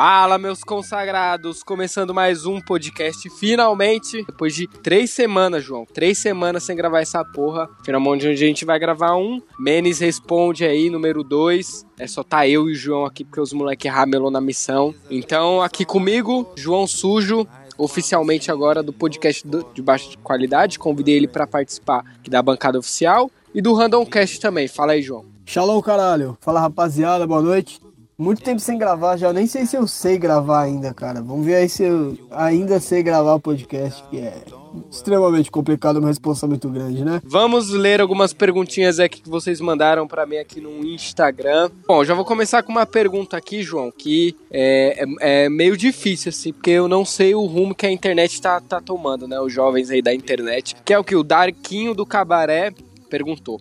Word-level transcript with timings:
Fala, 0.00 0.38
meus 0.38 0.62
consagrados! 0.62 1.64
Começando 1.64 2.14
mais 2.14 2.46
um 2.46 2.60
podcast, 2.60 3.28
finalmente, 3.30 4.24
depois 4.24 4.54
de 4.54 4.68
três 4.68 5.10
semanas, 5.10 5.64
João. 5.64 5.84
Três 5.92 6.18
semanas 6.18 6.62
sem 6.62 6.76
gravar 6.76 7.00
essa 7.00 7.24
porra. 7.24 7.68
Finalmente, 7.84 8.28
onde 8.28 8.44
a 8.44 8.46
gente 8.46 8.64
vai 8.64 8.78
gravar 8.78 9.16
um. 9.16 9.42
Menes 9.58 9.98
responde 9.98 10.64
aí, 10.64 10.88
número 10.88 11.24
dois. 11.24 11.84
É 11.98 12.06
só 12.06 12.22
tá 12.22 12.46
eu 12.46 12.68
e 12.68 12.74
o 12.74 12.76
João 12.76 13.04
aqui, 13.04 13.24
porque 13.24 13.40
os 13.40 13.52
moleques 13.52 13.90
ramelou 13.90 14.30
na 14.30 14.40
missão. 14.40 14.94
Então, 15.10 15.60
aqui 15.60 15.84
comigo, 15.84 16.48
João 16.56 16.86
Sujo, 16.86 17.44
oficialmente 17.76 18.52
agora 18.52 18.84
do 18.84 18.92
podcast 18.92 19.44
de 19.74 19.82
baixa 19.82 20.16
qualidade. 20.22 20.78
Convidei 20.78 21.16
ele 21.16 21.26
para 21.26 21.44
participar 21.44 22.04
aqui 22.20 22.30
da 22.30 22.40
bancada 22.40 22.78
oficial 22.78 23.28
e 23.52 23.60
do 23.60 23.74
Randomcast 23.74 24.38
também. 24.38 24.68
Fala 24.68 24.92
aí, 24.92 25.02
João. 25.02 25.24
Shalom, 25.44 25.82
caralho. 25.82 26.38
Fala, 26.40 26.60
rapaziada. 26.60 27.26
Boa 27.26 27.42
noite. 27.42 27.80
Muito 28.20 28.42
tempo 28.42 28.58
sem 28.58 28.76
gravar 28.76 29.16
já, 29.16 29.32
nem 29.32 29.46
sei 29.46 29.64
se 29.64 29.76
eu 29.76 29.86
sei 29.86 30.18
gravar 30.18 30.62
ainda, 30.62 30.92
cara. 30.92 31.22
Vamos 31.22 31.46
ver 31.46 31.54
aí 31.54 31.68
se 31.68 31.84
eu 31.84 32.18
ainda 32.32 32.80
sei 32.80 33.00
gravar 33.00 33.34
o 33.34 33.38
podcast, 33.38 34.02
que 34.10 34.18
é 34.18 34.42
extremamente 34.90 35.52
complicado, 35.52 35.98
uma 35.98 36.08
responsa 36.08 36.44
muito 36.44 36.68
grande, 36.68 37.04
né? 37.04 37.22
Vamos 37.24 37.70
ler 37.70 38.00
algumas 38.00 38.32
perguntinhas 38.32 38.98
aqui 38.98 39.20
que 39.20 39.28
vocês 39.28 39.60
mandaram 39.60 40.08
para 40.08 40.26
mim 40.26 40.36
aqui 40.36 40.60
no 40.60 40.84
Instagram. 40.84 41.70
Bom, 41.86 42.04
já 42.04 42.12
vou 42.12 42.24
começar 42.24 42.64
com 42.64 42.72
uma 42.72 42.84
pergunta 42.84 43.36
aqui, 43.36 43.62
João, 43.62 43.92
que 43.96 44.34
é, 44.50 45.04
é, 45.20 45.44
é, 45.44 45.48
meio 45.48 45.76
difícil, 45.76 46.30
assim, 46.30 46.52
porque 46.52 46.70
eu 46.70 46.88
não 46.88 47.04
sei 47.04 47.36
o 47.36 47.46
rumo 47.46 47.72
que 47.72 47.86
a 47.86 47.90
internet 47.92 48.42
tá, 48.42 48.60
tá 48.60 48.80
tomando, 48.80 49.28
né? 49.28 49.38
Os 49.38 49.52
jovens 49.52 49.90
aí 49.90 50.02
da 50.02 50.12
internet. 50.12 50.74
Que 50.84 50.92
é 50.92 50.98
o 50.98 51.04
que? 51.04 51.14
O 51.14 51.22
Darquinho 51.22 51.94
do 51.94 52.04
Cabaré 52.04 52.72
perguntou. 53.08 53.60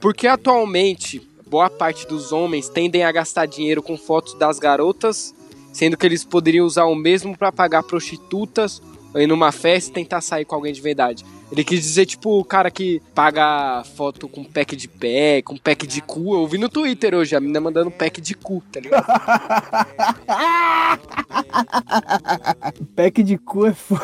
Porque 0.00 0.26
atualmente 0.26 1.20
boa 1.50 1.68
parte 1.68 2.06
dos 2.06 2.30
homens 2.30 2.68
tendem 2.68 3.02
a 3.02 3.10
gastar 3.10 3.46
dinheiro 3.46 3.82
com 3.82 3.98
fotos 3.98 4.34
das 4.34 4.60
garotas, 4.60 5.34
sendo 5.72 5.96
que 5.96 6.06
eles 6.06 6.24
poderiam 6.24 6.64
usar 6.64 6.84
o 6.84 6.94
mesmo 6.94 7.36
para 7.36 7.50
pagar 7.50 7.82
prostitutas 7.82 8.80
ou 9.12 9.20
ir 9.20 9.26
numa 9.26 9.50
festa 9.50 9.90
e 9.90 9.94
tentar 9.94 10.20
sair 10.20 10.44
com 10.44 10.54
alguém 10.54 10.72
de 10.72 10.80
verdade. 10.80 11.24
Ele 11.50 11.64
quis 11.64 11.82
dizer, 11.82 12.06
tipo, 12.06 12.38
o 12.38 12.44
cara 12.44 12.70
que 12.70 13.02
paga 13.12 13.82
foto 13.96 14.28
com 14.28 14.44
pack 14.44 14.76
de 14.76 14.86
pé, 14.86 15.42
com 15.42 15.56
pack 15.56 15.84
de 15.84 16.00
cu. 16.00 16.36
Eu 16.36 16.46
vi 16.46 16.58
no 16.58 16.68
Twitter 16.68 17.12
hoje, 17.12 17.34
a 17.34 17.40
menina 17.40 17.60
mandando 17.60 17.90
pack 17.90 18.20
de 18.20 18.34
cu, 18.34 18.62
tá 18.70 18.78
ligado? 18.78 19.04
pack 22.94 23.24
de 23.24 23.36
cu 23.36 23.66
é 23.66 23.74
foda. 23.74 24.00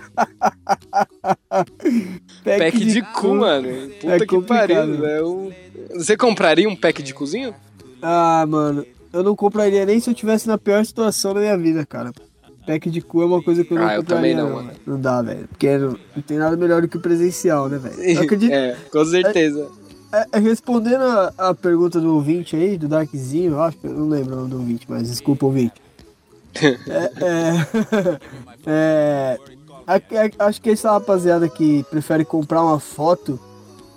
pack, 2.44 2.58
pack 2.58 2.78
de, 2.78 2.92
de, 2.92 3.02
cu, 3.02 3.34
mano. 3.34 3.68
Puta 4.00 4.14
é 4.14 4.26
que 4.26 4.42
pariu. 4.42 5.06
É 5.06 5.24
um... 5.24 5.52
Você 5.94 6.16
compraria 6.16 6.68
um 6.68 6.76
pack 6.76 7.02
de 7.02 7.12
cozinho? 7.12 7.54
Ah, 8.02 8.44
mano. 8.48 8.84
Eu 9.12 9.22
não 9.22 9.34
compraria 9.34 9.84
nem 9.84 9.98
se 10.00 10.08
eu 10.08 10.14
tivesse 10.14 10.46
na 10.46 10.56
pior 10.56 10.84
situação 10.84 11.34
da 11.34 11.40
minha 11.40 11.58
vida, 11.58 11.84
cara 11.84 12.12
pack 12.70 12.90
de 12.90 13.00
cu 13.00 13.22
é 13.22 13.24
uma 13.24 13.42
coisa 13.42 13.64
que 13.64 13.72
eu 13.72 13.78
não 13.78 13.86
ah, 13.86 13.94
eu 13.96 14.04
também 14.04 14.34
não, 14.34 14.50
mano. 14.50 14.70
Não 14.86 15.00
dá, 15.00 15.22
velho. 15.22 15.48
Porque 15.48 15.76
não, 15.76 15.96
não, 16.14 16.22
tem 16.22 16.38
nada 16.38 16.56
melhor 16.56 16.82
do 16.82 16.88
que 16.88 16.96
o 16.96 17.00
presencial, 17.00 17.68
né, 17.68 17.78
velho? 17.78 18.20
Acredito... 18.22 18.52
é, 18.52 18.76
com 18.92 19.04
certeza. 19.04 19.68
É, 20.12 20.18
é, 20.18 20.26
é, 20.32 20.38
respondendo 20.38 21.02
a, 21.02 21.32
a, 21.38 21.54
pergunta 21.54 22.00
do 22.00 22.14
ouvinte 22.14 22.54
aí, 22.54 22.76
do 22.76 22.88
Darkzinho, 22.88 23.52
eu 23.52 23.62
acho 23.62 23.78
que 23.78 23.86
eu 23.86 23.92
não 23.92 24.08
lembro 24.08 24.34
o 24.34 24.36
nome 24.36 24.50
do 24.50 24.58
ouvinte, 24.58 24.86
mas 24.88 25.08
desculpa, 25.08 25.46
ouvinte. 25.46 25.74
é, 26.60 26.68
é, 27.24 28.18
é, 28.66 29.38
acho 30.38 30.60
que 30.60 30.70
essa 30.70 30.92
rapaziada 30.92 31.48
que 31.48 31.84
prefere 31.84 32.24
comprar 32.24 32.62
uma 32.62 32.78
foto 32.78 33.40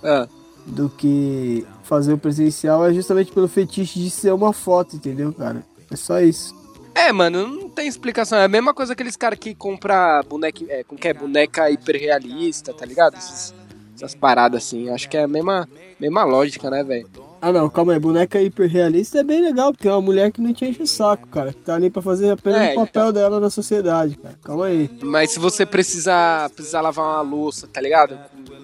ah. 0.02 0.26
do 0.66 0.88
que 0.88 1.66
fazer 1.82 2.12
o 2.12 2.18
presencial 2.18 2.84
é 2.86 2.92
justamente 2.92 3.30
pelo 3.32 3.48
fetiche 3.48 4.00
de 4.00 4.10
ser 4.10 4.32
uma 4.32 4.52
foto, 4.52 4.96
entendeu, 4.96 5.32
cara? 5.32 5.64
É 5.90 5.96
só 5.96 6.20
isso. 6.20 6.54
É, 6.94 7.12
mano, 7.12 7.48
não 7.48 7.68
tem 7.68 7.88
explicação. 7.88 8.38
É 8.38 8.44
a 8.44 8.48
mesma 8.48 8.72
coisa 8.72 8.92
aqueles 8.92 9.16
caras 9.16 9.38
que 9.38 9.54
compram 9.54 10.22
boneca, 10.28 10.64
é, 10.68 10.84
com 10.84 10.96
que 10.96 11.08
é 11.08 11.12
boneca 11.12 11.68
hiperrealista, 11.70 12.72
tá 12.72 12.86
ligado? 12.86 13.16
Essas, 13.16 13.52
essas, 13.96 14.14
paradas 14.14 14.64
assim. 14.64 14.88
Acho 14.90 15.08
que 15.08 15.16
é 15.16 15.24
a 15.24 15.28
mesma, 15.28 15.68
mesma 15.98 16.22
lógica, 16.22 16.70
né, 16.70 16.84
velho? 16.84 17.08
Ah 17.44 17.52
não, 17.52 17.68
calma 17.68 17.92
aí, 17.92 17.98
boneca 17.98 18.40
hiperrealista 18.40 19.18
é 19.18 19.22
bem 19.22 19.42
legal, 19.42 19.70
porque 19.70 19.86
é 19.86 19.92
uma 19.92 20.00
mulher 20.00 20.32
que 20.32 20.40
não 20.40 20.54
te 20.54 20.64
enche 20.64 20.82
o 20.82 20.86
saco, 20.86 21.28
cara. 21.28 21.52
Que 21.52 21.58
tá 21.58 21.74
ali 21.74 21.90
pra 21.90 22.00
fazer 22.00 22.30
apenas 22.30 22.58
é, 22.58 22.72
o 22.72 22.76
papel 22.76 23.02
então... 23.02 23.12
dela 23.12 23.38
na 23.38 23.50
sociedade, 23.50 24.16
cara. 24.16 24.34
Calma 24.42 24.64
aí. 24.64 24.90
Mas 25.02 25.32
se 25.32 25.38
você 25.38 25.66
precisar, 25.66 26.48
precisar 26.48 26.80
lavar 26.80 27.04
uma 27.04 27.20
louça, 27.20 27.66
tá 27.66 27.82
ligado? 27.82 28.18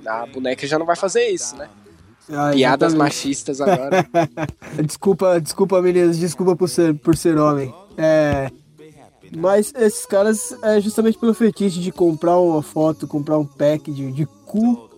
A 0.07 0.25
boneca 0.25 0.67
já 0.67 0.79
não 0.79 0.87
vai 0.87 0.97
fazer 0.97 1.29
isso, 1.29 1.57
né? 1.57 1.69
Ah, 2.33 2.53
Piadas 2.55 2.95
machistas 2.95 3.61
agora. 3.61 4.07
desculpa, 4.83 5.39
desculpa, 5.39 5.83
meninas, 5.83 6.19
desculpa 6.19 6.57
por 6.57 6.71
ser, 6.71 6.95
por 6.95 7.15
ser 7.15 7.37
homem. 7.37 7.75
É. 7.99 8.51
Mas 9.37 9.75
esses 9.77 10.07
caras 10.07 10.57
é 10.63 10.81
justamente 10.81 11.19
pelo 11.19 11.35
fetiche 11.35 11.81
de 11.81 11.93
comprar 11.93 12.39
uma 12.39 12.63
foto, 12.63 13.07
comprar 13.07 13.37
um 13.37 13.45
pack 13.45 13.93
de, 13.93 14.11
de 14.11 14.25
cu, 14.47 14.89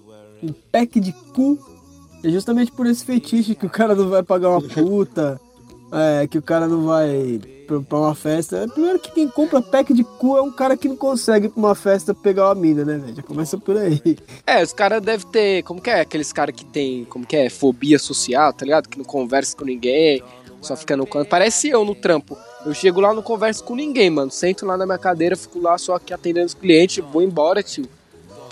um 0.40 0.52
pack 0.70 1.00
de 1.00 1.12
cu. 1.34 1.58
É 2.24 2.30
justamente 2.30 2.70
por 2.70 2.86
esse 2.86 3.04
fetiche 3.04 3.54
que 3.54 3.66
o 3.66 3.70
cara 3.70 3.94
não 3.94 4.08
vai 4.08 4.22
pagar 4.22 4.50
uma 4.50 4.62
puta, 4.62 5.40
é, 5.92 6.26
que 6.26 6.38
o 6.38 6.42
cara 6.42 6.66
não 6.66 6.84
vai 6.84 7.40
pra, 7.66 7.80
pra 7.80 7.98
uma 7.98 8.14
festa. 8.14 8.58
É, 8.58 8.66
primeiro 8.66 8.98
que 8.98 9.10
quem 9.10 9.28
compra 9.28 9.60
pack 9.60 9.92
de 9.92 10.04
cu 10.04 10.36
é 10.36 10.42
um 10.42 10.50
cara 10.50 10.76
que 10.76 10.88
não 10.88 10.96
consegue 10.96 11.48
pra 11.48 11.58
uma 11.58 11.74
festa 11.74 12.14
pegar 12.14 12.46
uma 12.46 12.54
mina, 12.54 12.84
né, 12.84 12.98
velho? 12.98 13.16
Já 13.16 13.22
começa 13.22 13.58
por 13.58 13.76
aí. 13.76 14.00
É, 14.46 14.62
os 14.62 14.72
caras 14.72 15.02
devem 15.02 15.26
ter. 15.28 15.62
Como 15.64 15.80
que 15.80 15.90
é? 15.90 16.00
Aqueles 16.00 16.32
caras 16.32 16.54
que 16.54 16.64
tem. 16.64 17.04
Como 17.06 17.26
que 17.26 17.36
é? 17.36 17.50
Fobia 17.50 17.98
social, 17.98 18.52
tá 18.52 18.64
ligado? 18.64 18.88
Que 18.88 18.98
não 18.98 19.04
conversa 19.04 19.56
com 19.56 19.64
ninguém, 19.64 20.22
só 20.60 20.76
fica 20.76 20.96
no 20.96 21.06
canto. 21.06 21.28
Parece 21.28 21.68
eu 21.68 21.84
no 21.84 21.94
trampo. 21.94 22.36
Eu 22.64 22.72
chego 22.72 23.00
lá, 23.00 23.12
não 23.12 23.22
converso 23.22 23.64
com 23.64 23.74
ninguém, 23.74 24.08
mano. 24.08 24.30
Sento 24.30 24.64
lá 24.64 24.76
na 24.76 24.86
minha 24.86 24.98
cadeira, 24.98 25.36
fico 25.36 25.60
lá 25.60 25.76
só 25.76 25.96
aqui 25.96 26.14
atendendo 26.14 26.46
os 26.46 26.54
clientes, 26.54 27.04
vou 27.12 27.22
embora, 27.22 27.62
tio. 27.62 27.88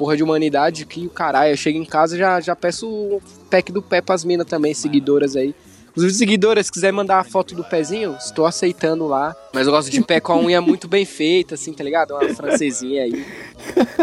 Porra 0.00 0.16
de 0.16 0.22
humanidade, 0.22 0.86
que 0.86 1.06
o 1.06 1.10
caralho. 1.10 1.52
Eu 1.52 1.56
chego 1.58 1.76
em 1.76 1.84
casa 1.84 2.16
já 2.16 2.40
já 2.40 2.56
peço 2.56 2.88
o 2.88 3.20
pack 3.50 3.70
do 3.70 3.82
pé 3.82 4.00
pras 4.00 4.24
minas 4.24 4.46
também, 4.46 4.72
seguidoras 4.72 5.36
aí. 5.36 5.54
Inclusive, 5.90 6.14
seguidoras, 6.14 6.64
se 6.64 6.72
quiser 6.72 6.90
mandar 6.90 7.18
a 7.18 7.24
foto 7.24 7.54
do 7.54 7.62
pezinho, 7.62 8.16
estou 8.18 8.46
aceitando 8.46 9.06
lá. 9.06 9.36
Mas 9.52 9.66
eu 9.66 9.72
gosto 9.74 9.90
de 9.90 10.00
pé 10.00 10.18
com 10.18 10.32
a 10.32 10.38
unha 10.38 10.58
muito 10.62 10.88
bem 10.88 11.04
feita, 11.04 11.54
assim, 11.54 11.74
tá 11.74 11.84
ligado? 11.84 12.12
Uma 12.12 12.32
francesinha 12.32 13.02
aí. 13.02 13.26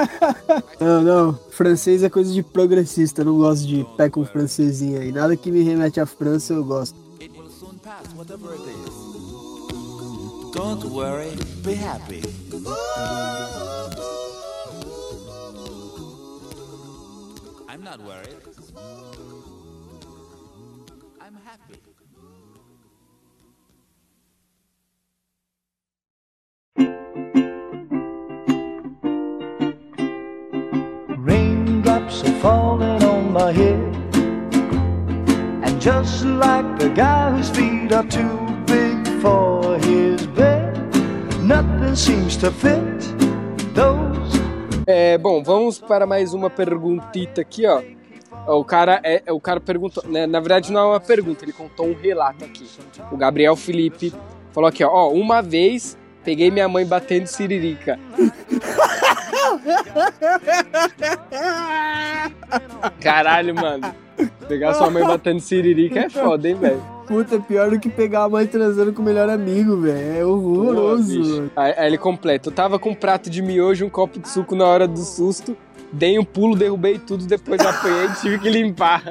Não, 0.79 1.01
não. 1.01 1.39
Francês 1.49 2.03
é 2.03 2.09
coisa 2.11 2.31
de 2.31 2.43
progressista. 2.43 3.23
Não 3.23 3.35
gosto 3.35 3.65
de 3.65 3.83
pé 3.97 4.07
com 4.07 4.23
francesinha 4.23 4.99
aí. 4.99 5.11
Nada 5.11 5.35
que 5.35 5.49
me 5.49 5.63
remete 5.63 5.99
à 5.99 6.05
França 6.05 6.53
eu 6.53 6.63
gosto. 6.63 6.95
Don't 10.53 10.85
worry, 10.85 11.35
be 11.63 11.73
happy. 11.73 12.21
Not 17.87 18.01
worried. 18.01 18.35
I'm 21.21 21.37
happy. 21.45 21.79
Raindrops 31.17 32.23
are 32.23 32.39
falling 32.41 33.03
on 33.03 33.31
my 33.31 33.53
head. 33.53 33.95
And 35.63 35.79
just 35.79 36.25
like 36.25 36.79
the 36.79 36.89
guy 36.89 37.31
whose 37.31 37.49
feet 37.49 37.93
are 37.93 38.03
too 38.03 38.37
big 38.65 39.07
for 39.21 39.79
his 39.79 40.27
bed. 40.27 40.75
Nothing 41.41 41.95
seems 41.95 42.35
to 42.37 42.51
fit 42.51 42.99
those. 43.73 44.16
É, 44.89 45.17
bom, 45.17 45.43
vamos 45.43 45.79
para 45.79 46.05
mais 46.05 46.33
uma 46.33 46.49
perguntita 46.49 47.41
aqui, 47.41 47.67
ó. 47.67 47.83
O 48.47 48.63
cara 48.63 49.01
é, 49.03 49.21
o 49.29 49.41
cara 49.41 49.59
perguntou, 49.59 50.01
né, 50.07 50.25
na 50.25 50.39
verdade 50.39 50.71
não 50.71 50.79
é 50.79 50.85
uma 50.85 50.99
pergunta, 51.01 51.43
ele 51.43 51.51
contou 51.51 51.87
um 51.87 51.93
relato 51.93 52.45
aqui. 52.45 52.65
O 53.11 53.17
Gabriel 53.17 53.57
Felipe 53.57 54.13
falou 54.53 54.69
aqui, 54.69 54.85
ó, 54.85 54.89
ó 54.89 55.11
uma 55.11 55.41
vez 55.41 55.97
peguei 56.23 56.49
minha 56.49 56.69
mãe 56.69 56.85
batendo 56.85 57.27
siririca. 57.27 57.99
Caralho, 62.99 63.55
mano. 63.55 63.95
Pegar 64.47 64.73
sua 64.73 64.89
mãe 64.89 65.05
batendo 65.05 65.39
siririca 65.39 66.01
é 66.01 66.09
foda, 66.09 66.49
hein, 66.49 66.55
velho. 66.55 66.81
Puta, 67.07 67.39
pior 67.39 67.69
do 67.69 67.79
que 67.79 67.89
pegar 67.89 68.23
a 68.23 68.29
mãe 68.29 68.45
transando 68.45 68.91
com 68.91 69.01
o 69.01 69.05
melhor 69.05 69.29
amigo, 69.29 69.77
velho. 69.77 70.17
É 70.17 70.25
horroroso. 70.25 71.49
Aí, 71.55 71.73
aí 71.77 71.87
ele 71.87 71.97
completa. 71.97 72.49
Eu 72.49 72.53
tava 72.53 72.79
com 72.79 72.89
um 72.89 72.95
prato 72.95 73.29
de 73.29 73.41
miojo 73.41 73.85
e 73.85 73.87
um 73.87 73.89
copo 73.89 74.19
de 74.19 74.27
suco 74.27 74.55
na 74.55 74.65
hora 74.65 74.87
do 74.87 74.99
susto. 74.99 75.55
Dei 75.91 76.19
um 76.19 76.25
pulo, 76.25 76.53
derrubei 76.53 76.99
tudo, 76.99 77.25
depois 77.25 77.61
apanhei 77.61 78.07
e 78.07 78.13
tive 78.15 78.39
que 78.39 78.49
limpar. 78.49 79.01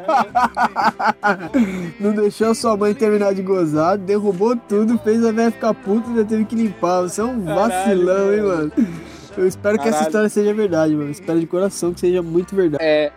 Não 1.99 2.12
deixou 2.12 2.55
sua 2.55 2.77
mãe 2.77 2.93
terminar 2.93 3.35
de 3.35 3.41
gozar, 3.41 3.97
derrubou 3.97 4.55
tudo, 4.56 4.99
fez 4.99 5.25
a 5.25 5.33
velha 5.33 5.50
ficar 5.50 5.73
puta 5.73 6.06
e 6.09 6.11
ainda 6.11 6.25
teve 6.27 6.44
que 6.44 6.55
limpar. 6.55 7.00
Você 7.03 7.23
é 7.23 7.25
um 7.25 7.43
Caralho, 7.43 7.71
vacilão, 7.71 8.35
hein, 8.35 8.43
mano. 8.43 8.73
Eu 9.37 9.47
espero 9.47 9.77
Caralho. 9.77 9.83
que 9.83 9.88
essa 9.99 10.09
história 10.09 10.29
seja 10.29 10.55
verdade, 10.55 10.94
mano. 10.94 11.09
Eu 11.09 11.12
espero 11.12 11.38
de 11.41 11.47
coração 11.47 11.93
que 11.93 12.00
seja 12.00 12.23
muito 12.23 12.55
verdade. 12.55 12.83
É. 12.83 13.12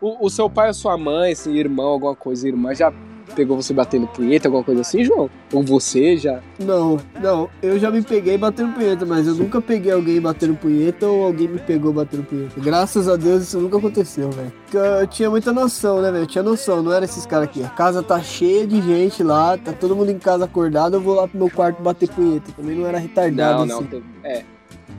O, 0.00 0.26
o 0.26 0.30
seu 0.30 0.48
pai 0.48 0.68
ou 0.68 0.74
sua 0.74 0.96
mãe, 0.96 1.34
seu 1.34 1.54
irmão, 1.54 1.86
alguma 1.86 2.14
coisa, 2.14 2.46
irmã, 2.46 2.74
já 2.74 2.92
pegou 3.34 3.60
você 3.60 3.72
batendo 3.74 4.06
punheta, 4.06 4.46
alguma 4.46 4.62
coisa 4.62 4.82
assim, 4.82 5.04
João? 5.04 5.28
Ou 5.52 5.62
você 5.62 6.16
já? 6.16 6.40
Não, 6.58 6.98
não. 7.20 7.48
Eu 7.62 7.78
já 7.78 7.90
me 7.90 8.02
peguei 8.02 8.38
batendo 8.38 8.72
punheta, 8.74 9.04
mas 9.04 9.26
eu 9.26 9.34
nunca 9.34 9.60
peguei 9.60 9.92
alguém 9.92 10.20
batendo 10.20 10.54
punheta 10.54 11.06
ou 11.06 11.24
alguém 11.24 11.48
me 11.48 11.58
pegou 11.58 11.92
batendo 11.92 12.24
punheta. 12.24 12.60
Graças 12.60 13.08
a 13.08 13.16
Deus 13.16 13.42
isso 13.42 13.58
nunca 13.58 13.78
aconteceu, 13.78 14.30
velho. 14.30 14.52
Eu 15.00 15.06
tinha 15.06 15.28
muita 15.30 15.52
noção, 15.52 16.00
né, 16.00 16.10
velho? 16.12 16.24
Eu 16.24 16.28
tinha 16.28 16.44
noção, 16.44 16.82
não 16.82 16.92
era 16.92 17.04
esses 17.04 17.26
caras 17.26 17.48
aqui. 17.48 17.64
A 17.64 17.68
casa 17.68 18.02
tá 18.02 18.20
cheia 18.20 18.66
de 18.66 18.80
gente 18.82 19.22
lá, 19.22 19.56
tá 19.56 19.72
todo 19.72 19.96
mundo 19.96 20.10
em 20.10 20.18
casa 20.18 20.44
acordado, 20.44 20.94
eu 20.94 21.00
vou 21.00 21.14
lá 21.14 21.26
pro 21.26 21.38
meu 21.38 21.50
quarto 21.50 21.82
bater 21.82 22.08
punheta. 22.08 22.52
Também 22.52 22.76
não 22.76 22.86
era 22.86 22.98
retardado 22.98 23.66
Não, 23.66 23.76
assim. 23.76 23.84
não, 23.84 23.90
tem, 23.90 24.02
é. 24.22 24.44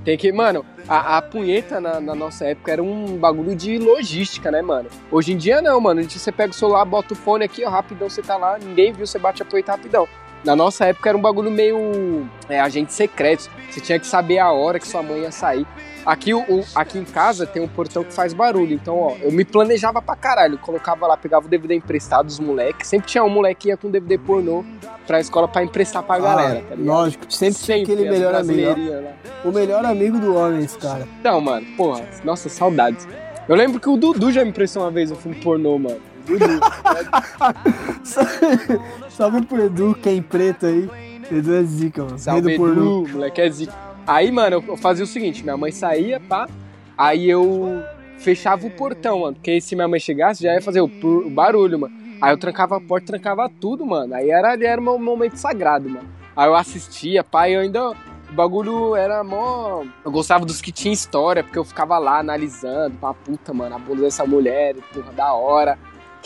Tem 0.04 0.18
que, 0.18 0.32
mano, 0.32 0.66
a, 0.88 1.18
a 1.18 1.22
punheta 1.22 1.80
na, 1.80 2.00
na 2.00 2.16
nossa 2.16 2.46
época 2.46 2.72
era 2.72 2.84
um 2.84 3.18
bagulho 3.18 3.56
de 3.56 3.78
logística, 3.78 4.52
né, 4.52 4.62
mano? 4.62 4.90
Hoje 5.12 5.34
em 5.34 5.38
dia 5.38 5.62
não, 5.62 5.80
mano. 5.80 6.04
Você 6.04 6.32
pega 6.32 6.52
o 6.52 6.56
celular, 6.56 6.86
bota 6.86 7.14
o 7.14 7.18
fone 7.18 7.46
aqui, 7.46 7.64
ó, 7.66 7.70
rapidão 7.70 8.10
você 8.10 8.22
tá 8.22 8.38
lá, 8.38 8.58
ninguém 8.58 8.92
viu, 8.92 9.06
você 9.06 9.20
bate 9.20 9.42
a 9.42 9.46
punheta 9.46 9.74
rapidão. 9.74 10.08
Na 10.44 10.56
nossa 10.56 10.86
época 10.86 11.10
era 11.10 11.18
um 11.18 11.22
bagulho 11.22 11.52
meio 11.52 12.30
é, 12.48 12.60
agente 12.60 12.94
secreto. 12.94 13.50
Você 13.70 13.82
tinha 13.82 14.00
que 14.00 14.08
saber 14.08 14.40
a 14.40 14.52
hora 14.52 14.80
que 14.80 14.88
sua 14.88 15.04
mãe 15.04 15.22
ia 15.22 15.32
sair. 15.32 15.66
Aqui, 16.06 16.34
o, 16.34 16.64
aqui 16.74 16.98
em 16.98 17.04
casa 17.04 17.46
tem 17.46 17.62
um 17.62 17.68
portão 17.68 18.04
que 18.04 18.14
faz 18.14 18.34
barulho. 18.34 18.74
Então, 18.74 18.98
ó, 18.98 19.16
eu 19.22 19.32
me 19.32 19.44
planejava 19.44 20.02
pra 20.02 20.16
caralho. 20.16 20.58
Colocava 20.58 21.06
lá, 21.06 21.18
pegava 21.18 21.46
o 21.46 21.50
DVD 21.50 21.76
emprestado 21.76 22.28
dos 22.28 22.40
moleques. 22.40 22.88
Sempre 22.88 23.08
tinha 23.08 23.24
um 23.24 23.30
moleque 23.30 23.62
que 23.64 23.68
ia 23.70 23.78
com 23.78 23.90
DVD 23.90 24.18
pornô 24.18 24.64
pra 25.06 25.20
escola 25.20 25.48
pra 25.48 25.64
emprestar 25.64 26.04
pra 26.04 26.20
galera, 26.20 26.60
tá 26.62 26.68
Ah, 26.72 26.76
ligado? 26.76 26.86
lógico, 26.86 27.34
sempre, 27.34 27.60
tinha 27.62 27.82
aquele 27.82 28.10
melhor 28.10 28.36
amigo. 28.36 28.76
O 29.44 29.52
melhor 29.52 29.86
amigo 29.86 30.18
do 30.20 30.36
homem, 30.36 30.64
esse 30.64 30.78
cara. 30.78 31.08
Então, 31.20 31.40
mano, 31.42 31.66
porra, 31.76 32.02
nossa, 32.24 32.50
saudades. 32.50 33.08
Eu 33.48 33.56
lembro 33.56 33.80
que 33.80 33.90
o 33.90 33.98
Dudu 33.98 34.32
já 34.32 34.44
me 34.44 34.50
emprestou 34.50 34.84
uma 34.84 34.92
vez 34.92 35.12
um 35.12 35.16
filme 35.16 35.38
pornô, 35.42 35.78
mano. 35.80 36.00
Dudu. 36.26 36.46
Salve 39.10 39.46
pro 39.46 39.66
Edu, 39.66 39.98
quem 40.02 40.22
preto 40.22 40.66
aí. 40.66 40.90
Edu 41.32 41.56
é 41.56 41.64
zica, 41.64 42.04
mano. 42.04 42.18
Salve, 42.20 42.52
do 42.54 42.58
pornô. 42.58 43.04
Edu, 43.04 43.14
moleque 43.14 43.42
é 43.42 43.50
zica. 43.50 43.74
Aí, 44.08 44.32
mano, 44.32 44.64
eu- 44.66 44.78
fazia 44.78 45.04
o 45.04 45.08
seguinte, 45.08 45.44
minha 45.44 45.58
mãe 45.58 45.70
saía, 45.72 46.18
pá, 46.18 46.48
aí 46.98 47.30
eu 47.30 47.84
fechava 48.18 48.66
o 48.66 48.72
portão, 48.72 49.20
mano, 49.20 49.34
porque 49.36 49.60
se 49.60 49.76
minha 49.76 49.88
mãe 49.88 50.00
chegasse, 50.00 50.42
já 50.44 50.54
ia 50.54 50.62
fazer 50.62 50.80
o, 50.80 50.88
barulho, 51.30 51.78
mano. 51.78 51.94
Aí 52.22 52.32
eu 52.32 52.38
trancava 52.38 52.78
a 52.78 52.82
porta, 52.82 53.08
trancava 53.08 53.50
tudo, 53.50 53.86
mano. 53.86 54.16
Aí 54.16 54.30
era, 54.32 54.54
era 54.54 54.82
um 54.82 54.98
momento 54.98 55.36
sagrado, 55.36 55.90
mano. 55.90 56.08
Aí 56.36 56.48
eu 56.48 56.56
assistia, 56.56 57.24
e 57.50 57.54
eu 57.54 57.62
ainda... 57.62 57.92
O 57.92 58.34
bagulho 58.34 58.96
era 58.96 59.24
mó... 59.24 59.84
Eu 60.04 60.12
gostava 60.12 60.46
dos 60.46 60.60
que 60.62 60.72
tinha 60.72 60.94
história, 60.94 61.44
porque 61.44 61.58
eu 61.58 61.64
ficava 61.64 61.98
lá 61.98 62.20
analisando, 62.20 62.96
pá, 62.98 63.14
puta, 63.14 63.54
mano, 63.54 63.76
a 63.76 63.80
bunda 63.80 64.02
dessa 64.02 64.26
mulher, 64.26 64.76
porra, 64.94 65.14
da 65.14 65.34
hora. 65.34 65.78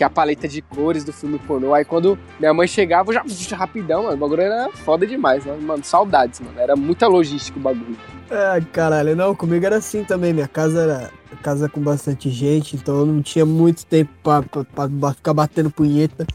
Que 0.02 0.04
é 0.04 0.08
a 0.08 0.10
paleta 0.10 0.48
de 0.48 0.64
cores 0.64 1.04
do 1.04 1.14
filme 1.14 1.38
pornô. 1.38 1.76
Aí 1.76 1.86
quando 1.86 2.18
minha 2.40 2.52
mãe 2.56 2.66
chegava, 2.68 3.12
eu 3.14 3.14
já 3.24 3.56
rapidão, 3.56 4.02
mano. 4.02 4.16
O 4.16 4.18
bagulho 4.18 4.42
era 4.42 4.68
foda 4.72 5.06
demais, 5.06 5.46
né? 5.46 5.56
Mano, 5.62 5.84
saudades, 5.84 6.40
mano. 6.40 6.60
Era 6.60 6.76
muita 6.76 7.08
logística 7.08 7.60
o 7.60 7.62
bagulho. 7.62 7.96
É, 8.28 8.60
caralho, 8.74 9.16
não, 9.16 9.36
comigo 9.36 9.64
era 9.64 9.76
assim 9.76 10.04
também. 10.04 10.34
Minha 10.34 10.48
casa 10.48 10.82
era 10.82 11.12
casa 11.44 11.70
com 11.70 11.80
bastante 11.82 12.32
gente, 12.32 12.76
então 12.76 12.98
eu 13.02 13.06
não 13.06 13.22
tinha 13.22 13.46
muito 13.46 13.86
tempo 13.86 14.10
pra, 14.24 14.42
pra- 14.42 14.66
pra 14.90 15.14
ficar 15.14 15.36
batendo 15.36 15.70
punheta. 15.70 16.26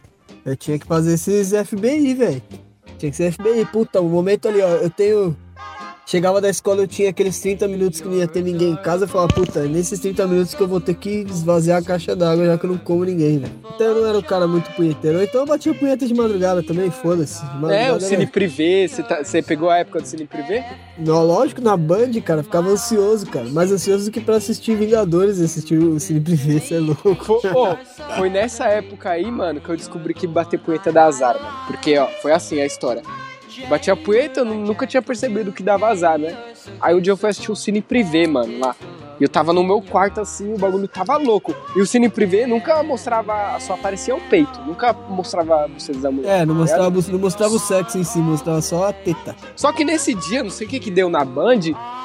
Eu 0.45 0.57
tinha 0.57 0.79
que 0.79 0.87
fazer 0.87 1.15
esses 1.15 1.51
FBI, 1.53 2.15
velho. 2.15 2.43
Tinha 2.99 3.11
que 3.11 3.17
ser 3.17 3.33
FBI. 3.33 3.65
Puta, 3.73 4.01
o 4.01 4.09
momento 4.09 4.47
ali, 4.47 4.63
ó, 4.63 4.69
eu 4.77 4.91
tenho. 4.91 5.37
Chegava 6.09 6.41
da 6.41 6.49
escola, 6.49 6.83
eu 6.83 6.87
tinha 6.87 7.11
aqueles 7.11 7.37
30 7.41 7.67
minutos 7.67 8.01
que 8.01 8.07
não 8.07 8.15
ia 8.15 8.29
ter 8.29 8.41
ninguém 8.41 8.71
em 8.71 8.77
casa. 8.77 9.07
Eu 9.07 9.09
falava, 9.09 9.27
puta, 9.35 9.59
é 9.59 9.63
nesses 9.67 9.99
30 9.99 10.25
minutos 10.29 10.55
que 10.55 10.61
eu 10.63 10.69
vou 10.69 10.81
ter 10.81 10.95
que 10.95 11.27
esvaziar 11.29 11.83
a 11.83 11.85
caixa 11.85 12.15
d'água, 12.15 12.47
já 12.47 12.57
que 12.57 12.65
eu 12.65 12.71
não 12.71 12.79
como 12.79 13.05
ninguém, 13.05 13.41
velho. 13.41 13.53
Então 13.75 13.89
eu 13.89 13.95
não 14.03 14.09
era 14.09 14.17
um 14.19 14.23
cara 14.23 14.47
muito 14.47 14.71
punheteiro. 14.77 15.21
Então 15.21 15.41
eu 15.41 15.47
batia 15.49 15.75
punheta 15.75 16.07
de 16.07 16.15
madrugada 16.15 16.63
também, 16.63 16.93
foda-se. 16.93 17.43
É, 17.45 17.91
o 17.91 17.97
era- 17.97 18.01
Cine 18.01 18.25
Privé. 18.25 18.87
Você 18.87 19.03
tá- 19.03 19.21
pegou 19.45 19.69
a 19.69 19.79
época 19.79 20.01
do 20.01 20.07
Cine 20.07 20.27
Privé? 20.27 20.65
Não, 20.97 21.25
lógico, 21.25 21.61
na 21.61 21.77
Band, 21.77 22.13
cara, 22.25 22.45
ficava 22.45 22.69
ansioso, 22.69 23.27
cara. 23.27 23.47
Mais 23.49 23.73
ansioso 23.73 24.05
do 24.05 24.13
que 24.13 24.21
pra 24.21 24.37
assistir 24.37 24.77
Vingadores 24.77 25.41
assistir 25.41 25.77
o 25.77 25.99
Cine 25.99 26.21
Privé, 26.21 26.61
você 26.61 26.77
é 26.77 26.79
louco. 26.79 27.41
Foi, 27.41 27.51
ô, 27.51 27.77
foi 28.17 28.31
nessa 28.31 28.67
época 28.67 29.11
aí, 29.11 29.29
mano, 29.29 29.61
que 29.61 29.69
eu 29.69 29.77
descobri 29.77 30.15
que 30.15 30.29
bater 30.29 30.61
punheta 30.61 30.93
dá 30.93 31.07
azar, 31.07 31.35
mano. 31.35 31.57
Porque, 31.67 31.99
ó, 31.99 32.07
foi 32.23 32.31
assim 32.31 32.61
a 32.61 32.65
história. 32.67 33.03
Bati 33.69 33.91
a 33.91 33.97
punheta, 33.97 34.41
eu 34.41 34.45
nu- 34.45 34.55
nunca 34.67 34.87
tinha 34.87 35.01
percebido 35.03 35.53
que 35.53 35.63
dava 35.63 35.89
azar, 35.89 36.19
né? 36.19 36.37
Aí 36.81 36.95
um 36.95 37.01
dia 37.01 37.13
eu 37.13 37.17
fui 37.17 37.31
assistir 37.31 37.51
o 37.51 37.57
Cine 37.57 37.81
Privé, 37.81 38.27
mano, 38.27 38.59
lá. 38.59 38.77
E 39.19 39.25
eu 39.25 39.29
tava 39.29 39.53
no 39.53 39.65
meu 39.65 39.81
quarto 39.81 40.21
assim, 40.21 40.53
o 40.53 40.59
bagulho 40.59 40.87
tava 40.87 41.17
louco. 41.17 41.55
E 41.75 41.81
o 41.81 41.87
Cine 41.87 42.09
Privé 42.09 42.47
nunca 42.47 42.83
mostrava, 42.83 43.59
só 43.61 43.75
aparecia 43.75 44.15
o 44.15 44.21
peito, 44.21 44.61
nunca 44.63 44.93
mostrava 44.93 45.69
vocês 45.69 46.03
da 46.03 46.11
mulher. 46.11 46.43
É, 46.43 46.47
não 46.47 46.55
mostrava, 46.55 46.91
não 46.91 47.19
mostrava 47.19 47.55
o 47.55 47.59
sexo 47.59 47.99
em 47.99 48.05
si, 48.05 48.19
mostrava 48.19 48.61
só 48.61 48.89
a 48.89 48.93
teta. 48.93 49.35
Só 49.55 49.73
que 49.73 49.85
nesse 49.85 50.15
dia, 50.15 50.43
não 50.43 50.51
sei 50.51 50.67
o 50.67 50.71
que 50.71 50.79
que 50.79 50.91
deu 50.91 51.09
na 51.09 51.25
Band, 51.25 51.61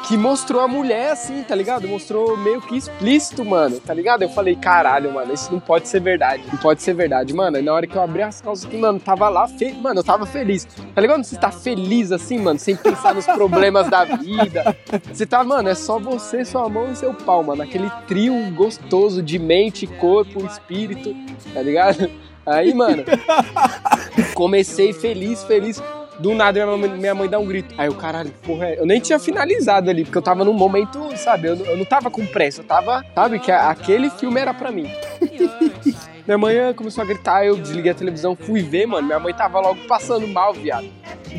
que 0.08 0.18
mostrou 0.18 0.62
a 0.62 0.68
mulher 0.68 1.12
assim, 1.12 1.44
tá 1.44 1.54
ligado? 1.56 1.88
Mostrou 1.88 2.38
meio 2.38 2.62
que 2.62 2.78
explícito, 2.78 3.44
mano, 3.44 3.80
tá 3.80 3.94
ligado? 3.94 4.24
Eu 4.24 4.30
falei, 4.30 4.56
caralho, 4.56 5.14
mano, 5.14 5.34
isso 5.34 5.52
não 5.52 5.60
pode 5.60 5.88
ser 5.88 6.00
verdade. 6.00 6.44
Não 6.52 6.58
pode 6.60 6.82
ser 6.82 6.94
verdade, 6.94 7.34
mano. 7.34 7.58
E 7.58 7.62
na 7.62 7.74
hora 7.74 7.86
que 7.86 7.96
eu 7.96 8.02
abri 8.02 8.22
as 8.22 8.42
calças 8.42 8.66
aqui, 8.66 8.78
mano, 8.78 9.00
tava 9.00 9.30
lá, 9.30 9.48
fe... 9.48 9.74
mano, 9.74 10.00
eu 10.00 10.04
tava 10.04 10.26
feliz. 10.26 10.66
Tá 10.96 11.02
ligado? 11.02 11.24
Você 11.24 11.38
tá 11.38 11.52
feliz 11.52 12.12
assim, 12.12 12.40
mano, 12.40 12.60
sem 12.60 12.76
pensar 12.76 13.14
nos 13.14 13.26
problemas 13.26 13.90
da 13.90 14.06
vida. 14.06 14.76
Você 15.12 15.26
tá, 15.26 15.44
mano, 15.44 15.70
é 15.70 15.76
só 15.76 16.00
você, 16.00 16.44
sua 16.46 16.68
mão 16.70 16.92
e 16.92 16.96
seu 17.02 17.14
pau, 17.14 17.44
mano. 17.44 17.62
Aquele 17.64 17.90
trio 18.08 18.34
gostoso 18.52 19.22
de 19.22 19.38
mente, 19.38 19.86
corpo, 19.88 20.46
espírito, 20.46 21.14
tá 21.54 21.62
ligado? 21.62 22.10
Aí, 22.46 22.74
mano, 22.74 23.04
comecei 24.34 24.94
feliz, 24.94 25.44
feliz. 25.44 25.82
Do 26.20 26.36
nada 26.36 26.64
minha 26.66 26.78
mãe, 26.78 26.90
minha 27.00 27.16
mãe 27.16 27.28
dá 27.28 27.40
um 27.40 27.46
grito. 27.48 27.74
Aí 27.78 27.90
o 27.90 27.96
caralho, 27.96 28.32
porra 28.44 28.68
é? 28.68 28.80
Eu 28.80 28.86
nem 28.86 29.00
tinha 29.00 29.18
finalizado 29.18 29.90
ali, 29.90 30.04
porque 30.04 30.18
eu 30.18 30.22
tava 30.22 30.46
num 30.46 30.54
momento, 30.54 31.00
sabe? 31.18 31.48
Eu, 31.48 31.56
não- 31.56 31.66
eu 31.66 31.78
não 31.78 31.86
tava 31.86 32.12
com 32.12 32.24
pressa, 32.28 32.62
eu 32.62 32.66
tava, 32.66 33.04
sabe? 33.16 33.40
Que 33.40 33.52
a- 33.52 33.70
aquele 33.72 34.10
filme 34.12 34.40
era 34.40 34.54
pra 34.54 34.72
mim. 34.72 34.88
minha 36.28 36.38
mãe 36.38 36.56
começou 36.76 37.04
a 37.04 37.08
gritar, 37.08 37.44
eu 37.46 37.56
desliguei 37.58 37.92
a 37.92 37.96
televisão, 37.96 38.36
fui 38.36 38.62
ver, 38.62 38.86
mano. 38.86 39.08
Minha 39.08 39.20
mãe 39.20 39.34
tava 39.34 39.60
logo 39.60 39.80
passando 39.88 40.28
mal, 40.28 40.54
viado. 40.54 40.86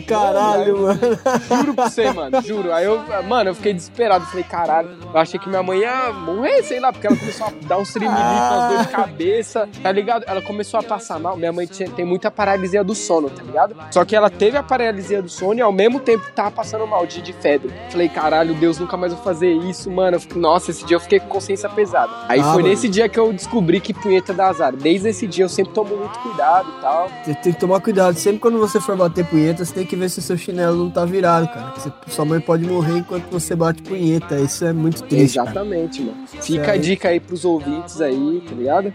Caralho, 0.07 0.83
mano. 0.83 1.01
Juro 1.49 1.75
pra 1.75 1.89
você, 1.89 2.11
mano, 2.13 2.41
juro. 2.43 2.73
Aí 2.73 2.85
eu, 2.85 3.01
mano, 3.29 3.51
eu 3.51 3.55
fiquei 3.55 3.73
desesperado. 3.75 4.25
Falei, 4.27 4.45
caralho, 4.45 4.91
eu 5.13 5.19
achei 5.21 5.39
que 5.39 5.49
minha 5.49 5.63
mãe 5.63 5.81
ia 5.81 6.13
morrer, 6.13 6.63
sei 6.63 6.81
lá, 6.81 6.93
porque 6.93 7.07
ela 7.07 7.17
começou 7.17 7.47
a 7.47 7.53
dar 7.67 7.79
um 7.79 7.83
tremelique, 7.85 8.21
umas 8.21 8.73
dor 8.75 8.83
de 8.85 8.89
cabeça, 8.89 9.69
tá 9.83 9.93
ligado? 9.93 10.25
Ela 10.27 10.43
começou 10.43 10.81
a 10.81 10.83
passar 10.83 11.19
mal. 11.19 11.37
Minha 11.37 11.53
mãe 11.53 11.67
tinha- 11.67 11.89
tem 11.91 12.05
muita 12.05 12.31
paralisia 12.31 12.83
do 12.83 12.95
sono, 12.95 13.31
tá 13.31 13.43
ligado? 13.43 13.75
Só 13.91 14.05
que 14.05 14.15
ela 14.17 14.31
teve 14.31 14.57
a 14.57 14.63
paralisia 14.63 15.23
do 15.23 15.29
sono 15.29 15.55
e 15.59 15.63
ao 15.63 15.73
mesmo 15.73 16.01
tempo 16.01 16.25
tava 16.35 16.51
passando 16.51 16.87
mal 16.87 17.07
de, 17.07 17.21
de 17.23 17.33
febre. 17.33 17.73
Falei, 17.91 18.09
caralho, 18.09 18.55
Deus, 18.55 18.79
nunca 18.79 18.97
mais 18.97 19.13
vou 19.13 19.23
fazer 19.23 19.53
isso, 19.53 19.91
mano. 19.91 20.19
Fiquei- 20.21 20.41
Nossa, 20.41 20.71
esse 20.71 20.85
dia 20.85 20.97
eu 20.97 21.01
fiquei 21.01 21.21
com 21.21 21.29
consciência 21.29 21.69
pesada. 21.69 22.11
Aí 22.29 22.41
Ah, 22.41 22.45
foi 22.45 22.63
mano. 22.63 22.69
nesse 22.69 22.89
dia 22.89 23.09
que 23.09 23.19
eu 23.19 23.33
descobri 23.33 23.81
que 23.81 23.93
punheta 23.95 24.33
dá 24.33 24.49
azar. 24.49 24.73
Desde 24.75 25.09
esse 25.09 25.27
dia 25.27 25.45
eu 25.45 25.49
sempre 25.49 25.73
tomo 25.73 25.97
muito 25.97 26.19
cuidado 26.19 26.69
e 26.79 26.81
tal. 26.81 27.09
Você 27.25 27.35
tem 27.35 27.53
que 27.53 27.61
tomar 27.61 27.81
cuidado. 27.81 28.15
Sempre 28.17 28.41
quando 28.41 28.59
você 28.59 28.81
for 28.81 28.97
bater 28.97 29.25
punheta, 29.25 29.65
você 29.65 29.73
tem 29.73 29.82
que 29.87 29.97
ver 29.97 30.09
se 30.09 30.19
o 30.19 30.23
seu 30.23 30.37
chinelo 30.37 30.77
não 30.85 30.91
tá 30.91 31.05
virado, 31.05 31.47
cara. 31.49 31.73
Você- 31.77 31.93
sua 32.09 32.25
mãe 32.25 32.41
pode 32.41 32.65
morrer 32.65 32.99
enquanto 32.99 33.25
você 33.31 33.55
bate 33.55 33.83
punheta. 33.83 34.37
Isso 34.41 34.65
é 34.65 34.73
muito 34.73 35.03
triste, 35.05 35.37
cara. 35.37 35.51
Exatamente, 35.51 36.03
mano. 36.03 36.17
Fica 36.27 36.63
Isso 36.63 36.71
a 36.71 36.77
dica 36.77 37.09
aí 37.09 37.21
pros 37.21 37.45
ouvintes 37.45 38.01
aí, 38.01 38.43
tá 38.49 38.55
ligado? 38.55 38.93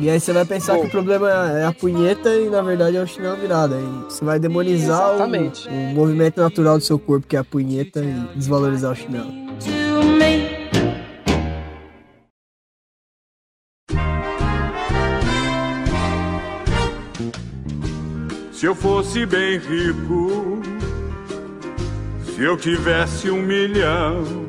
E 0.00 0.08
aí 0.10 0.20
você 0.20 0.32
vai 0.32 0.44
pensar 0.44 0.74
Bom. 0.74 0.80
que 0.82 0.86
o 0.86 0.90
problema 0.90 1.28
é 1.58 1.64
a 1.66 1.72
punheta 1.72 2.28
e 2.34 2.48
na 2.48 2.62
verdade 2.62 2.96
é 2.96 3.02
o 3.02 3.06
chinelo 3.06 3.36
virado. 3.36 3.74
Aí 3.74 3.84
você 4.08 4.24
vai 4.24 4.38
demonizar 4.38 5.10
o, 5.10 5.14
Exatamente. 5.16 5.68
o 5.68 5.72
movimento 5.94 6.40
natural 6.40 6.78
do 6.78 6.84
seu 6.84 6.98
corpo, 6.98 7.26
que 7.26 7.36
é 7.36 7.38
a 7.38 7.44
punheta, 7.44 8.00
e 8.04 8.36
desvalorizar 8.36 8.92
o 8.92 8.94
chinelo. 8.96 9.46
Se 18.56 18.64
eu 18.64 18.74
fosse 18.74 19.26
bem 19.26 19.58
rico, 19.58 20.62
se 22.24 22.42
eu 22.42 22.56
tivesse 22.56 23.30
um 23.30 23.42
milhão, 23.42 24.46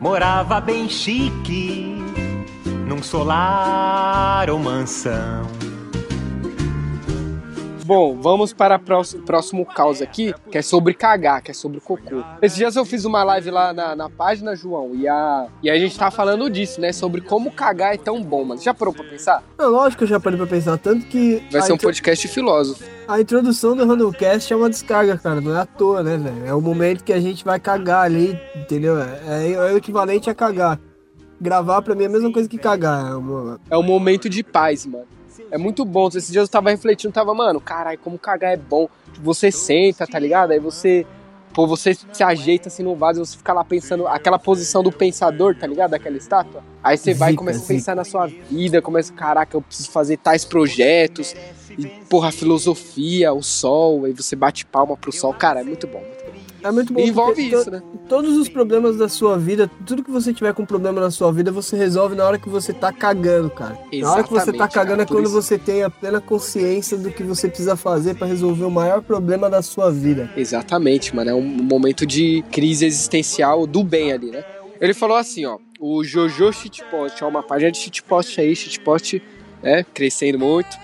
Morava 0.00 0.60
bem 0.60 0.88
chique, 0.88 2.00
num 2.86 3.02
solar 3.02 4.48
ou 4.48 4.60
mansão. 4.60 5.55
Bom, 7.86 8.20
vamos 8.20 8.52
para 8.52 8.74
o 8.74 8.80
próximo, 8.80 9.22
próximo 9.22 9.64
caos 9.64 10.02
aqui, 10.02 10.34
que 10.50 10.58
é 10.58 10.62
sobre 10.62 10.92
cagar, 10.92 11.40
que 11.40 11.52
é 11.52 11.54
sobre 11.54 11.78
cocô. 11.78 12.24
Esses 12.42 12.58
dias 12.58 12.74
eu 12.74 12.84
fiz 12.84 13.04
uma 13.04 13.22
live 13.22 13.48
lá 13.52 13.72
na, 13.72 13.94
na 13.94 14.10
página, 14.10 14.56
João, 14.56 14.90
e 14.92 15.06
a, 15.06 15.46
e 15.62 15.70
a 15.70 15.78
gente 15.78 15.96
tá 15.96 16.10
falando 16.10 16.50
disso, 16.50 16.80
né? 16.80 16.92
Sobre 16.92 17.20
como 17.20 17.48
cagar 17.52 17.94
é 17.94 17.96
tão 17.96 18.20
bom, 18.24 18.44
mano. 18.44 18.60
Já 18.60 18.74
parou 18.74 18.92
pra 18.92 19.04
pensar? 19.04 19.40
Não, 19.56 19.70
lógico 19.70 19.98
que 19.98 20.04
eu 20.04 20.08
já 20.08 20.18
parei 20.18 20.36
pra 20.36 20.48
pensar, 20.48 20.76
tanto 20.78 21.06
que 21.06 21.40
Vai 21.52 21.62
ser 21.62 21.72
um 21.72 21.74
intro- 21.76 21.86
podcast 21.86 22.26
filósofo. 22.26 22.82
a 23.06 23.20
introdução 23.20 23.76
do 23.76 23.86
Randomcast 23.86 24.52
é 24.52 24.56
uma 24.56 24.68
descarga, 24.68 25.16
cara, 25.16 25.40
não 25.40 25.54
é 25.56 25.60
à 25.60 25.66
toa, 25.66 26.02
né, 26.02 26.16
velho? 26.16 26.44
É 26.44 26.52
o 26.52 26.60
momento 26.60 27.04
que 27.04 27.12
a 27.12 27.20
gente 27.20 27.44
vai 27.44 27.60
cagar 27.60 28.02
ali, 28.04 28.36
entendeu? 28.56 28.98
É, 29.00 29.52
é 29.52 29.72
o 29.72 29.76
equivalente 29.76 30.28
a 30.28 30.34
cagar. 30.34 30.80
Gravar 31.40 31.82
pra 31.82 31.94
mim 31.94 32.04
é 32.04 32.06
a 32.06 32.10
mesma 32.10 32.32
coisa 32.32 32.48
que 32.48 32.58
cagar. 32.58 33.12
É 33.12 33.14
uma- 33.14 33.60
É 33.70 33.76
um 33.76 33.82
momento 33.82 34.28
de 34.28 34.42
paz, 34.42 34.84
mano. 34.86 35.04
É 35.50 35.58
muito 35.58 35.84
bom. 35.84 36.08
Esses 36.08 36.30
dias 36.30 36.44
eu 36.44 36.48
tava 36.48 36.70
refletindo, 36.70 37.12
tava, 37.12 37.34
mano, 37.34 37.60
caralho, 37.60 37.98
como 37.98 38.18
cagar 38.18 38.52
é 38.52 38.56
bom. 38.56 38.88
Você 39.22 39.50
senta, 39.50 40.06
tá 40.06 40.18
ligado? 40.18 40.50
Aí 40.50 40.58
você, 40.58 41.06
pô, 41.52 41.66
você 41.66 41.94
se 41.94 42.22
ajeita 42.22 42.68
assim 42.68 42.82
no 42.82 42.94
vaso 42.94 43.20
e 43.20 43.26
você 43.26 43.36
fica 43.36 43.52
lá 43.52 43.64
pensando, 43.64 44.06
aquela 44.06 44.38
posição 44.38 44.82
do 44.82 44.92
pensador, 44.92 45.56
tá 45.56 45.66
ligado? 45.66 45.94
Aquela 45.94 46.16
estátua. 46.16 46.62
Aí 46.82 46.96
você 46.96 47.14
vai 47.14 47.32
e 47.32 47.36
começa 47.36 47.64
a 47.64 47.66
pensar 47.66 47.96
na 47.96 48.04
sua 48.04 48.26
vida, 48.26 48.82
começa, 48.82 49.12
caraca, 49.12 49.56
eu 49.56 49.62
preciso 49.62 49.90
fazer 49.90 50.16
tais 50.18 50.44
projetos. 50.44 51.34
E, 51.78 51.86
porra, 52.08 52.28
a 52.28 52.32
filosofia, 52.32 53.32
o 53.32 53.42
sol, 53.42 54.04
aí 54.04 54.12
você 54.12 54.34
bate 54.34 54.64
palma 54.64 54.96
pro 54.96 55.12
sol. 55.12 55.34
Cara, 55.34 55.60
é 55.60 55.64
muito 55.64 55.86
bom. 55.86 56.00
Muito 56.00 56.24
bom. 56.24 56.25
É 56.68 56.72
muito 56.72 56.92
bom. 56.92 57.00
E 57.00 57.08
envolve 57.08 57.42
isso, 57.48 57.64
to- 57.64 57.70
né? 57.70 57.82
Todos 58.08 58.36
os 58.36 58.48
problemas 58.48 58.96
da 58.96 59.08
sua 59.08 59.36
vida, 59.38 59.70
tudo 59.86 60.02
que 60.04 60.10
você 60.10 60.32
tiver 60.32 60.52
com 60.54 60.64
problema 60.64 61.00
na 61.00 61.10
sua 61.10 61.32
vida, 61.32 61.50
você 61.52 61.76
resolve 61.76 62.14
na 62.14 62.24
hora 62.24 62.38
que 62.38 62.48
você 62.48 62.72
tá 62.72 62.92
cagando, 62.92 63.50
cara. 63.50 63.78
na 63.92 64.12
hora 64.12 64.22
que 64.22 64.28
você 64.30 64.36
tá 64.36 64.42
Exatamente, 64.52 64.72
cagando 64.74 64.96
cara, 64.98 65.02
é 65.02 65.06
quando 65.06 65.24
isso- 65.26 65.34
você 65.42 65.58
tem 65.58 65.82
a 65.82 65.90
plena 65.90 66.20
consciência 66.20 66.96
do 66.96 67.10
que 67.10 67.22
você 67.22 67.48
precisa 67.48 67.76
fazer 67.76 68.14
pra 68.14 68.26
resolver 68.26 68.64
o 68.64 68.70
maior 68.70 69.02
problema 69.02 69.48
da 69.50 69.62
sua 69.62 69.90
vida. 69.90 70.30
Exatamente, 70.36 71.14
mano. 71.14 71.30
É 71.30 71.34
um 71.34 71.42
momento 71.42 72.06
de 72.06 72.44
crise 72.52 72.84
existencial 72.86 73.66
do 73.66 73.82
bem 73.82 74.12
ali, 74.12 74.30
né? 74.30 74.44
Ele 74.80 74.92
falou 74.94 75.16
assim, 75.16 75.46
ó. 75.46 75.58
O 75.80 76.02
Jojo 76.04 76.52
Shitpost, 76.52 77.22
ó, 77.24 77.28
uma 77.28 77.42
página 77.42 77.70
de 77.70 77.78
shitpost 77.78 78.40
aí, 78.40 78.54
shitpost, 78.56 79.22
né? 79.62 79.84
Crescendo 79.94 80.38
muito. 80.38 80.76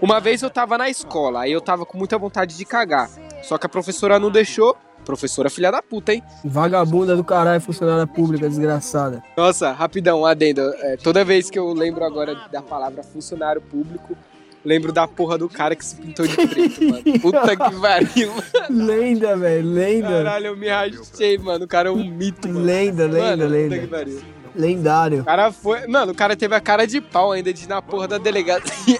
Uma 0.00 0.20
vez 0.20 0.42
eu 0.42 0.50
tava 0.50 0.78
na 0.78 0.88
escola, 0.88 1.40
aí 1.42 1.52
eu 1.52 1.60
tava 1.60 1.84
com 1.84 1.98
muita 1.98 2.16
vontade 2.16 2.56
de 2.56 2.64
cagar. 2.64 3.10
Só 3.42 3.58
que 3.58 3.66
a 3.66 3.68
professora 3.68 4.18
não 4.18 4.30
deixou. 4.30 4.76
Professora 5.08 5.48
filha 5.48 5.72
da 5.72 5.80
puta, 5.80 6.12
hein? 6.12 6.22
Vagabunda 6.44 7.16
do 7.16 7.24
caralho, 7.24 7.62
funcionária 7.62 8.06
pública, 8.06 8.46
desgraçada. 8.46 9.22
Nossa, 9.34 9.72
rapidão, 9.72 10.26
adendo. 10.26 10.60
É, 10.80 10.98
toda 10.98 11.24
vez 11.24 11.48
que 11.48 11.58
eu 11.58 11.72
lembro 11.72 12.04
agora 12.04 12.34
da 12.52 12.60
palavra 12.60 13.02
funcionário 13.02 13.62
público, 13.62 14.14
lembro 14.62 14.92
da 14.92 15.08
porra 15.08 15.38
do 15.38 15.48
cara 15.48 15.74
que 15.74 15.82
se 15.82 15.96
pintou 15.96 16.26
de 16.26 16.36
preto, 16.36 16.84
mano. 16.84 17.20
Puta 17.22 17.56
que 17.56 17.74
pariu, 17.80 18.32
mano. 18.34 18.86
Lenda, 18.86 19.34
velho, 19.34 19.66
lenda. 19.66 20.08
Caralho, 20.08 20.46
eu 20.48 20.56
me 20.58 20.68
rachei, 20.68 21.38
mano. 21.38 21.64
O 21.64 21.68
cara 21.68 21.88
é 21.88 21.92
um 21.92 22.04
mito, 22.04 22.46
mano. 22.46 22.66
Lenda, 22.66 23.06
lenda, 23.06 23.18
Mano, 23.18 23.42
puta 23.44 23.48
lenda. 23.48 23.78
que 23.78 23.86
pariu. 23.86 24.20
Lendário. 24.54 25.20
O 25.22 25.24
cara 25.24 25.50
foi. 25.50 25.86
Mano, 25.86 26.12
o 26.12 26.14
cara 26.14 26.36
teve 26.36 26.54
a 26.54 26.60
cara 26.60 26.86
de 26.86 27.00
pau 27.00 27.32
ainda 27.32 27.50
de 27.50 27.64
ir 27.64 27.68
na 27.68 27.80
porra 27.80 28.06
da 28.08 28.18
delegacia. 28.18 28.98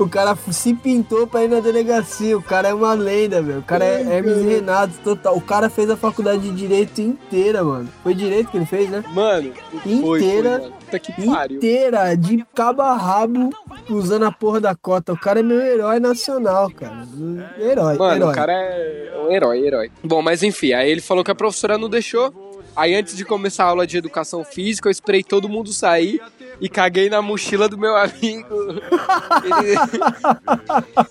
O 0.00 0.08
cara 0.08 0.34
se 0.50 0.72
pintou 0.72 1.26
pra 1.26 1.44
ir 1.44 1.48
na 1.48 1.60
delegacia. 1.60 2.36
O 2.36 2.42
cara 2.42 2.68
é 2.68 2.74
uma 2.74 2.94
lenda, 2.94 3.42
velho. 3.42 3.58
O 3.58 3.62
cara 3.62 3.84
é 3.84 4.00
Hermes 4.02 4.42
Renato 4.44 4.94
total. 5.04 5.36
O 5.36 5.40
cara 5.42 5.68
fez 5.68 5.90
a 5.90 5.96
faculdade 5.96 6.40
de 6.40 6.50
direito 6.52 7.02
inteira, 7.02 7.62
mano. 7.62 7.86
Foi 8.02 8.14
direito 8.14 8.50
que 8.50 8.56
ele 8.56 8.64
fez, 8.64 8.88
né? 8.88 9.04
Mano, 9.12 9.52
foi, 9.82 10.00
foi, 10.00 10.18
Inteira. 10.20 10.58
mano. 10.58 10.72
Puta 10.80 10.98
que 10.98 11.26
pariu. 11.26 11.56
Inteira, 11.58 12.14
de 12.16 12.44
cabo 12.54 12.80
a 12.80 12.94
rabo, 12.96 13.50
usando 13.90 14.24
a 14.24 14.32
porra 14.32 14.58
da 14.60 14.74
cota. 14.74 15.12
O 15.12 15.18
cara 15.20 15.40
é 15.40 15.42
meu 15.42 15.60
herói 15.60 16.00
nacional, 16.00 16.70
cara. 16.70 17.06
Herói, 17.58 17.98
Mano, 17.98 18.16
herói. 18.16 18.30
o 18.30 18.34
cara 18.34 18.52
é 18.52 19.12
um 19.22 19.30
herói, 19.30 19.66
herói. 19.66 19.90
Bom, 20.02 20.22
mas 20.22 20.42
enfim, 20.42 20.72
aí 20.72 20.90
ele 20.90 21.00
falou 21.02 21.22
que 21.22 21.30
a 21.30 21.34
professora 21.34 21.76
não 21.76 21.90
deixou. 21.90 22.32
Aí 22.76 22.94
antes 22.94 23.16
de 23.16 23.24
começar 23.24 23.64
a 23.64 23.68
aula 23.68 23.86
de 23.86 23.96
educação 23.98 24.44
física, 24.44 24.88
eu 24.88 24.92
esperei 24.92 25.22
todo 25.22 25.48
mundo 25.48 25.72
sair 25.72 26.20
e 26.60 26.68
caguei 26.68 27.10
na 27.10 27.20
mochila 27.20 27.68
do 27.68 27.76
meu 27.76 27.94
amigo. 27.98 28.46
Ele, 29.44 29.76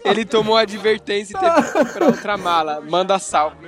ele 0.06 0.26
tomou 0.26 0.58
a 0.58 0.62
advertência 0.62 1.36
e 1.36 1.40
teve 1.40 1.62
que 1.64 1.72
comprar 1.74 2.06
outra 2.08 2.38
mala. 2.38 2.82
Manda 2.82 3.20
salve. 3.20 3.68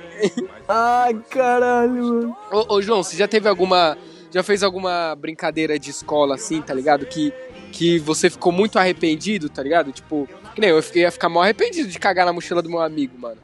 Ai, 0.68 1.14
caralho, 1.30 1.92
mano. 2.04 2.36
Ô, 2.50 2.74
ô, 2.76 2.82
João, 2.82 3.02
você 3.02 3.16
já 3.16 3.28
teve 3.28 3.48
alguma. 3.48 3.96
Já 4.30 4.42
fez 4.42 4.62
alguma 4.62 5.14
brincadeira 5.14 5.78
de 5.78 5.90
escola 5.90 6.36
assim, 6.36 6.62
tá 6.62 6.72
ligado? 6.72 7.04
Que, 7.04 7.32
que 7.70 7.98
você 7.98 8.30
ficou 8.30 8.50
muito 8.50 8.78
arrependido, 8.78 9.50
tá 9.50 9.62
ligado? 9.62 9.92
Tipo, 9.92 10.26
que 10.54 10.60
nem 10.60 10.70
eu, 10.70 10.76
eu 10.76 10.82
fiquei, 10.82 11.02
ia 11.02 11.10
ficar 11.12 11.28
mal 11.28 11.42
arrependido 11.42 11.88
de 11.90 11.98
cagar 11.98 12.24
na 12.24 12.32
mochila 12.32 12.62
do 12.62 12.70
meu 12.70 12.80
amigo, 12.80 13.18
mano. 13.18 13.36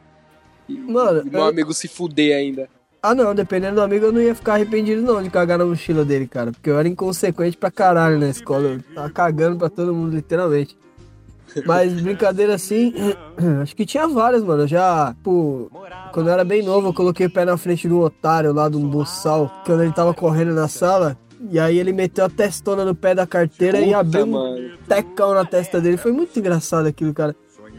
E, 0.67 0.73
Mano, 0.75 1.23
e 1.27 1.31
meu 1.31 1.41
eu- 1.41 1.47
amigo 1.47 1.75
se 1.75 1.89
fuder 1.89 2.37
ainda. 2.39 2.71
Ah, 3.03 3.15
não, 3.15 3.33
dependendo 3.35 3.77
do 3.77 3.83
amigo, 3.83 4.07
eu 4.07 4.13
não 4.13 4.21
ia 4.21 4.35
ficar 4.35 4.55
arrependido, 4.55 5.01
não, 5.03 5.23
de 5.23 5.31
cagar 5.31 5.57
na 5.59 5.65
mochila 5.65 6.05
dele, 6.05 6.27
cara. 6.27 6.51
Porque 6.51 6.69
eu 6.69 6.79
era 6.79 6.89
inconsequente 6.89 7.57
pra 7.57 7.71
caralho 7.71 8.19
na 8.19 8.29
escola. 8.29 8.71
Eu 8.71 8.81
tava 8.95 9.11
cagando 9.11 9.57
pra 9.57 9.69
todo 9.69 9.95
mundo, 9.95 10.15
literalmente. 10.17 10.77
Mas 11.65 11.93
brincadeira 12.03 12.55
assim, 12.55 12.93
acho 13.63 13.77
que 13.77 13.87
tinha 13.87 14.09
várias, 14.09 14.43
mano. 14.43 14.65
Eu 14.65 14.69
já, 14.69 15.15
pô, 15.23 15.71
quando 16.13 16.27
eu 16.27 16.33
era 16.33 16.45
bem 16.45 16.63
novo, 16.63 16.89
eu 16.89 16.95
coloquei 16.95 17.27
o 17.27 17.31
pé 17.31 17.45
na 17.45 17.57
frente 17.57 17.87
do 17.89 18.01
otário 18.01 18.53
lá, 18.53 18.69
de 18.69 18.77
um 18.77 18.89
boçal, 18.89 19.63
quando 19.65 19.85
ele 19.85 19.93
tava 19.93 20.13
correndo 20.13 20.53
na 20.53 20.67
sala. 20.67 21.17
E 21.51 21.57
aí 21.61 21.79
ele 21.79 21.93
meteu 21.93 22.25
a 22.25 22.29
testona 22.29 22.85
no 22.85 22.97
pé 22.97 23.15
da 23.15 23.25
carteira 23.25 23.81
e 23.81 23.85
Puta, 23.87 23.99
abriu 23.99 24.25
um 24.25 24.31
mano. 24.31 24.71
tecão 24.89 25.35
na 25.35 25.45
testa 25.45 25.81
dele. 25.81 25.97
Foi 25.97 26.11
muito 26.11 26.37
engraçado 26.37 26.87
aquilo, 26.87 27.15
cara. 27.15 27.35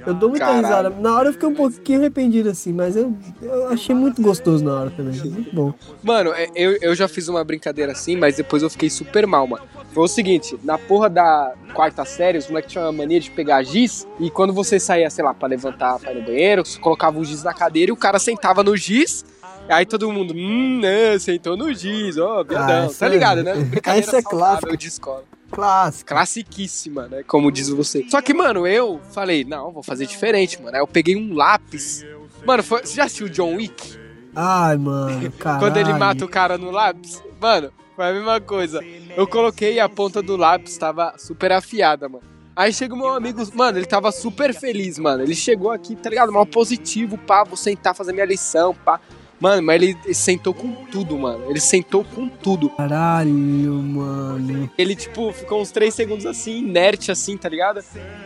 Eu 0.05 0.13
dou 0.13 0.29
muita 0.29 0.45
Caralho. 0.45 0.65
risada. 0.65 0.89
Na 0.99 1.15
hora 1.15 1.29
eu 1.29 1.33
fiquei 1.33 1.47
um 1.49 1.53
pouquinho 1.53 1.99
arrependido, 1.99 2.49
assim, 2.49 2.71
mas 2.73 2.95
eu, 2.95 3.13
eu 3.41 3.67
achei 3.69 3.93
muito 3.93 4.21
gostoso 4.21 4.63
na 4.63 4.73
hora 4.73 4.89
também. 4.91 5.19
Muito 5.19 5.53
bom. 5.55 5.73
Mano, 6.03 6.31
é, 6.33 6.47
eu, 6.55 6.77
eu 6.81 6.95
já 6.95 7.07
fiz 7.07 7.27
uma 7.27 7.43
brincadeira 7.43 7.91
assim, 7.91 8.15
mas 8.15 8.35
depois 8.37 8.63
eu 8.63 8.69
fiquei 8.69 8.89
super 8.89 9.27
mal, 9.27 9.45
mano. 9.47 9.63
Foi 9.93 10.03
o 10.03 10.07
seguinte, 10.07 10.57
na 10.63 10.77
porra 10.77 11.09
da 11.09 11.53
quarta 11.73 12.05
série, 12.05 12.37
os 12.37 12.47
moleques 12.47 12.71
tinham 12.71 12.87
a 12.87 12.91
mania 12.91 13.19
de 13.19 13.29
pegar 13.31 13.61
giz, 13.63 14.07
e 14.19 14.29
quando 14.29 14.53
você 14.53 14.79
saía, 14.79 15.09
sei 15.09 15.23
lá, 15.25 15.33
pra 15.33 15.47
levantar, 15.47 15.99
pra 15.99 16.11
ir 16.11 16.19
no 16.19 16.25
banheiro, 16.25 16.65
você 16.65 16.79
colocava 16.79 17.19
o 17.19 17.25
giz 17.25 17.43
na 17.43 17.53
cadeira 17.53 17.89
e 17.89 17.93
o 17.93 17.97
cara 17.97 18.19
sentava 18.19 18.63
no 18.63 18.77
giz, 18.77 19.25
aí 19.67 19.85
todo 19.85 20.11
mundo, 20.11 20.33
hum, 20.35 20.79
né, 20.79 21.17
sentou 21.19 21.57
no 21.57 21.73
giz, 21.73 22.17
ó, 22.17 22.43
viadão. 22.43 22.85
essa 22.85 22.99
tá 22.99 23.05
é- 23.07 23.09
ligado, 23.09 23.43
né? 23.43 23.55
Brincadeira 23.55 24.05
essa 24.07 24.17
é 24.17 24.21
clássica. 24.21 24.77
de 24.77 24.87
escola. 24.87 25.23
Clássico. 25.51 26.09
Classiquíssima, 26.09 27.07
né? 27.07 27.23
Como 27.23 27.51
diz 27.51 27.69
você. 27.69 28.05
Só 28.09 28.21
que, 28.21 28.33
mano, 28.33 28.65
eu 28.67 28.99
falei, 29.11 29.43
não, 29.43 29.71
vou 29.71 29.83
fazer 29.83 30.05
diferente, 30.05 30.61
mano. 30.61 30.75
Aí 30.75 30.81
eu 30.81 30.87
peguei 30.87 31.15
um 31.15 31.33
lápis. 31.33 32.05
Mano, 32.45 32.63
foi- 32.63 32.81
você 32.85 32.95
já 32.95 33.03
assistiu 33.05 33.27
John 33.29 33.55
Wick? 33.55 33.97
Ai, 34.35 34.77
mano, 34.77 35.31
caralho. 35.33 35.59
Quando 35.65 35.77
ele 35.77 35.93
mata 35.93 36.23
o 36.23 36.29
cara 36.29 36.57
no 36.57 36.71
lápis? 36.71 37.21
Mano, 37.41 37.71
foi 37.95 38.09
a 38.09 38.13
mesma 38.13 38.39
coisa. 38.39 38.79
Eu 39.17 39.27
coloquei 39.27 39.73
e 39.75 39.79
a 39.79 39.89
ponta 39.89 40.21
do 40.21 40.37
lápis 40.37 40.77
tava 40.77 41.15
super 41.17 41.51
afiada, 41.51 42.07
mano. 42.07 42.23
Aí 42.55 42.73
chega 42.73 42.93
o 42.93 42.97
meu 42.97 43.09
amigo, 43.09 43.41
mano, 43.55 43.77
ele 43.77 43.85
tava 43.85 44.11
super 44.11 44.53
feliz, 44.53 44.99
mano. 44.99 45.23
Ele 45.23 45.33
chegou 45.35 45.71
aqui, 45.71 45.95
tá 45.95 46.09
ligado? 46.09 46.31
Mal 46.31 46.45
positivo, 46.45 47.17
pá, 47.17 47.43
vou 47.45 47.55
sentar, 47.55 47.95
fazer 47.95 48.11
minha 48.11 48.25
lição, 48.25 48.75
pá. 48.75 48.99
Mano, 49.39 49.63
mas 49.63 49.81
ele, 49.81 49.97
ele 50.03 50.13
sentou 50.13 50.53
com 50.53 50.71
tudo, 50.91 51.17
mano. 51.17 51.45
Ele 51.49 51.59
sentou 51.59 52.03
com 52.03 52.27
tudo. 52.27 52.69
Caralho, 52.71 53.31
mano. 53.73 54.69
Ele, 54.77 54.95
tipo, 54.95 55.31
ficou 55.31 55.61
uns 55.61 55.71
três 55.71 55.93
segundos 55.93 56.25
assim, 56.25 56.59
inerte 56.59 57.11
assim, 57.11 57.37
tá 57.37 57.47
ligado? 57.47 57.79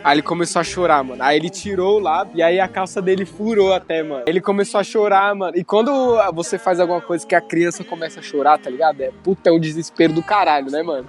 Aí 0.04 0.16
ele 0.16 0.22
começou 0.22 0.60
a 0.60 0.64
chorar, 0.64 1.04
mano. 1.04 1.22
Aí 1.22 1.38
ele 1.38 1.50
tirou 1.50 1.98
o 1.98 2.00
lápis 2.00 2.36
e 2.36 2.42
aí 2.42 2.60
a 2.60 2.68
calça 2.68 3.02
dele 3.02 3.26
furou 3.26 3.74
até, 3.74 4.02
mano. 4.02 4.24
Ele 4.28 4.42
começou 4.42 4.80
a 4.80 4.84
chorar, 4.84 5.34
mano. 5.36 5.56
E 5.56 5.64
quando 5.64 5.92
você 6.34 6.58
faz 6.58 6.80
alguma 6.80 7.02
coisa 7.02 7.26
que 7.28 7.36
a 7.36 7.42
criança 7.42 7.84
começa 7.84 8.20
a 8.20 8.24
chorar, 8.24 8.58
tá 8.58 8.70
ligado? 8.70 9.02
É, 9.02 9.12
puta, 9.24 9.50
é 9.50 9.54
um 9.54 9.60
desespero 9.60 10.14
do 10.14 10.24
caralho, 10.24 10.72
né, 10.72 10.82
mano? 10.82 11.08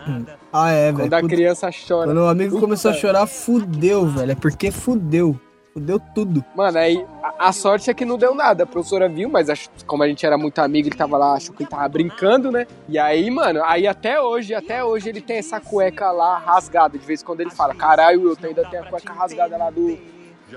Ah, 0.52 0.70
é, 0.70 0.86
velho. 0.92 0.98
Quando 0.98 1.14
a 1.14 1.20
Puta- 1.20 1.34
criança 1.34 1.70
chora. 1.88 2.06
Quando 2.08 2.18
o 2.18 2.26
amigo 2.28 2.50
Puta. 2.50 2.60
começou 2.60 2.90
a 2.90 2.94
chorar, 2.94 3.26
fudeu, 3.26 4.06
velho. 4.06 4.32
É 4.32 4.34
porque 4.34 4.70
fudeu. 4.70 5.38
Fudeu 5.74 6.00
tudo. 6.14 6.44
Mano, 6.54 6.78
aí 6.78 7.04
a, 7.20 7.48
a 7.48 7.52
sorte 7.52 7.90
é 7.90 7.94
que 7.94 8.04
não 8.04 8.16
deu 8.16 8.32
nada. 8.32 8.62
A 8.62 8.66
professora 8.66 9.08
viu, 9.08 9.28
mas 9.28 9.50
acho- 9.50 9.68
como 9.86 10.04
a 10.04 10.08
gente 10.08 10.24
era 10.24 10.38
muito 10.38 10.60
amigo, 10.60 10.86
ele 10.88 10.94
tava 10.96 11.18
lá, 11.18 11.34
achou 11.34 11.52
que 11.52 11.64
ele 11.64 11.70
tava 11.70 11.88
brincando, 11.88 12.52
né? 12.52 12.64
E 12.88 12.96
aí, 12.96 13.28
mano, 13.28 13.60
aí 13.64 13.84
até 13.86 14.20
hoje, 14.20 14.54
até 14.54 14.84
hoje 14.84 15.08
ele 15.08 15.20
tem 15.20 15.38
essa 15.38 15.58
cueca 15.60 16.12
lá 16.12 16.38
rasgada. 16.38 16.96
De 16.96 17.04
vez 17.04 17.22
em 17.22 17.24
quando 17.24 17.40
ele 17.40 17.50
fala, 17.50 17.74
caralho, 17.74 18.28
eu 18.28 18.36
ainda 18.40 18.64
tenho 18.68 18.84
a 18.84 18.86
cueca 18.86 19.12
rasgada 19.12 19.56
lá 19.56 19.68
do. 19.70 19.98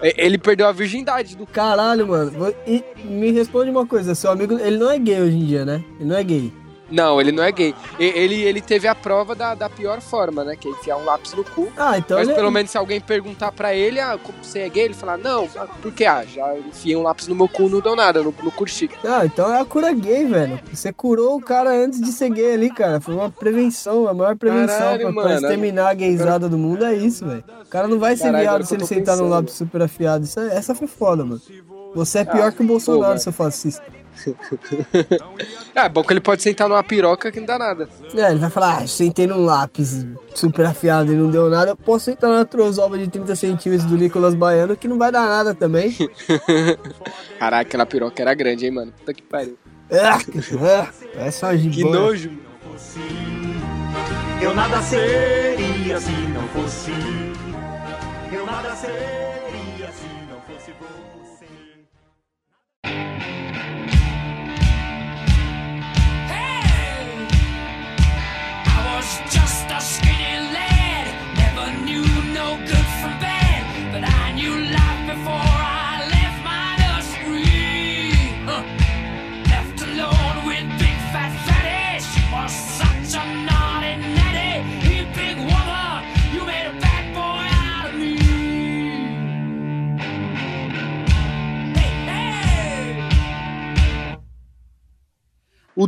Ele 0.03 0.37
perdeu 0.37 0.67
a 0.67 0.71
virgindade 0.71 1.35
do 1.35 1.47
Caralho, 1.47 2.07
mano. 2.07 2.53
E 2.67 2.83
me 3.03 3.31
responde 3.31 3.71
uma 3.71 3.87
coisa. 3.87 4.13
Seu 4.13 4.29
amigo, 4.29 4.53
ele 4.59 4.77
não 4.77 4.91
é 4.91 4.99
gay 4.99 5.19
hoje 5.19 5.35
em 5.35 5.45
dia, 5.45 5.65
né? 5.65 5.83
Ele 5.99 6.09
não 6.09 6.15
é 6.17 6.23
gay. 6.23 6.53
Não, 6.89 7.19
ele 7.19 7.31
não 7.33 7.43
é 7.43 7.51
gay. 7.51 7.75
Ele, 7.99 8.35
ele 8.43 8.61
teve 8.61 8.87
a 8.87 8.95
prova 8.95 9.35
da, 9.35 9.53
da 9.53 9.69
pior 9.69 9.99
forma, 9.99 10.43
né? 10.45 10.55
Que 10.55 10.69
é 10.69 10.71
enfiar 10.71 10.95
um 10.97 11.03
lápis 11.03 11.33
no 11.33 11.43
cu. 11.43 11.67
Ah, 11.75 11.97
então 11.97 12.17
Mas 12.17 12.27
ele... 12.27 12.35
pelo 12.37 12.49
menos 12.49 12.71
se 12.71 12.77
alguém 12.77 13.01
perguntar 13.01 13.51
pra 13.51 13.73
ele, 13.73 13.99
ah, 13.99 14.17
como 14.21 14.37
você 14.41 14.59
é 14.59 14.69
gay, 14.69 14.85
ele 14.85 14.93
falar, 14.93 15.17
não, 15.17 15.49
ah, 15.57 15.67
por 15.81 15.91
que? 15.91 16.05
Ah, 16.05 16.23
já 16.23 16.57
enfiei 16.57 16.95
um 16.95 17.01
lápis 17.03 17.27
no 17.27 17.35
meu 17.35 17.49
cu, 17.49 17.67
não 17.67 17.81
deu 17.81 17.95
nada, 17.95 18.23
não, 18.23 18.33
não 18.41 18.51
curti. 18.51 18.89
Ah, 19.03 19.25
então 19.25 19.53
é 19.53 19.59
a 19.59 19.65
cura 19.65 19.91
gay, 19.91 20.25
velho. 20.25 20.59
Você 20.73 20.93
curou 20.93 21.35
o 21.37 21.41
cara 21.41 21.71
antes 21.71 21.99
de 21.99 22.11
ser 22.11 22.29
gay 22.29 22.53
ali, 22.53 22.69
cara. 22.69 23.01
Foi 23.01 23.13
uma 23.15 23.29
prevenção, 23.29 24.07
a 24.07 24.13
maior 24.13 24.37
prevenção 24.37 24.77
Caralho, 24.77 25.13
pra, 25.13 25.23
pra 25.23 25.33
exterminar 25.35 25.89
a 25.89 25.93
gaysada 25.93 26.47
do 26.47 26.57
mundo 26.57 26.85
é 26.85 26.93
isso, 26.95 27.25
velho. 27.25 27.43
O 27.65 27.69
cara 27.69 27.87
não 27.89 27.99
vai 27.99 28.15
ser 28.15 28.23
Caralho, 28.25 28.43
viado 28.43 28.65
se 28.65 28.75
ele 28.75 28.85
sentar 28.85 29.17
num 29.17 29.23
pensando. 29.23 29.29
lápis 29.35 29.53
super 29.55 29.81
afiado. 29.81 30.23
Isso 30.23 30.39
é- 30.39 30.55
essa 30.55 30.73
foi 30.73 30.87
foda, 30.87 31.25
mano. 31.25 31.41
Você 31.95 32.19
é 32.19 32.23
pior 32.25 32.47
Ah, 32.47 32.51
que 32.51 32.61
o 32.61 32.65
Bolsonaro, 32.65 33.07
velho. 33.09 33.19
seu 33.19 33.33
fascista. 33.33 33.83
Ah, 35.75 35.87
bom 35.87 36.03
que 36.03 36.11
ele 36.11 36.19
pode 36.21 36.41
sentar 36.41 36.67
numa 36.67 36.83
piroca 36.83 37.31
que 37.31 37.39
não 37.39 37.45
dá 37.45 37.59
nada. 37.59 37.87
É, 38.15 38.31
ele 38.31 38.39
vai 38.39 38.49
falar, 38.49 38.79
ah, 38.79 38.87
sentei 38.87 39.27
num 39.27 39.45
lápis 39.45 40.05
super 40.33 40.65
afiado 40.65 41.13
e 41.13 41.15
não 41.15 41.29
deu 41.29 41.49
nada. 41.49 41.71
Eu 41.71 41.75
posso 41.75 42.05
sentar 42.05 42.31
na 42.31 42.43
trozoba 42.45 42.97
de 42.97 43.07
30 43.07 43.35
centímetros 43.35 43.87
do 43.87 43.95
Nicolas 43.95 44.33
Baiano 44.33 44.75
que 44.75 44.87
não 44.87 44.97
vai 44.97 45.11
dar 45.11 45.27
nada 45.27 45.53
também. 45.53 45.95
Caraca, 47.37 47.61
aquela 47.61 47.85
piroca 47.85 48.19
era 48.21 48.33
grande, 48.33 48.65
hein, 48.65 48.71
mano? 48.71 48.91
Puta 48.91 49.13
que 49.13 49.21
pariu. 49.21 49.57
Ah, 49.91 50.19
ah, 50.59 50.89
é 51.25 51.31
só 51.31 51.51
Que 51.51 51.57
gibona. 51.71 51.99
nojo. 51.99 52.31
Eu 54.41 54.53
nada 54.53 54.81
seria 54.81 55.99
se 55.99 56.11
não 56.11 56.47
fosse 56.49 56.91
Eu 58.31 58.45
nada 58.45 58.75
seria 58.75 59.46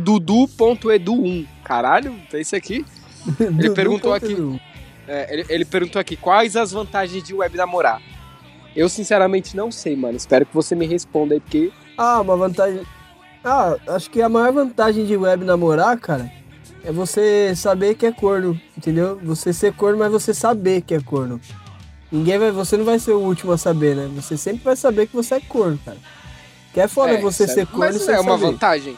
O 0.00 0.18
Dudu.edu1. 0.18 1.46
Caralho, 1.64 2.14
tem 2.30 2.40
isso 2.40 2.56
aqui? 2.56 2.84
Ele 3.38 3.70
perguntou 3.70 4.14
aqui. 4.14 4.60
É, 5.06 5.32
ele, 5.32 5.44
ele 5.48 5.64
perguntou 5.64 5.98
aqui 5.98 6.16
quais 6.16 6.56
as 6.56 6.70
vantagens 6.70 7.22
de 7.22 7.34
web 7.34 7.56
namorar. 7.56 8.00
Eu 8.76 8.88
sinceramente 8.88 9.56
não 9.56 9.70
sei, 9.70 9.96
mano. 9.96 10.16
Espero 10.16 10.46
que 10.46 10.54
você 10.54 10.74
me 10.76 10.86
responda 10.86 11.34
aí, 11.34 11.40
porque. 11.40 11.72
Ah, 11.98 12.20
uma 12.20 12.36
vantagem. 12.36 12.82
Ah, 13.44 13.76
acho 13.88 14.08
que 14.08 14.22
a 14.22 14.28
maior 14.28 14.52
vantagem 14.52 15.04
de 15.04 15.16
web 15.16 15.44
namorar, 15.44 15.98
cara, 15.98 16.30
é 16.84 16.92
você 16.92 17.52
saber 17.56 17.96
que 17.96 18.06
é 18.06 18.12
corno, 18.12 18.58
entendeu? 18.76 19.18
Você 19.24 19.52
ser 19.52 19.72
corno, 19.74 19.98
mas 19.98 20.12
você 20.12 20.32
saber 20.32 20.82
que 20.82 20.94
é 20.94 21.00
corno. 21.00 21.40
Ninguém 22.12 22.38
vai, 22.38 22.50
você 22.52 22.76
não 22.76 22.84
vai 22.84 22.98
ser 22.98 23.12
o 23.12 23.20
último 23.20 23.52
a 23.52 23.58
saber, 23.58 23.96
né? 23.96 24.08
Você 24.14 24.36
sempre 24.36 24.62
vai 24.62 24.76
saber 24.76 25.08
que 25.08 25.16
você 25.16 25.34
é 25.36 25.40
corno, 25.40 25.78
cara. 25.84 25.98
Que 26.72 26.80
é 26.80 26.86
foda 26.88 27.16
você 27.18 27.46
sério. 27.48 27.54
ser 27.54 27.66
corno 27.66 27.92
Mas 27.94 28.08
é 28.08 28.20
uma 28.20 28.38
saber. 28.38 28.52
vantagem. 28.52 28.96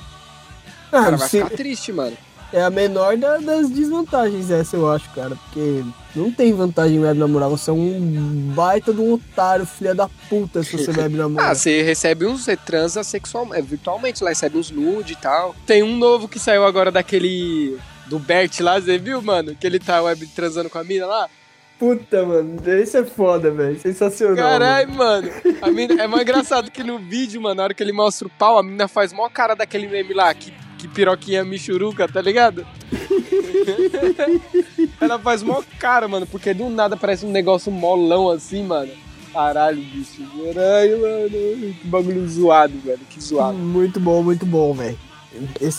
Ah, 0.93 1.05
cara 1.05 1.17
vai 1.17 1.29
se- 1.29 1.43
ficar 1.43 1.57
triste, 1.57 1.93
mano. 1.93 2.17
é 2.53 2.63
a 2.63 2.69
menor 2.69 3.17
da- 3.17 3.39
das 3.39 3.71
desvantagens 3.71 4.51
essa, 4.51 4.77
eu 4.77 4.91
acho, 4.91 5.09
cara. 5.15 5.35
Porque 5.37 5.83
não 6.15 6.31
tem 6.31 6.53
vantagem 6.53 6.97
em 6.99 7.01
web 7.01 7.19
namorar. 7.19 7.49
Você 7.49 7.71
é 7.71 7.73
um 7.73 8.53
baita 8.55 8.93
de 8.93 9.01
um 9.01 9.15
otário, 9.15 9.65
filha 9.65 9.95
da 9.95 10.07
puta, 10.29 10.63
se 10.63 10.77
você 10.77 10.91
web 11.09 11.17
namorar. 11.17 11.51
Ah, 11.53 11.55
você 11.55 11.81
recebe 11.83 12.27
uns. 12.27 12.43
Você 12.45 12.55
transa 12.55 13.03
sexual, 13.03 13.49
é, 13.55 13.63
virtualmente 13.63 14.23
lá, 14.23 14.29
recebe 14.29 14.59
uns 14.59 14.71
nude 14.71 15.15
e 15.15 15.17
tal. 15.17 15.57
Tem 15.67 15.83
um 15.83 15.97
novo 15.97 16.29
que 16.29 16.39
saiu 16.39 16.65
agora 16.67 16.91
daquele. 16.93 17.79
Do 18.07 18.19
Bert 18.19 18.61
lá, 18.61 18.79
você 18.79 18.99
viu, 18.99 19.23
mano? 19.23 19.57
Que 19.59 19.67
ele 19.67 19.79
tá 19.79 20.03
web 20.03 20.27
transando 20.37 20.69
com 20.69 20.77
a 20.77 20.85
mina 20.85 21.07
lá. 21.07 21.31
Puta, 21.79 22.25
mano. 22.27 22.61
Isso 22.83 22.97
é 22.99 23.05
foda, 23.05 23.51
velho. 23.51 23.81
Sensacional. 23.81 24.37
mano. 24.37 24.49
Caralho, 24.51 24.93
mano. 24.95 25.31
A 25.63 25.71
mina, 25.71 26.03
é 26.03 26.07
mais 26.07 26.23
engraçado 26.23 26.71
que 26.71 26.85
no 26.85 26.99
vídeo, 26.99 27.41
mano, 27.41 27.55
na 27.57 27.63
hora 27.65 27.75
que 27.75 27.83
ele 27.83 27.93
mostra 27.93 28.27
o 28.27 28.31
pau, 28.31 28.59
a 28.59 28.63
mina 28.63 28.87
faz 28.87 29.13
mó 29.13 29.29
cara 29.31 29.55
daquele 29.55 29.89
meme 29.89 30.13
lá, 30.13 30.33
que, 30.35 30.53
que 30.83 30.89
piroquinha 30.89 31.45
michuruca, 31.45 32.09
tá 32.09 32.21
ligado? 32.21 32.67
Ela 35.01 35.19
faz 35.19 35.43
mó 35.43 35.63
cara, 35.79 36.09
mano, 36.09 36.27
porque 36.27 36.53
do 36.53 36.69
nada 36.69 36.97
parece 36.97 37.25
um 37.25 37.31
negócio 37.31 37.71
molão 37.71 38.29
assim, 38.29 38.65
mano. 38.65 38.91
Caralho, 39.33 39.81
bicho. 39.81 40.23
Caralho, 40.53 41.01
mano. 41.01 41.31
Que 41.31 41.81
bagulho 41.85 42.29
zoado, 42.29 42.75
velho. 42.85 42.99
Que 43.09 43.23
zoado. 43.23 43.57
Muito 43.57 44.01
bom, 44.01 44.25
muito 44.25 44.45
bom, 44.45 44.75
velho. 44.75 44.99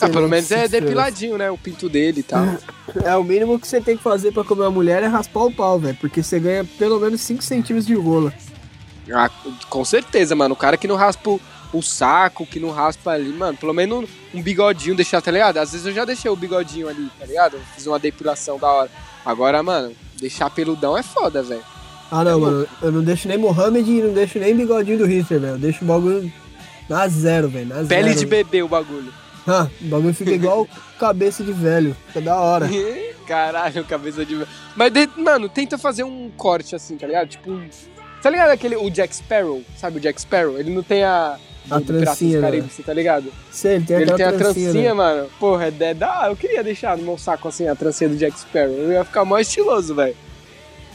Ah, 0.02 0.10
pelo 0.10 0.28
menos 0.28 0.50
é 0.52 0.68
depiladinho, 0.68 1.38
né? 1.38 1.52
O 1.52 1.58
pinto 1.58 1.88
dele 1.90 2.22
e 2.22 2.24
tal. 2.24 2.44
É, 3.04 3.16
o 3.16 3.24
mínimo 3.24 3.58
que 3.58 3.68
você 3.68 3.82
tem 3.82 3.98
que 3.98 4.04
fazer 4.04 4.32
pra 4.34 4.44
comer 4.44 4.64
uma 4.64 4.72
mulher 4.72 5.02
é 5.02 5.08
raspar 5.08 5.46
o 5.46 5.52
pau, 5.52 5.80
velho. 5.80 5.98
Porque 6.00 6.22
você 6.22 6.40
ganha 6.40 6.64
pelo 6.78 7.00
menos 7.00 7.22
5 7.22 7.42
centímetros 7.42 7.88
de 7.88 7.96
rola. 7.96 8.32
Ah, 9.12 9.30
com 9.70 9.84
certeza, 9.84 10.36
mano. 10.36 10.54
O 10.54 10.58
cara 10.58 10.78
que 10.78 10.88
não 10.88 10.96
raspa 10.96 11.40
o, 11.74 11.82
saco, 11.82 12.46
que 12.46 12.60
não 12.60 12.70
raspa 12.70 13.12
ali, 13.12 13.30
mano, 13.34 13.58
pelo 13.58 13.74
menos 13.74 14.10
um, 14.34 14.42
bigodinho 14.42 14.96
deixar, 14.96 15.22
tá 15.22 15.32
ligado? 15.32 15.58
Às 15.58 15.72
vezes 15.72 15.86
eu 15.88 15.94
já 15.94 16.06
deixei 16.06 16.30
o 16.30 16.36
bigodinho 16.36 16.88
ali, 16.88 17.10
tá 17.20 17.26
ligado? 17.26 17.56
Eu 17.56 17.62
fiz 17.76 17.86
uma 17.88 18.00
depilação 18.00 18.58
da 18.58 18.72
hora. 18.72 18.92
Agora, 19.26 19.62
mano, 19.64 19.94
deixar 20.20 20.50
peludão 20.50 20.98
é 20.98 21.04
foda, 21.04 21.42
velho. 21.44 21.64
Ah, 22.12 22.24
não, 22.24 22.40
mano. 22.40 22.68
Eu 22.82 22.92
não 22.92 23.04
deixo 23.04 23.28
nem 23.28 23.38
Mohamed 23.38 23.90
e 23.90 24.02
não 24.02 24.14
deixo 24.14 24.38
nem 24.38 24.56
bigodinho 24.56 25.00
do 25.00 25.06
Hitler, 25.06 25.40
velho. 25.40 25.54
Eu 25.54 25.58
deixo 25.58 25.84
o 25.84 25.88
bagulho 25.88 26.32
na 26.88 27.08
zero, 27.08 27.50
velho. 27.50 27.68
Na 27.68 27.84
Pele 27.84 28.10
zero. 28.10 28.20
de 28.20 28.26
bebê 28.26 28.62
o 28.62 28.68
bagulho. 28.68 29.12
Ah, 29.48 29.68
o 29.82 29.86
bagulho 29.86 30.14
fica 30.14 30.32
igual 30.32 30.68
cabeça 31.00 31.44
de 31.44 31.52
velho. 31.52 31.96
Fica 32.08 32.22
da 32.22 32.36
hora. 32.36 32.70
Caralho, 33.28 33.84
cabeça 33.86 34.26
de. 34.26 34.46
Mas, 34.76 34.92
de- 34.92 35.10
mano, 35.18 35.50
tenta 35.50 35.78
fazer 35.78 36.04
um 36.04 36.30
corte 36.38 36.76
assim, 36.76 36.98
tá 36.98 37.08
ligado? 37.08 37.30
Tipo 37.30 37.52
um. 37.52 37.68
Tá 38.22 38.30
ligado 38.30 38.52
aquele. 38.52 38.76
O 38.76 38.90
Jack 38.90 39.16
Sparrow? 39.16 39.64
Sabe 39.78 39.98
o 39.98 40.00
Jack 40.00 40.22
Sparrow? 40.22 40.58
Ele 40.58 40.70
não 40.74 40.84
tem 40.84 41.04
a. 41.04 41.38
A 41.70 41.80
do 41.80 41.86
Piratas 41.86 42.04
trancinha, 42.04 42.38
do? 42.38 42.42
Caribe, 42.42 42.70
você 42.70 42.84
tá 42.84 42.94
ligado? 42.94 43.32
Sei, 43.52 43.76
ele 43.76 43.86
tem 43.86 43.98
Ele 43.98 44.14
tem 44.14 44.26
a 44.26 44.34
trancinha, 44.34 44.74
né? 44.74 44.94
mano. 44.94 45.30
Porra, 45.40 45.66
é, 45.66 45.74
é 45.80 45.94
da. 45.94 46.28
Eu 46.28 46.36
queria 46.36 46.64
deixar 46.64 46.98
no 46.98 47.04
meu 47.04 47.18
saco 47.18 47.48
assim 47.48 47.68
a 47.68 47.76
trancinha 47.76 48.10
do 48.10 48.18
Jack 48.18 48.40
Sparrow. 48.40 48.74
Eu 48.74 48.92
ia 48.92 49.04
ficar 49.04 49.24
mó 49.24 49.40
estiloso, 49.40 49.96
velho. 49.96 50.16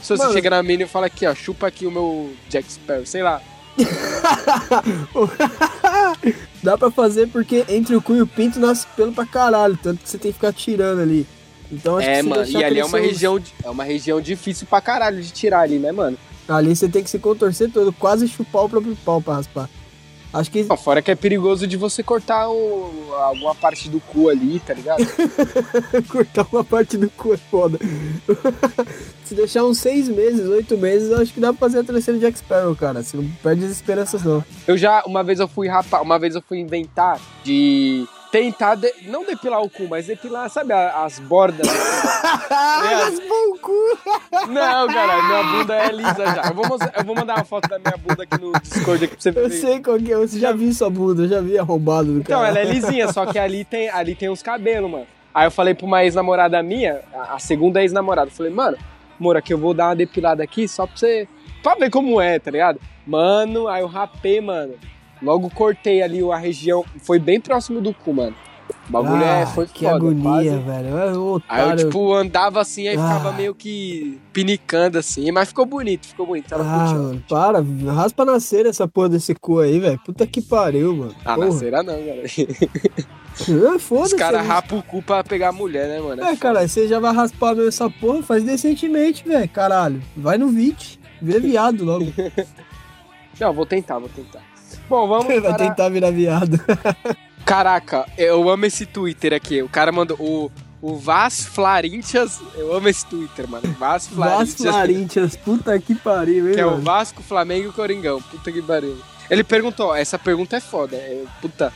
Se 0.01 0.15
você 0.15 0.23
Mano. 0.23 0.33
chega 0.33 0.49
na 0.49 0.63
mina 0.63 0.83
e 0.83 0.87
fala 0.87 1.07
aqui, 1.07 1.25
ó, 1.25 1.35
chupa 1.35 1.67
aqui 1.67 1.85
o 1.85 1.91
meu 1.91 2.31
Jack 2.49 2.71
Sparrow, 2.71 3.05
sei 3.05 3.21
lá. 3.21 3.41
Dá 6.63 6.77
pra 6.77 6.91
fazer 6.91 7.27
porque 7.27 7.65
entre 7.69 7.95
o 7.95 8.01
cu 8.01 8.15
e 8.15 8.21
o 8.21 8.27
pinto 8.27 8.59
nasce 8.59 8.85
pelo 8.95 9.11
pra 9.11 9.25
caralho. 9.25 9.77
Tanto 9.81 10.03
que 10.03 10.09
você 10.09 10.17
tem 10.17 10.31
que 10.31 10.37
ficar 10.37 10.53
tirando 10.53 11.01
ali. 11.01 11.25
Então 11.71 11.97
acho 11.97 12.09
é, 12.09 12.21
que 12.21 12.29
mano, 12.29 12.49
e 12.49 12.63
ali 12.63 12.79
é 12.79 12.85
uma 12.85 12.99
região. 12.99 13.41
É 13.63 13.69
uma 13.69 13.83
região 13.83 14.21
difícil 14.21 14.67
pra 14.67 14.81
caralho 14.81 15.21
de 15.21 15.31
tirar 15.31 15.61
ali, 15.61 15.77
né, 15.77 15.91
mano? 15.91 16.17
Ali 16.47 16.75
você 16.75 16.89
tem 16.89 17.03
que 17.03 17.09
se 17.09 17.19
contorcer 17.19 17.71
todo, 17.71 17.93
quase 17.93 18.27
chupar 18.27 18.65
o 18.65 18.69
próprio 18.69 18.97
pau 19.05 19.21
pra 19.21 19.35
raspar. 19.35 19.69
Acho 20.33 20.51
que 20.51 20.65
Ó, 20.69 20.77
Fora 20.77 21.01
que 21.01 21.09
é 21.09 21.15
perigoso 21.15 21.65
de 21.65 21.75
você 21.75 22.03
cortar 22.03 22.49
o- 22.49 23.13
alguma 23.15 23.55
parte 23.55 23.89
do 23.89 23.99
cu 23.99 24.29
ali, 24.29 24.59
tá 24.59 24.73
ligado? 24.75 25.03
cortar 26.07 26.45
uma 26.51 26.63
parte 26.63 26.97
do 26.97 27.09
cu 27.09 27.33
é 27.33 27.37
foda. 27.37 27.79
se 29.25 29.33
deixar 29.33 29.63
uns 29.63 29.79
seis 29.79 30.07
meses, 30.07 30.47
oito 30.47 30.77
meses, 30.77 31.09
eu 31.11 31.17
acho 31.19 31.33
que 31.33 31.39
dá 31.39 31.51
pra 31.51 31.59
fazer 31.59 31.79
a 31.79 31.83
terceira 31.83 32.19
Jack 32.19 32.37
Sparrow, 32.37 32.75
cara. 32.75 33.01
Você 33.03 33.17
não 33.17 33.27
perde 33.41 33.65
as 33.65 33.71
esperanças, 33.71 34.23
não. 34.23 34.43
Eu 34.67 34.77
já, 34.77 35.03
uma 35.05 35.23
vez 35.23 35.39
eu 35.39 35.47
fui 35.47 35.67
rapar, 35.67 36.01
uma 36.01 36.19
vez 36.19 36.35
eu 36.35 36.41
fui 36.41 36.59
inventar 36.59 37.19
de 37.43 38.05
tentar, 38.31 38.75
de- 38.75 38.93
não 39.05 39.25
depilar 39.25 39.61
o 39.61 39.69
cu, 39.69 39.87
mas 39.89 40.05
depilar, 40.07 40.49
sabe, 40.49 40.71
as 40.73 41.19
bordas. 41.19 41.67
Raspou 42.49 43.53
o 43.53 43.59
cu! 43.59 43.97
não, 44.49 44.87
cara, 44.87 45.23
minha 45.23 45.43
bunda 45.43 45.75
é 45.75 45.91
lisa 45.91 46.25
já. 46.35 46.43
Eu 46.49 46.53
vou, 46.53 46.67
mostrar- 46.67 46.93
eu 46.97 47.03
vou 47.03 47.15
mandar 47.15 47.35
uma 47.37 47.43
foto 47.45 47.67
da 47.67 47.79
minha 47.79 47.95
bunda 47.97 48.23
aqui 48.23 48.39
no 48.39 48.51
Discord 48.61 49.05
aqui 49.05 49.13
pra 49.15 49.21
você 49.21 49.29
Eu 49.29 49.33
ver. 49.33 49.49
sei 49.51 49.79
qual 49.81 49.97
que 49.97 50.11
é, 50.11 50.15
você 50.17 50.39
já 50.39 50.51
viu 50.51 50.71
sua 50.73 50.89
bunda, 50.89 51.23
eu 51.23 51.27
já 51.27 51.41
vi 51.41 51.57
arrombado 51.57 52.11
do 52.13 52.19
Então, 52.19 52.37
cara. 52.41 52.49
ela 52.49 52.59
é 52.59 52.63
lisinha, 52.65 53.11
só 53.11 53.25
que 53.25 53.37
ali 53.39 53.63
tem, 53.65 53.89
ali 53.89 54.15
tem 54.15 54.29
uns 54.29 54.41
cabelos, 54.43 54.89
mano. 54.89 55.07
Aí 55.33 55.45
eu 55.47 55.51
falei 55.51 55.73
pra 55.73 55.85
uma 55.85 56.03
ex-namorada 56.03 56.61
minha, 56.63 57.01
a, 57.29 57.37
segunda 57.39 57.81
ex-namorada, 57.81 58.29
eu 58.29 58.33
falei, 58.35 58.51
mano, 58.51 58.77
amor, 59.19 59.37
aqui 59.37 59.53
eu 59.53 59.57
vou 59.57 59.73
dar 59.73 59.87
uma 59.89 59.95
depilada 59.95 60.43
aqui 60.43 60.67
só 60.67 60.85
pra 60.87 60.97
você. 60.97 61.27
pra 61.61 61.75
ver 61.75 61.89
como 61.89 62.19
é, 62.19 62.39
tá 62.39 62.49
ligado? 62.51 62.79
Mano, 63.05 63.67
aí 63.67 63.81
eu 63.81 63.87
rapei, 63.87 64.41
mano. 64.41 64.73
Logo 65.21 65.49
cortei 65.49 66.01
ali 66.01 66.19
a 66.31 66.37
região. 66.37 66.83
Foi 67.01 67.19
bem 67.19 67.39
próximo 67.39 67.81
do 67.81 67.93
cu, 67.93 68.13
mano. 68.13 68.35
O 68.87 68.91
bagulho 68.91 69.23
é, 69.23 69.43
Ah, 69.43 69.47
foi 69.47 69.65
que 69.67 69.83
foda. 69.83 69.95
agonia, 69.95 70.21
quase. 70.21 70.49
velho. 70.59 70.97
É 70.97 71.17
um 71.17 71.39
Aí 71.49 71.69
eu, 71.71 71.75
tipo, 71.75 72.13
andava 72.13 72.61
assim, 72.61 72.87
aí 72.87 72.95
ficava 72.95 73.29
Ah. 73.29 73.33
meio 73.33 73.53
que 73.55 74.19
pinicando 74.31 74.97
assim, 74.99 75.31
mas 75.31 75.47
ficou 75.49 75.65
bonito, 75.65 76.07
ficou 76.07 76.25
bonito. 76.27 76.47
Tava 76.49 76.63
Ah, 76.63 76.79
curtindo. 76.79 77.03
mano, 77.03 77.23
para. 77.27 77.93
Raspa 77.93 78.25
na 78.25 78.39
cera 78.39 78.69
essa 78.69 78.87
porra 78.87 79.09
desse 79.09 79.33
cu 79.35 79.59
aí, 79.59 79.79
velho. 79.79 79.99
Puta 80.05 80.25
que 80.27 80.41
pariu, 80.41 80.95
mano. 80.95 81.15
Ah, 81.25 81.35
Porra. 81.35 81.47
na 81.47 81.51
cera 81.53 81.83
não, 81.83 81.93
cara. 81.95 82.23
Os 83.75 83.81
Foda-se. 83.83 84.15
caras 84.17 84.41
né? 84.41 84.47
rapam 84.47 84.79
o 84.79 84.83
cu 84.83 85.01
pra 85.01 85.23
pegar 85.23 85.49
a 85.49 85.51
mulher, 85.53 85.87
né, 85.87 85.99
mano? 85.99 86.21
É, 86.23 86.35
cara, 86.35 86.67
você 86.67 86.87
já 86.87 86.99
vai 86.99 87.13
raspar 87.13 87.53
mesmo 87.55 87.69
essa 87.69 87.89
porra, 87.89 88.21
faz 88.21 88.43
decentemente, 88.43 89.23
velho. 89.27 89.47
Caralho. 89.49 90.01
Vai 90.15 90.37
no 90.37 90.49
VIT. 90.49 90.99
Vira 91.21 91.39
viado 91.39 91.83
logo. 91.85 92.05
Não, 93.39 93.53
vou 93.53 93.65
tentar, 93.65 93.97
vou 93.99 94.09
tentar. 94.09 94.41
Bom, 94.89 95.07
vamos 95.07 95.27
vai 95.41 95.41
para... 95.41 95.55
tentar 95.55 95.89
virar 95.89 96.11
viado. 96.11 96.59
Caraca, 97.45 98.05
eu 98.17 98.47
amo 98.49 98.65
esse 98.65 98.85
Twitter 98.85 99.33
aqui. 99.33 99.61
O 99.61 99.69
cara 99.69 99.91
mandou 99.91 100.17
o, 100.19 100.51
o 100.81 100.95
Vas 100.95 101.43
Flarintias. 101.45 102.39
Eu 102.55 102.73
amo 102.73 102.87
esse 102.87 103.05
Twitter, 103.05 103.47
mano. 103.47 103.73
Vas 103.79 104.07
Vasco 104.07 104.63
Flarintias. 104.63 105.35
Puta 105.35 105.79
que 105.79 105.95
pariu, 105.95 106.49
hein, 106.49 106.53
Que 106.55 106.61
é 106.61 106.65
o 106.65 106.71
mano? 106.71 106.83
Vasco, 106.83 107.23
Flamengo 107.23 107.69
e 107.69 107.73
Coringão. 107.73 108.21
Puta 108.21 108.51
que 108.51 108.61
pariu. 108.61 108.97
Ele 109.29 109.43
perguntou, 109.43 109.95
essa 109.95 110.19
pergunta 110.19 110.57
é 110.57 110.59
foda. 110.59 110.95
é, 110.95 111.23
puta. 111.41 111.73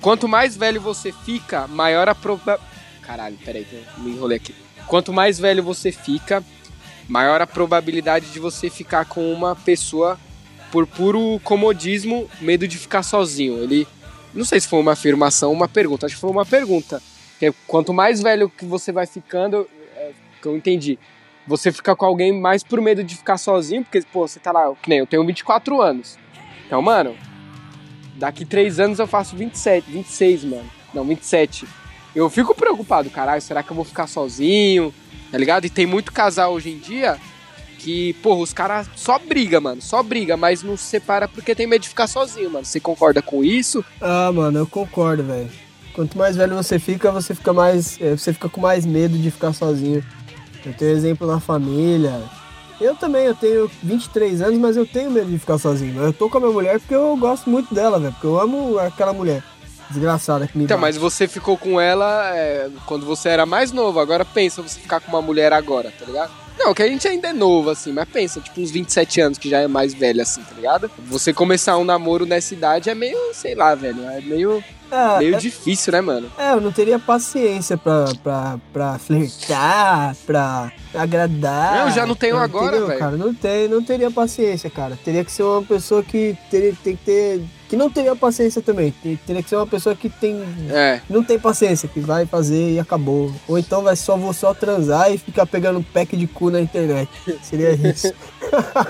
Quanto 0.00 0.28
mais 0.28 0.54
velho 0.56 0.80
você 0.80 1.10
fica, 1.12 1.66
maior 1.66 2.08
a 2.08 2.14
proba... 2.14 2.60
Caralho, 3.00 3.38
peraí, 3.42 3.64
que 3.64 3.74
eu 3.74 4.04
me 4.04 4.10
enrolei 4.10 4.36
aqui. 4.36 4.54
Quanto 4.86 5.12
mais 5.12 5.38
velho 5.38 5.62
você 5.62 5.90
fica, 5.90 6.44
maior 7.08 7.40
a 7.40 7.46
probabilidade 7.46 8.26
de 8.26 8.38
você 8.38 8.68
ficar 8.68 9.06
com 9.06 9.32
uma 9.32 9.56
pessoa 9.56 10.18
por 10.74 10.88
puro 10.88 11.40
comodismo, 11.44 12.28
medo 12.40 12.66
de 12.66 12.76
ficar 12.76 13.04
sozinho. 13.04 13.62
Ele. 13.62 13.86
Não 14.34 14.44
sei 14.44 14.58
se 14.58 14.66
foi 14.66 14.80
uma 14.80 14.94
afirmação 14.94 15.52
uma 15.52 15.68
pergunta. 15.68 16.06
Acho 16.06 16.16
que 16.16 16.20
foi 16.20 16.30
uma 16.32 16.44
pergunta. 16.44 17.00
Que 17.38 17.46
é, 17.46 17.54
quanto 17.64 17.94
mais 17.94 18.20
velho 18.20 18.50
que 18.50 18.64
você 18.64 18.90
vai 18.90 19.06
ficando, 19.06 19.68
é, 19.96 20.10
que 20.42 20.48
eu 20.48 20.56
entendi. 20.56 20.98
você 21.46 21.70
fica 21.70 21.94
com 21.94 22.04
alguém 22.04 22.32
mais 22.32 22.64
por 22.64 22.80
medo 22.80 23.04
de 23.04 23.14
ficar 23.14 23.38
sozinho, 23.38 23.84
porque, 23.84 24.02
pô, 24.12 24.26
você 24.26 24.40
tá 24.40 24.50
lá, 24.50 24.74
que 24.82 24.90
nem 24.90 24.98
eu 24.98 25.06
tenho 25.06 25.24
24 25.24 25.80
anos. 25.80 26.18
Então, 26.66 26.82
mano, 26.82 27.14
daqui 28.16 28.44
3 28.44 28.80
anos 28.80 28.98
eu 28.98 29.06
faço 29.06 29.36
27, 29.36 29.88
26, 29.88 30.42
mano. 30.42 30.68
Não, 30.92 31.04
27. 31.04 31.68
Eu 32.16 32.28
fico 32.28 32.52
preocupado, 32.52 33.08
caralho, 33.10 33.40
será 33.40 33.62
que 33.62 33.70
eu 33.70 33.76
vou 33.76 33.84
ficar 33.84 34.08
sozinho? 34.08 34.92
Tá 35.30 35.38
ligado? 35.38 35.66
E 35.66 35.70
tem 35.70 35.86
muito 35.86 36.12
casal 36.12 36.52
hoje 36.52 36.70
em 36.70 36.78
dia 36.78 37.16
que, 37.84 38.14
porra, 38.14 38.40
os 38.40 38.52
caras 38.52 38.88
só 38.96 39.18
briga, 39.18 39.60
mano, 39.60 39.82
só 39.82 40.02
briga, 40.02 40.36
mas 40.38 40.62
não 40.62 40.74
se 40.76 40.84
separa 40.84 41.28
porque 41.28 41.54
tem 41.54 41.66
medo 41.66 41.82
de 41.82 41.88
ficar 41.90 42.06
sozinho, 42.06 42.50
mano. 42.50 42.64
Você 42.64 42.80
concorda 42.80 43.20
com 43.20 43.44
isso? 43.44 43.84
Ah, 44.00 44.32
mano, 44.32 44.58
eu 44.60 44.66
concordo, 44.66 45.22
velho. 45.22 45.50
Quanto 45.94 46.16
mais 46.16 46.34
velho 46.34 46.56
você 46.56 46.78
fica, 46.78 47.12
você 47.12 47.34
fica 47.34 47.52
mais. 47.52 48.00
eh, 48.00 48.16
Você 48.16 48.32
fica 48.32 48.48
com 48.48 48.60
mais 48.60 48.84
medo 48.86 49.16
de 49.18 49.30
ficar 49.30 49.52
sozinho. 49.52 50.02
Eu 50.64 50.72
tenho 50.72 50.90
exemplo 50.92 51.26
na 51.26 51.38
família. 51.38 52.20
Eu 52.80 52.96
também, 52.96 53.26
eu 53.26 53.34
tenho 53.34 53.70
23 53.82 54.40
anos, 54.42 54.58
mas 54.58 54.76
eu 54.76 54.84
tenho 54.86 55.10
medo 55.10 55.30
de 55.30 55.38
ficar 55.38 55.58
sozinho. 55.58 56.02
Eu 56.02 56.12
tô 56.12 56.28
com 56.28 56.38
a 56.38 56.40
minha 56.40 56.52
mulher 56.52 56.80
porque 56.80 56.94
eu 56.94 57.16
gosto 57.16 57.48
muito 57.48 57.72
dela, 57.72 58.00
velho. 58.00 58.12
Porque 58.14 58.26
eu 58.26 58.40
amo 58.40 58.78
aquela 58.78 59.12
mulher. 59.12 59.42
Desgraçada 59.94 60.46
que 60.46 60.56
me 60.58 60.64
Então, 60.64 60.76
bate. 60.78 60.94
mas 60.94 60.96
você 60.96 61.26
ficou 61.28 61.56
com 61.56 61.80
ela 61.80 62.34
é, 62.36 62.68
quando 62.86 63.06
você 63.06 63.28
era 63.28 63.46
mais 63.46 63.72
novo. 63.72 63.98
Agora 64.00 64.24
pensa 64.24 64.60
você 64.62 64.78
ficar 64.80 65.00
com 65.00 65.08
uma 65.10 65.22
mulher 65.22 65.52
agora, 65.52 65.92
tá 65.98 66.04
ligado? 66.04 66.30
Não, 66.58 66.72
que 66.72 66.82
a 66.82 66.86
gente 66.88 67.06
ainda 67.08 67.28
é 67.28 67.32
novo, 67.32 67.70
assim, 67.70 67.92
mas 67.92 68.08
pensa, 68.08 68.40
tipo, 68.40 68.60
uns 68.60 68.70
27 68.70 69.20
anos, 69.20 69.38
que 69.38 69.48
já 69.50 69.58
é 69.58 69.66
mais 69.66 69.92
velho, 69.92 70.22
assim, 70.22 70.40
tá 70.42 70.54
ligado? 70.54 70.88
Você 71.08 71.32
começar 71.32 71.76
um 71.78 71.84
namoro 71.84 72.24
nessa 72.24 72.54
idade 72.54 72.88
é 72.88 72.94
meio, 72.94 73.18
sei 73.34 73.56
lá, 73.56 73.74
velho, 73.74 74.04
é 74.08 74.20
meio, 74.20 74.62
Ah, 74.88 75.16
meio 75.18 75.34
é- 75.34 75.38
difícil, 75.38 75.92
né, 75.92 76.00
mano? 76.00 76.30
É, 76.38 76.52
eu 76.52 76.60
não 76.60 76.70
teria 76.70 76.96
paciência 76.96 77.76
pra, 77.76 78.04
pra, 78.22 78.58
pra 78.72 78.98
flertar, 79.00 80.14
pra 80.24 80.72
agradar. 80.94 81.86
Eu 81.88 81.90
já 81.92 82.06
não 82.06 82.14
tenho 82.14 82.36
agora, 82.36 82.86
velho. 82.86 82.98
cara? 83.00 83.16
Não, 83.16 83.34
tem, 83.34 83.66
não 83.68 83.82
teria 83.82 84.10
paciência, 84.10 84.70
cara. 84.70 84.96
Teria 85.04 85.24
que 85.24 85.32
ser 85.32 85.42
uma 85.42 85.62
pessoa 85.62 86.02
que 86.04 86.36
teria, 86.50 86.72
tem 86.84 86.94
que 86.96 87.04
ter. 87.04 87.42
Que 87.74 87.78
não 87.78 87.90
teria 87.90 88.14
paciência 88.14 88.62
também. 88.62 88.94
Teria 89.26 89.42
que 89.42 89.48
ser 89.48 89.56
uma 89.56 89.66
pessoa 89.66 89.96
que 89.96 90.08
tem. 90.08 90.40
É, 90.70 91.00
Não 91.10 91.24
tem 91.24 91.40
paciência, 91.40 91.88
que 91.88 91.98
vai 91.98 92.24
fazer 92.24 92.74
e 92.74 92.78
acabou. 92.78 93.34
Ou 93.48 93.58
então 93.58 93.82
vai 93.82 93.96
só, 93.96 94.16
vou 94.16 94.32
só 94.32 94.54
transar 94.54 95.12
e 95.12 95.18
ficar 95.18 95.44
pegando 95.44 95.84
pack 95.92 96.16
de 96.16 96.28
cu 96.28 96.50
na 96.50 96.60
internet. 96.60 97.10
Seria 97.42 97.72
isso. 97.72 98.14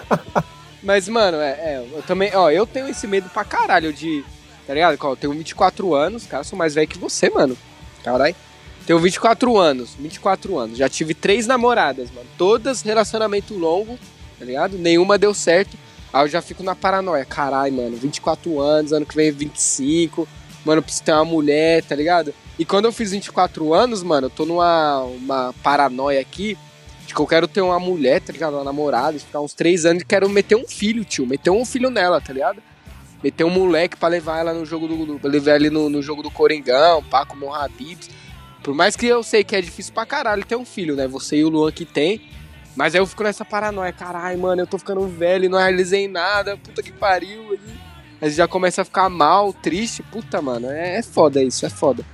mas, 0.85 1.09
mano, 1.09 1.38
é, 1.38 1.53
é, 1.53 1.88
eu 1.94 2.03
também, 2.03 2.31
ó, 2.35 2.51
eu 2.51 2.66
tenho 2.66 2.87
esse 2.87 3.07
medo 3.07 3.31
pra 3.31 3.42
caralho 3.42 3.90
de, 3.90 4.23
tá 4.66 4.75
ligado? 4.75 4.99
Eu 5.03 5.16
tenho 5.16 5.33
24 5.33 5.94
anos, 5.94 6.27
cara, 6.27 6.44
sou 6.44 6.59
mais 6.59 6.75
velho 6.75 6.87
que 6.87 6.99
você, 6.99 7.31
mano. 7.31 7.57
Caralho. 8.03 8.37
Tenho 8.87 8.99
24 8.99 9.57
anos, 9.57 9.97
24 9.99 10.59
anos. 10.59 10.77
Já 10.77 10.90
tive 10.90 11.14
três 11.14 11.47
namoradas, 11.47 12.11
mano. 12.11 12.27
Todas 12.37 12.83
relacionamento 12.83 13.55
longo, 13.55 13.99
tá 14.38 14.44
ligado? 14.44 14.77
Nenhuma 14.77 15.16
deu 15.16 15.33
certo. 15.33 15.75
Aí 16.14 16.22
eu 16.24 16.29
já 16.29 16.40
fico 16.40 16.62
na 16.62 16.74
paranoia. 16.77 17.24
Caralho, 17.24 17.72
mano, 17.74 17.96
24 17.96 18.61
anos, 18.61 18.92
ano 18.92 19.05
que 19.05 19.16
vem 19.16 19.31
25. 19.33 20.29
Mano, 20.64 20.79
eu 20.79 20.83
preciso 20.83 21.05
ter 21.05 21.12
uma 21.12 21.24
mulher, 21.24 21.83
tá 21.83 21.94
ligado? 21.94 22.33
E 22.59 22.64
quando 22.64 22.85
eu 22.85 22.92
fiz 22.92 23.11
24 23.11 23.74
anos, 23.74 24.03
mano, 24.03 24.27
eu 24.27 24.31
tô 24.31 24.46
numa 24.46 25.00
uma 25.03 25.53
paranoia 25.62 26.20
aqui 26.20 26.57
de 27.07 27.12
que 27.12 27.20
eu 27.20 27.27
quero 27.27 27.48
ter 27.48 27.61
uma 27.61 27.81
mulher, 27.81 28.20
tá 28.20 28.33
ligado? 28.33 28.55
Uma 28.55 28.64
namorada, 28.64 29.18
ficar 29.18 29.40
uns 29.40 29.53
3 29.55 29.85
anos 29.85 30.03
e 30.03 30.07
quero 30.07 30.29
meter 30.29 30.55
um 30.57 30.66
filho, 30.66 31.05
tio. 31.05 31.27
Meter 31.27 31.50
um 31.50 31.64
filho 31.64 31.90
nela, 31.90 32.20
tá 32.20 32.33
ligado? 32.33 32.62
Meter 33.22 33.42
um 33.44 33.50
moleque 33.50 33.96
pra 33.96 34.09
levar 34.09 34.38
ela 34.38 34.55
no 34.55 34.64
jogo 34.64 34.87
do. 34.87 35.18
do- 35.18 35.29
levar 35.29 35.57
ele 35.57 35.68
no, 35.68 35.90
no 35.90 36.00
jogo 36.00 36.22
do 36.22 36.31
Coringão, 36.31 37.03
pá, 37.03 37.27
comer 37.27 37.46
um. 37.46 37.53
Por 38.62 38.72
mais 38.74 38.94
que 38.96 39.07
eu 39.07 39.22
sei 39.22 39.42
que 39.44 39.55
é 39.57 39.61
difícil 39.61 39.92
pra 39.92 40.07
caralho 40.07 40.44
ter 40.46 40.57
um 40.57 40.64
filho, 40.64 40.94
né? 40.94 41.07
Você 41.09 41.37
e 41.38 41.44
o 41.44 41.48
Luan 41.48 41.72
que 41.72 41.85
tem. 41.85 42.20
Mas 42.77 42.95
aí 42.95 43.01
eu 43.01 43.07
fico 43.07 43.23
nessa 43.23 43.45
paranoia, 43.45 43.93
caralho, 43.93 44.39
mano, 44.39 44.63
eu 44.63 44.67
tô 44.67 44.79
ficando 44.79 45.07
velho 45.07 45.45
e 45.45 45.49
não 45.49 45.59
realizei 45.59 46.09
nada, 46.09 46.57
puta 46.57 46.83
que 46.83 46.91
pariu. 46.93 47.53
Aí 47.53 47.59
aí 48.21 48.31
já 48.31 48.49
começa 48.49 48.83
a 48.83 48.85
ficar 48.85 49.09
mal, 49.09 49.53
triste, 49.53 50.03
puta, 50.03 50.41
mano, 50.43 50.69
é, 50.71 50.97
é 50.97 51.03
foda 51.03 51.43
isso, 51.43 51.65
é 51.65 51.71
foda. 51.71 52.05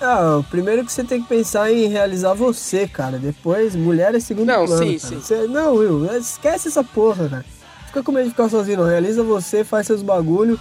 Ah, 0.00 0.42
primeiro 0.50 0.84
que 0.84 0.90
você 0.92 1.04
tem 1.04 1.22
que 1.22 1.28
pensar 1.28 1.70
em 1.72 1.86
realizar 1.86 2.34
você, 2.34 2.88
cara. 2.88 3.18
Depois, 3.18 3.76
mulher 3.76 4.12
é 4.14 4.18
segundo 4.20 4.48
Não, 4.48 4.66
plano. 4.66 4.82
sim, 4.84 4.98
cara. 4.98 5.14
sim. 5.14 5.20
Você- 5.20 5.46
não, 5.46 5.74
Will, 5.76 6.06
esquece 6.16 6.66
essa 6.68 6.82
porra, 6.82 7.28
cara. 7.28 7.44
Fica 7.86 8.02
com 8.02 8.10
medo 8.10 8.24
de 8.24 8.30
ficar 8.30 8.48
sozinho, 8.48 8.78
não. 8.78 8.86
Realiza 8.86 9.22
você, 9.22 9.62
faz 9.62 9.86
seus 9.86 10.02
bagulho. 10.02 10.58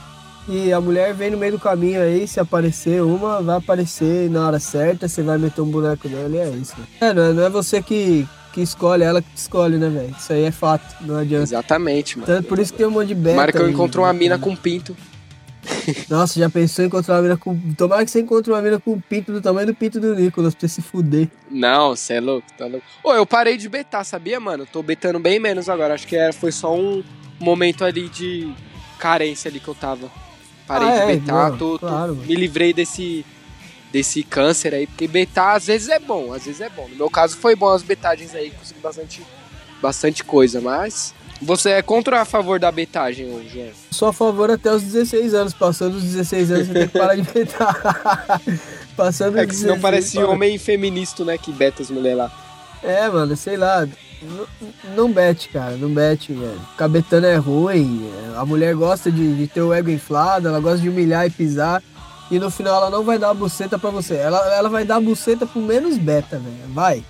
E 0.47 0.71
a 0.73 0.79
mulher 0.81 1.13
vem 1.13 1.31
no 1.31 1.37
meio 1.37 1.53
do 1.53 1.59
caminho 1.59 2.01
aí, 2.01 2.27
se 2.27 2.39
aparecer 2.39 3.01
uma, 3.01 3.41
vai 3.41 3.57
aparecer 3.57 4.29
na 4.29 4.45
hora 4.47 4.59
certa, 4.59 5.07
você 5.07 5.21
vai 5.23 5.37
meter 5.37 5.61
um 5.61 5.69
boneco 5.71 6.07
nela 6.09 6.29
e 6.35 6.37
é 6.39 6.49
isso. 6.49 6.75
né? 6.79 6.85
É, 6.99 7.13
não 7.13 7.23
é, 7.23 7.33
não 7.33 7.43
é 7.43 7.49
você 7.49 7.81
que, 7.81 8.27
que 8.53 8.61
escolhe, 8.61 9.03
ela 9.03 9.21
que 9.21 9.27
escolhe, 9.35 9.77
né, 9.77 9.89
velho? 9.89 10.15
Isso 10.17 10.31
aí 10.33 10.43
é 10.43 10.51
fato, 10.51 10.95
não 11.05 11.17
adianta. 11.17 11.43
Exatamente, 11.43 12.17
mano. 12.19 12.27
Tanto 12.27 12.47
por 12.47 12.59
isso 12.59 12.71
que 12.71 12.77
tem 12.77 12.87
um 12.87 12.91
monte 12.91 13.07
de 13.09 13.15
beta. 13.15 13.31
Tomara 13.35 13.51
que 13.51 13.57
eu 13.59 13.65
aí, 13.65 13.71
encontre 13.71 13.99
uma 13.99 14.11
né, 14.13 14.19
mina 14.19 14.37
com 14.39 14.55
pinto. 14.55 14.95
Nossa, 16.09 16.39
já 16.39 16.49
pensou 16.49 16.83
em 16.83 16.87
encontrar 16.87 17.15
uma 17.15 17.21
mina 17.21 17.37
com. 17.37 17.57
Tomara 17.77 18.03
que 18.03 18.09
você 18.11 18.19
encontre 18.19 18.51
uma 18.51 18.61
mina 18.61 18.79
com 18.79 18.99
pinto 18.99 19.31
do 19.31 19.39
tamanho 19.41 19.67
do 19.67 19.75
pinto 19.75 19.99
do 19.99 20.15
Nicolas, 20.15 20.55
pra 20.55 20.67
você 20.67 20.75
se 20.75 20.81
fuder. 20.81 21.27
Não, 21.49 21.95
você 21.95 22.13
é 22.15 22.19
louco, 22.19 22.47
tá 22.57 22.65
louco. 22.65 22.85
Ô, 23.03 23.13
eu 23.13 23.25
parei 23.25 23.57
de 23.57 23.69
betar, 23.69 24.03
sabia, 24.03 24.39
mano? 24.39 24.65
Tô 24.65 24.81
betando 24.81 25.19
bem 25.19 25.39
menos 25.39 25.69
agora. 25.69 25.93
Acho 25.93 26.07
que 26.07 26.15
era, 26.15 26.33
foi 26.33 26.51
só 26.51 26.75
um 26.75 27.03
momento 27.39 27.85
ali 27.85 28.09
de 28.09 28.51
carência 28.97 29.49
ali 29.49 29.59
que 29.59 29.67
eu 29.67 29.75
tava. 29.75 30.09
Parei 30.67 30.87
Ah, 30.87 30.91
de 30.93 30.99
é, 31.01 31.05
betar, 31.19 31.49
não, 31.51 31.57
tô, 31.57 31.77
tô- 31.77 31.87
claro, 31.87 32.15
mano. 32.15 32.27
me 32.27 32.35
livrei 32.35 32.73
desse 32.73 33.23
desse 33.91 34.23
câncer 34.23 34.73
aí, 34.73 34.87
porque 34.87 35.07
betar 35.07 35.55
às 35.55 35.67
vezes 35.67 35.89
é 35.89 35.99
bom, 35.99 36.33
às 36.33 36.45
vezes 36.45 36.61
é 36.61 36.69
bom. 36.69 36.87
No 36.89 36.95
meu 36.95 37.09
caso 37.09 37.35
foi 37.37 37.55
bom 37.55 37.69
as 37.69 37.83
betagens 37.83 38.33
aí, 38.33 38.51
consegui 38.51 38.79
bastante 38.79 39.21
bastante 39.81 40.23
coisa, 40.23 40.61
mas 40.61 41.13
você 41.41 41.71
é 41.71 41.81
contra 41.81 42.17
ou 42.17 42.21
a 42.21 42.25
favor 42.25 42.59
da 42.59 42.71
betagem, 42.71 43.25
ô, 43.33 43.41
João? 43.49 43.69
Só 43.89 44.09
a 44.09 44.13
favor 44.13 44.51
até 44.51 44.71
os 44.71 44.83
16 44.83 45.33
anos. 45.33 45.53
Passando 45.55 45.95
os 45.95 46.03
16 46.03 46.51
anos, 46.51 46.67
você 46.67 46.73
tem 46.73 46.87
que 46.87 46.97
parar 46.99 47.15
de 47.15 47.23
betar. 47.23 48.39
Passando 48.95 49.39
É 49.39 49.45
que 49.47 49.55
senão 49.55 49.75
16, 49.75 49.81
parece 49.81 50.17
para. 50.17 50.29
homem 50.29 50.57
feminista, 50.59 51.25
né, 51.25 51.37
que 51.39 51.51
beta 51.51 51.81
as 51.81 51.89
mulheres 51.89 52.17
lá. 52.19 52.31
É, 52.83 53.09
mano, 53.09 53.35
sei 53.35 53.57
lá. 53.57 53.83
N- 53.85 54.47
Não 54.95 55.11
bete, 55.11 55.49
cara, 55.49 55.75
não 55.77 55.89
bete, 55.91 56.31
velho. 56.31 56.59
Ficar 56.71 56.87
betando 56.87 57.25
é 57.25 57.35
ruim. 57.37 58.07
A 58.37 58.45
mulher 58.45 58.75
gosta 58.75 59.11
de, 59.11 59.35
de 59.35 59.47
ter 59.47 59.61
o 59.61 59.73
ego 59.73 59.89
inflado, 59.89 60.47
ela 60.47 60.59
gosta 60.59 60.77
de 60.79 60.89
humilhar 60.89 61.25
e 61.25 61.29
pisar. 61.31 61.81
E 62.31 62.39
no 62.39 62.49
final 62.49 62.77
ela 62.77 62.89
não 62.89 63.03
vai 63.03 63.19
dar 63.19 63.31
a 63.31 63.33
buceta 63.33 63.77
pra 63.77 63.89
você. 63.89 64.15
Ela, 64.15 64.55
ela 64.55 64.69
vai 64.69 64.85
dar 64.85 64.95
a 64.95 65.01
buceta 65.01 65.45
pro 65.45 65.61
menos 65.61 65.97
beta, 65.97 66.39
velho. 66.39 66.73
Vai. 66.73 67.03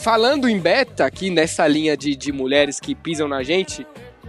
Falando 0.00 0.48
em 0.48 0.58
beta, 0.58 1.04
aqui 1.04 1.30
nessa 1.30 1.68
linha 1.68 1.96
de, 1.96 2.16
de 2.16 2.32
mulheres 2.32 2.80
que 2.80 2.92
pisam 2.92 3.28
na 3.28 3.44
gente, 3.44 3.86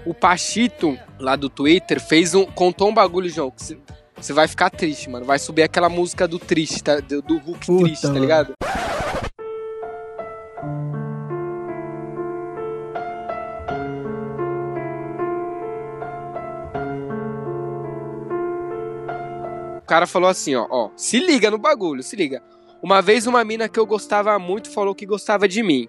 o 0.09 0.13
Pachito, 0.15 0.97
lá 1.19 1.35
do 1.35 1.51
Twitter, 1.51 2.01
fez 2.01 2.33
um. 2.33 2.43
contou 2.43 2.89
um 2.89 2.93
bagulho, 2.93 3.29
João, 3.29 3.51
que 3.51 3.77
você 4.19 4.33
vai 4.33 4.47
ficar 4.47 4.71
triste, 4.71 5.07
mano. 5.07 5.23
Vai 5.23 5.37
subir 5.37 5.61
aquela 5.61 5.87
música 5.87 6.27
do 6.27 6.39
triste, 6.39 6.83
tá? 6.83 6.99
do, 6.99 7.21
do 7.21 7.37
Hulk 7.37 7.67
Puta, 7.67 7.83
triste, 7.83 8.07
tá 8.07 8.13
ligado? 8.13 8.53
O 19.77 19.85
cara 19.85 20.07
falou 20.07 20.29
assim, 20.29 20.55
ó, 20.55 20.65
ó, 20.71 20.89
se 20.95 21.19
liga 21.19 21.51
no 21.51 21.59
bagulho, 21.59 22.01
se 22.01 22.15
liga. 22.15 22.41
Uma 22.81 22.99
vez 22.99 23.27
uma 23.27 23.43
mina 23.43 23.69
que 23.69 23.79
eu 23.79 23.85
gostava 23.85 24.39
muito 24.39 24.71
falou 24.71 24.95
que 24.95 25.05
gostava 25.05 25.47
de 25.47 25.61
mim. 25.61 25.87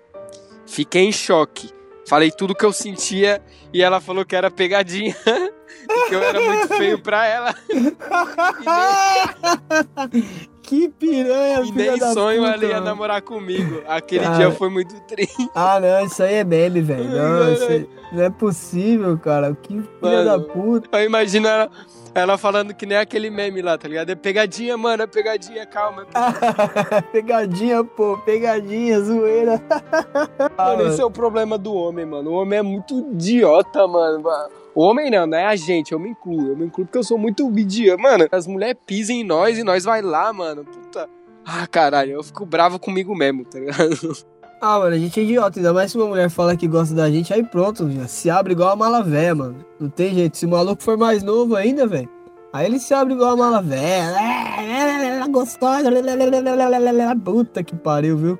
Fiquei 0.67 1.05
em 1.05 1.13
choque. 1.13 1.71
Falei 2.11 2.33
tudo 2.33 2.57
que 2.57 2.65
eu 2.65 2.73
sentia 2.73 3.41
e 3.73 3.85
ela 3.85 4.01
falou 4.01 4.25
que 4.25 4.35
era 4.35 4.51
pegadinha. 4.51 5.15
que 6.09 6.15
eu 6.17 6.21
era 6.21 6.41
muito 6.41 6.67
feio 6.75 6.99
pra 6.99 7.25
ela. 7.25 7.55
Que 10.63 10.89
piranha, 10.89 11.63
E 11.65 11.73
nem 11.73 11.99
sonho 12.13 12.43
puta, 12.43 12.55
ela 12.55 12.65
ia 12.65 12.75
mano. 12.75 12.85
namorar 12.87 13.23
comigo. 13.23 13.83
Aquele 13.89 14.23
Cara. 14.25 14.37
dia 14.37 14.51
foi 14.53 14.71
muito 14.71 14.95
triste. 15.03 15.49
Ah, 15.55 15.81
não, 15.81 16.07
isso 16.07 16.23
aí 16.23 16.35
é 16.35 16.45
meme, 16.45 16.81
velho. 16.81 17.05
Não, 17.11 17.53
isso 17.53 17.65
aí- 17.65 17.89
não 18.13 18.23
é 18.23 18.31
possível, 18.31 19.19
cara. 19.19 19.57
Que 19.61 19.75
filha 19.81 19.89
Mano. 20.01 20.25
da 20.25 20.39
puta. 20.39 20.99
Eu 20.99 21.05
imagino 21.07 21.49
ela, 21.49 21.69
ela 22.15 22.37
falando 22.37 22.75
que 22.75 22.85
nem 22.85 22.99
aquele 22.99 23.31
meme 23.31 23.63
lá, 23.63 23.79
tá 23.79 23.87
ligado? 23.89 24.11
É 24.11 24.15
pegadinha, 24.15 24.77
mano, 24.77 25.03
é 25.03 25.07
pegadinha, 25.07 25.65
calma. 25.67 26.07
pegadinha, 27.13 27.85
pô, 27.85 28.19
pegadinha, 28.19 29.01
zoeira. 29.01 29.61
Mano, 30.57 30.89
esse 30.89 31.01
é 31.01 31.05
o 31.05 31.11
problema 31.11 31.57
do 31.57 31.75
homem, 31.75 32.05
mano. 32.05 32.31
O 32.31 32.35
homem 32.35 32.59
é 32.59 32.63
muito 32.63 32.99
idiota, 33.13 33.87
mano. 33.87 34.23
O 34.75 34.83
homem 34.83 35.11
não, 35.11 35.27
não 35.27 35.39
é 35.39 35.47
a 35.47 35.57
gente, 35.57 35.93
eu 35.93 35.99
me 35.99 36.11
incluo. 36.11 36.49
Eu 36.49 36.57
me 36.57 36.67
incluo 36.67 36.87
porque 36.87 36.99
eu 36.99 37.05
sou 37.05 37.19
muito 37.19 37.51
idiota. 37.59 38.01
Mano, 38.01 38.29
as 38.31 38.47
mulheres 38.47 38.77
pisam 38.87 39.17
em 39.17 39.25
nós 39.25 39.59
e 39.59 39.63
nós 39.63 39.85
vai 39.85 40.03
lá, 40.03 40.33
mano. 40.33 40.65
Puta. 40.65 41.09
Ah, 41.45 41.67
caralho, 41.67 42.13
eu 42.13 42.23
fico 42.23 42.45
bravo 42.45 42.79
comigo 42.79 43.15
mesmo, 43.15 43.45
tá 43.45 43.59
ligado? 43.59 43.97
Ah, 44.63 44.79
mano, 44.79 44.95
a 44.95 44.99
gente 44.99 45.19
é 45.19 45.23
idiota, 45.23 45.59
ainda 45.59 45.73
mais 45.73 45.91
se 45.91 45.97
uma 45.97 46.07
mulher 46.07 46.29
fala 46.29 46.55
que 46.55 46.69
gosta 46.69 46.95
da 46.95 47.11
gente, 47.11 47.33
aí 47.33 47.43
pronto, 47.43 47.91
já 47.91 48.07
se 48.07 48.29
abre 48.29 48.53
igual 48.53 48.69
a 48.71 48.77
mala 48.77 49.03
véia, 49.03 49.35
mano. 49.35 49.65
Não 49.79 49.89
tem 49.89 50.15
jeito. 50.15 50.37
Se 50.37 50.45
o 50.45 50.51
maluco 50.51 50.83
for 50.83 50.99
mais 50.99 51.23
novo 51.23 51.57
ainda, 51.57 51.87
velho, 51.87 52.11
aí 52.53 52.67
ele 52.67 52.79
se 52.79 52.93
abre 52.93 53.15
igual 53.15 53.31
a 53.31 53.37
mala 53.37 53.63
véia. 53.63 54.13
Gostosa. 55.33 55.89
Puta 57.25 57.63
que 57.63 57.75
pariu, 57.75 58.19
viu? 58.19 58.39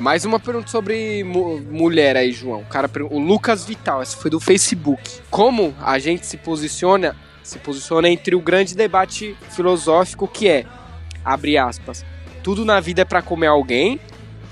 Mais 0.00 0.24
uma 0.24 0.40
pergunta 0.40 0.68
sobre 0.68 1.22
mu- 1.22 1.60
mulher 1.60 2.16
aí, 2.16 2.32
João. 2.32 2.60
O, 2.62 2.64
cara, 2.64 2.90
o 3.10 3.18
Lucas 3.18 3.64
Vital, 3.64 4.00
essa 4.00 4.16
foi 4.16 4.30
do 4.30 4.40
Facebook. 4.40 5.20
Como 5.30 5.74
a 5.80 5.98
gente 5.98 6.26
se 6.26 6.38
posiciona, 6.38 7.14
se 7.42 7.58
posiciona 7.58 8.08
entre 8.08 8.34
o 8.34 8.40
grande 8.40 8.74
debate 8.74 9.36
filosófico 9.50 10.26
que 10.26 10.48
é, 10.48 10.64
abre 11.24 11.58
aspas, 11.58 12.04
tudo 12.42 12.64
na 12.64 12.80
vida 12.80 13.02
é 13.02 13.04
pra 13.04 13.20
comer 13.20 13.48
alguém, 13.48 14.00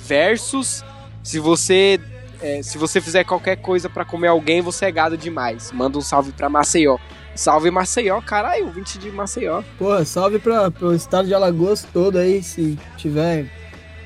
versus 0.07 0.85
se 1.23 1.39
você 1.39 1.99
é, 2.41 2.63
se 2.63 2.79
você 2.79 3.01
fizer 3.01 3.25
qualquer 3.25 3.57
coisa 3.57 3.89
pra 3.89 4.05
comer 4.05 4.29
alguém, 4.29 4.61
você 4.61 4.85
é 4.85 4.93
gado 4.93 5.17
demais. 5.17 5.73
Manda 5.73 5.99
um 5.99 6.03
salve 6.03 6.31
pra 6.31 6.49
Maceió. 6.49 6.97
Salve 7.35 7.71
Maceió, 7.71 8.21
caralho, 8.21 8.71
20 8.71 8.99
de 8.99 9.11
Maceió. 9.11 9.63
Porra, 9.79 10.05
salve 10.05 10.39
pro 10.39 10.95
estado 10.95 11.27
de 11.27 11.35
Alagoas 11.35 11.87
todo 11.93 12.19
aí, 12.19 12.43
se 12.43 12.79
tiver 12.97 13.47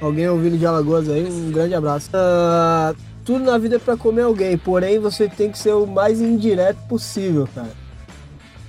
alguém 0.02 0.28
ouvindo 0.28 0.58
de 0.58 0.66
Alagoas 0.66 1.08
aí, 1.08 1.24
um 1.24 1.50
grande 1.50 1.74
abraço. 1.74 2.10
Ah, 2.12 2.94
tudo 3.24 3.44
na 3.44 3.56
vida 3.56 3.76
é 3.76 3.78
pra 3.78 3.96
comer 3.96 4.22
alguém, 4.22 4.58
porém 4.58 4.98
você 4.98 5.28
tem 5.28 5.50
que 5.50 5.58
ser 5.58 5.72
o 5.72 5.86
mais 5.86 6.20
indireto 6.20 6.78
possível, 6.88 7.48
cara. 7.54 7.70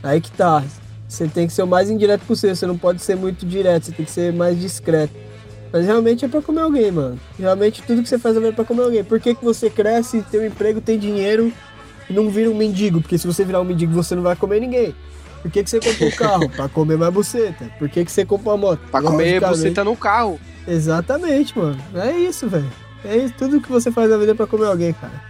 Aí 0.03 0.21
que 0.21 0.31
tá. 0.31 0.63
Você 1.07 1.27
tem 1.27 1.47
que 1.47 1.53
ser 1.53 1.63
o 1.63 1.67
mais 1.67 1.89
indireto 1.89 2.21
possível, 2.21 2.55
você 2.55 2.65
não 2.65 2.77
pode 2.77 3.01
ser 3.01 3.15
muito 3.15 3.45
direto, 3.45 3.85
você 3.85 3.91
tem 3.91 4.05
que 4.05 4.11
ser 4.11 4.33
mais 4.33 4.59
discreto. 4.59 5.13
Mas 5.71 5.85
realmente 5.85 6.23
é 6.23 6.27
pra 6.27 6.41
comer 6.41 6.61
alguém, 6.61 6.91
mano. 6.91 7.19
Realmente 7.37 7.81
tudo 7.81 8.03
que 8.03 8.09
você 8.09 8.19
faz 8.19 8.37
é 8.37 8.51
pra 8.51 8.63
comer 8.63 8.83
alguém. 8.83 9.03
Por 9.03 9.19
que, 9.19 9.33
que 9.33 9.43
você 9.43 9.69
cresce, 9.69 10.23
tem 10.29 10.41
um 10.41 10.45
emprego, 10.45 10.79
tem 10.79 10.99
dinheiro 10.99 11.51
e 12.07 12.13
não 12.13 12.29
vira 12.29 12.49
um 12.49 12.55
mendigo? 12.55 13.01
Porque 13.01 13.17
se 13.17 13.25
você 13.25 13.43
virar 13.43 13.61
um 13.61 13.63
mendigo, 13.63 13.91
você 13.91 14.15
não 14.15 14.21
vai 14.21 14.35
comer 14.35 14.59
ninguém. 14.59 14.93
Por 15.41 15.51
que, 15.51 15.63
que 15.63 15.69
você 15.69 15.79
compra 15.79 16.07
um 16.07 16.11
carro? 16.11 16.49
pra 16.55 16.69
comer 16.69 16.97
mais 16.97 17.13
buceta. 17.13 17.71
Por 17.79 17.89
que, 17.89 18.05
que 18.05 18.11
você 18.11 18.23
compra 18.23 18.51
uma 18.51 18.57
moto? 18.57 18.81
Pra 18.91 19.01
comer 19.01 19.41
tá 19.71 19.83
no 19.83 19.95
carro. 19.95 20.39
Exatamente, 20.67 21.57
mano. 21.57 21.77
É 21.95 22.11
isso, 22.17 22.47
velho. 22.47 22.69
É 23.03 23.17
isso. 23.17 23.33
Tudo 23.37 23.61
que 23.61 23.69
você 23.69 23.91
faz 23.91 24.09
na 24.09 24.17
vida 24.17 24.31
é 24.31 24.35
pra 24.35 24.47
comer 24.47 24.67
alguém, 24.67 24.93
cara. 24.93 25.21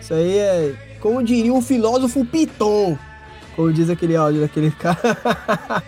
Isso 0.00 0.14
aí 0.14 0.38
é. 0.38 0.74
Como 1.00 1.22
diria 1.22 1.52
um 1.52 1.62
filósofo 1.62 2.24
Piton. 2.24 2.96
Como 3.56 3.72
diz 3.72 3.90
aquele 3.90 4.16
áudio 4.16 4.40
daquele 4.40 4.70
cara. 4.78 5.82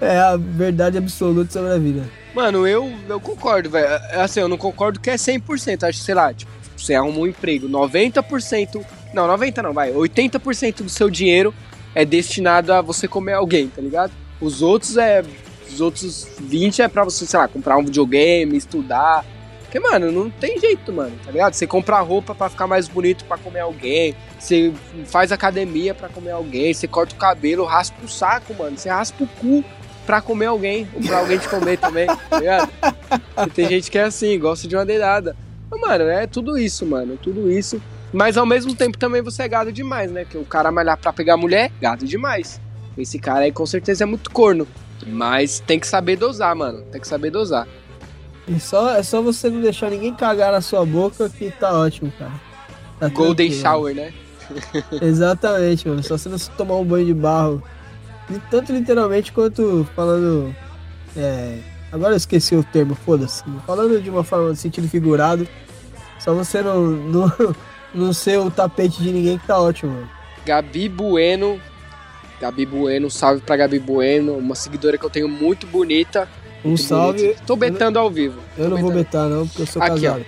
é 0.00 0.18
a 0.18 0.36
verdade 0.36 0.98
absoluta 0.98 1.52
sobre 1.52 1.70
a 1.72 1.78
vida. 1.78 2.04
Mano, 2.34 2.66
eu, 2.66 2.92
eu 3.08 3.20
concordo, 3.20 3.70
velho. 3.70 3.86
É, 3.86 4.20
Assim, 4.20 4.40
eu 4.40 4.48
não 4.48 4.58
concordo 4.58 5.00
que 5.00 5.10
é 5.10 5.14
100%. 5.16 5.84
Acho 5.84 5.98
que, 5.98 6.04
sei 6.04 6.14
lá, 6.14 6.32
tipo, 6.32 6.50
você 6.76 6.94
arruma 6.94 7.18
um 7.20 7.26
emprego, 7.26 7.68
90%. 7.68 8.84
Não, 9.14 9.26
90% 9.26 9.62
não, 9.62 9.72
vai. 9.72 9.92
80% 9.92 10.82
do 10.82 10.90
seu 10.90 11.08
dinheiro 11.08 11.54
é 11.94 12.04
destinado 12.04 12.72
a 12.72 12.82
você 12.82 13.08
comer 13.08 13.32
alguém, 13.32 13.68
tá 13.68 13.80
ligado? 13.80 14.12
Os 14.40 14.60
outros 14.60 14.96
é. 14.98 15.24
Os 15.68 15.80
outros 15.80 16.26
20 16.40 16.82
é 16.82 16.88
pra 16.88 17.04
você, 17.04 17.26
sei 17.26 17.38
lá, 17.38 17.48
comprar 17.48 17.76
um 17.76 17.84
videogame, 17.84 18.56
estudar. 18.56 19.24
Porque, 19.62 19.80
mano, 19.80 20.12
não 20.12 20.30
tem 20.30 20.58
jeito, 20.60 20.92
mano, 20.92 21.12
tá 21.24 21.30
ligado? 21.30 21.54
Você 21.54 21.66
compra 21.66 22.00
roupa 22.00 22.34
pra 22.34 22.48
ficar 22.48 22.66
mais 22.66 22.88
bonito 22.88 23.24
pra 23.24 23.36
comer 23.36 23.60
alguém. 23.60 24.14
Você 24.38 24.72
faz 25.06 25.32
academia 25.32 25.92
pra 25.92 26.08
comer 26.08 26.30
alguém. 26.30 26.72
Você 26.72 26.86
corta 26.86 27.14
o 27.14 27.18
cabelo, 27.18 27.64
raspa 27.64 27.96
o 28.04 28.08
saco, 28.08 28.54
mano. 28.54 28.78
Você 28.78 28.88
raspa 28.88 29.24
o 29.24 29.26
cu 29.26 29.64
pra 30.06 30.20
comer 30.20 30.46
alguém. 30.46 30.88
Ou 30.94 31.02
pra 31.02 31.18
alguém 31.18 31.38
te 31.38 31.48
comer 31.48 31.78
também, 31.78 32.06
tá 32.06 32.38
ligado? 32.38 32.72
E 33.44 33.50
tem 33.50 33.68
gente 33.68 33.90
que 33.90 33.98
é 33.98 34.04
assim, 34.04 34.38
gosta 34.38 34.68
de 34.68 34.76
uma 34.76 34.86
dedada. 34.86 35.36
Mas, 35.68 35.80
mano, 35.80 36.04
é 36.04 36.26
tudo 36.28 36.56
isso, 36.56 36.86
mano. 36.86 37.18
Tudo 37.20 37.50
isso. 37.50 37.82
Mas 38.12 38.36
ao 38.36 38.46
mesmo 38.46 38.72
tempo 38.74 38.96
também 38.96 39.20
você 39.20 39.42
é 39.42 39.48
gado 39.48 39.72
demais, 39.72 40.10
né? 40.12 40.24
Que 40.24 40.38
o 40.38 40.44
cara 40.44 40.70
malhar 40.70 40.96
pra 40.96 41.12
pegar 41.12 41.36
mulher, 41.36 41.72
gado 41.80 42.06
demais. 42.06 42.60
Esse 42.96 43.18
cara 43.18 43.40
aí 43.40 43.52
com 43.52 43.66
certeza 43.66 44.04
é 44.04 44.06
muito 44.06 44.30
corno. 44.30 44.66
Mas 45.06 45.60
tem 45.60 45.78
que 45.78 45.86
saber 45.86 46.16
dosar, 46.16 46.54
mano. 46.54 46.82
Tem 46.90 47.00
que 47.00 47.08
saber 47.08 47.30
dosar. 47.30 47.66
E 48.48 48.60
só, 48.60 48.94
é 48.94 49.02
só 49.02 49.20
você 49.20 49.50
não 49.50 49.60
deixar 49.60 49.90
ninguém 49.90 50.14
cagar 50.14 50.52
na 50.52 50.60
sua 50.60 50.86
boca 50.86 51.28
que 51.28 51.50
tá 51.50 51.72
ótimo, 51.72 52.12
cara. 52.16 52.32
Tá 53.00 53.08
Golden 53.08 53.50
shower, 53.52 53.94
né? 53.94 54.12
Exatamente, 55.02 55.88
mano. 55.88 56.02
Só 56.02 56.16
você 56.16 56.28
não 56.28 56.38
tomar 56.56 56.76
um 56.76 56.84
banho 56.84 57.06
de 57.06 57.14
barro. 57.14 57.62
Tanto 58.50 58.72
literalmente 58.72 59.32
quanto 59.32 59.86
falando. 59.94 60.54
É, 61.16 61.58
agora 61.90 62.12
eu 62.12 62.16
esqueci 62.16 62.54
o 62.54 62.62
termo, 62.62 62.94
foda-se. 62.94 63.42
Falando 63.66 64.00
de 64.00 64.10
uma 64.10 64.24
forma 64.24 64.52
de 64.52 64.58
sentido 64.58 64.88
figurado. 64.88 65.46
Só 66.18 66.32
você 66.32 66.62
não, 66.62 66.82
não, 66.86 67.56
não 67.94 68.12
ser 68.12 68.38
o 68.38 68.50
tapete 68.50 69.02
de 69.02 69.12
ninguém 69.12 69.38
que 69.38 69.46
tá 69.46 69.60
ótimo, 69.60 69.92
mano. 69.92 70.10
Gabi 70.44 70.88
Bueno. 70.88 71.60
Gabi 72.40 72.66
Bueno, 72.66 73.10
salve 73.10 73.40
pra 73.42 73.56
Gabi 73.56 73.78
Bueno, 73.78 74.36
uma 74.36 74.54
seguidora 74.54 74.98
que 74.98 75.04
eu 75.04 75.10
tenho 75.10 75.28
muito 75.28 75.66
bonita. 75.66 76.28
Um 76.64 76.68
muito 76.70 76.82
salve. 76.82 77.18
bonita. 77.22 77.42
Tô 77.46 77.56
betando 77.56 77.98
ao 77.98 78.10
vivo. 78.10 78.38
Eu 78.56 78.64
Tô 78.64 78.70
não 78.70 78.78
vou 78.78 78.90
betando. 78.90 79.04
betar, 79.04 79.28
não, 79.28 79.46
porque 79.46 79.62
eu 79.62 79.66
sou 79.66 79.82
Aqui, 79.82 80.02
casado. 80.02 80.26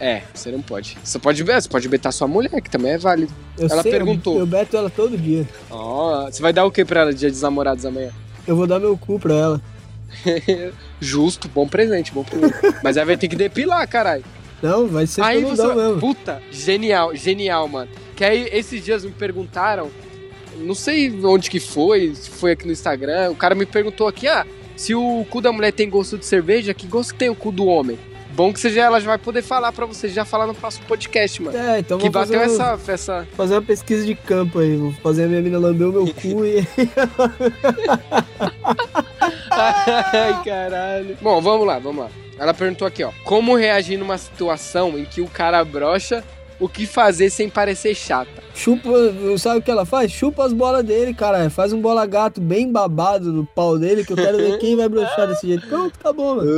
É, 0.00 0.22
você 0.32 0.50
não 0.52 0.62
pode. 0.62 0.96
Você 1.02 1.18
pode 1.18 1.42
você 1.42 1.68
pode 1.68 1.88
betar 1.88 2.12
sua 2.12 2.28
mulher, 2.28 2.60
que 2.60 2.70
também 2.70 2.92
é 2.92 2.98
válido. 2.98 3.32
Eu 3.58 3.66
Ela 3.68 3.82
sei, 3.82 3.90
eu- 3.92 3.96
perguntou. 3.96 4.38
Eu, 4.38 4.46
beto 4.46 4.76
ela 4.76 4.88
todo 4.90 5.16
dia. 5.18 5.46
Ó, 5.70 6.26
você 6.30 6.40
vai 6.40 6.52
dar 6.52 6.64
o 6.64 6.70
que 6.70 6.84
pra 6.84 7.00
ela 7.00 7.12
dia 7.14 7.30
dos 7.30 7.42
namorados 7.42 7.84
amanhã? 7.84 8.10
Eu 8.46 8.54
vou 8.54 8.66
dar 8.66 8.78
meu 8.78 8.96
cu 8.96 9.18
pra 9.18 9.34
ela. 9.34 9.60
Justo, 11.00 11.48
bom 11.48 11.66
presente, 11.66 12.12
bom 12.12 12.22
presente. 12.24 12.54
Mas 12.82 12.96
aí 12.96 13.04
vai 13.04 13.16
ter 13.16 13.28
que 13.28 13.36
depilar, 13.36 13.86
caralho. 13.88 14.24
Não, 14.62 14.86
vai 14.88 15.06
ser 15.06 15.22
Aí 15.22 15.42
todo 15.42 15.56
você. 15.56 15.62
dão 15.62 15.74
mesmo. 15.76 16.00
Puta, 16.00 16.42
genial, 16.50 17.14
genial, 17.14 17.68
mano. 17.68 17.90
Que 18.16 18.24
aí 18.24 18.48
esses 18.52 18.84
dias 18.84 19.04
me 19.04 19.10
perguntaram, 19.12 19.90
não 20.58 20.74
sei 20.74 21.10
onde 21.24 21.48
que 21.50 21.60
foi, 21.60 22.14
se 22.14 22.28
foi 22.30 22.52
aqui 22.52 22.66
no 22.66 22.72
Instagram, 22.72 23.30
o 23.30 23.36
cara 23.36 23.54
me 23.54 23.64
perguntou 23.66 24.06
aqui, 24.08 24.26
ah, 24.28 24.46
se 24.76 24.94
o 24.94 25.24
cu 25.30 25.40
da 25.40 25.50
mulher 25.52 25.72
tem 25.72 25.88
gosto 25.88 26.16
de 26.18 26.24
cerveja, 26.26 26.72
que 26.74 26.86
gosto 26.86 27.12
que 27.12 27.18
tem 27.18 27.28
o 27.30 27.34
cu 27.34 27.50
do 27.50 27.66
homem? 27.66 27.98
Bom 28.34 28.52
que 28.52 28.60
seja 28.60 28.82
ela 28.82 29.00
já 29.00 29.06
vai 29.06 29.18
poder 29.18 29.42
falar 29.42 29.72
pra 29.72 29.84
você, 29.84 30.08
já 30.08 30.24
falar 30.24 30.46
no 30.46 30.54
próximo 30.54 30.86
podcast, 30.86 31.42
mano. 31.42 31.58
É, 31.58 31.80
então 31.80 31.98
que 31.98 32.08
fazer, 32.10 32.36
bateu 32.38 32.52
um- 32.52 32.54
essa, 32.54 32.92
essa. 32.92 33.28
fazer 33.36 33.54
uma 33.54 33.62
pesquisa 33.62 34.06
de 34.06 34.14
campo 34.14 34.60
aí. 34.60 34.76
Vou 34.76 34.92
fazer 35.02 35.24
a 35.24 35.26
minha 35.26 35.42
mina 35.42 35.58
lamber 35.58 35.88
o 35.88 35.92
meu 35.92 36.06
cu 36.14 36.44
e. 36.44 36.64
Ai, 39.50 40.42
caralho. 40.44 41.16
Bom, 41.20 41.40
vamos 41.40 41.66
lá, 41.66 41.78
vamos 41.78 42.04
lá. 42.04 42.10
Ela 42.38 42.54
perguntou 42.54 42.86
aqui, 42.86 43.02
ó. 43.02 43.10
Como 43.24 43.56
reagir 43.56 43.96
numa 43.98 44.16
situação 44.16 44.96
em 44.96 45.04
que 45.04 45.20
o 45.20 45.26
cara 45.26 45.64
brocha, 45.64 46.22
o 46.60 46.68
que 46.68 46.86
fazer 46.86 47.30
sem 47.30 47.48
parecer 47.48 47.94
chata? 47.94 48.42
Chupa, 48.54 48.90
sabe 49.38 49.60
o 49.60 49.62
que 49.62 49.70
ela 49.70 49.84
faz? 49.84 50.10
Chupa 50.10 50.44
as 50.44 50.52
bolas 50.52 50.84
dele, 50.84 51.14
cara. 51.14 51.48
Faz 51.48 51.72
um 51.72 51.80
bola 51.80 52.04
gato 52.04 52.40
bem 52.40 52.70
babado 52.70 53.32
no 53.32 53.46
pau 53.46 53.78
dele, 53.78 54.04
que 54.04 54.12
eu 54.12 54.16
quero 54.16 54.36
ver 54.36 54.58
quem 54.58 54.76
vai 54.76 54.88
broxar 54.88 55.28
desse 55.28 55.46
jeito. 55.46 55.66
Pronto, 55.68 55.94
acabou, 55.98 56.36
mano. 56.36 56.50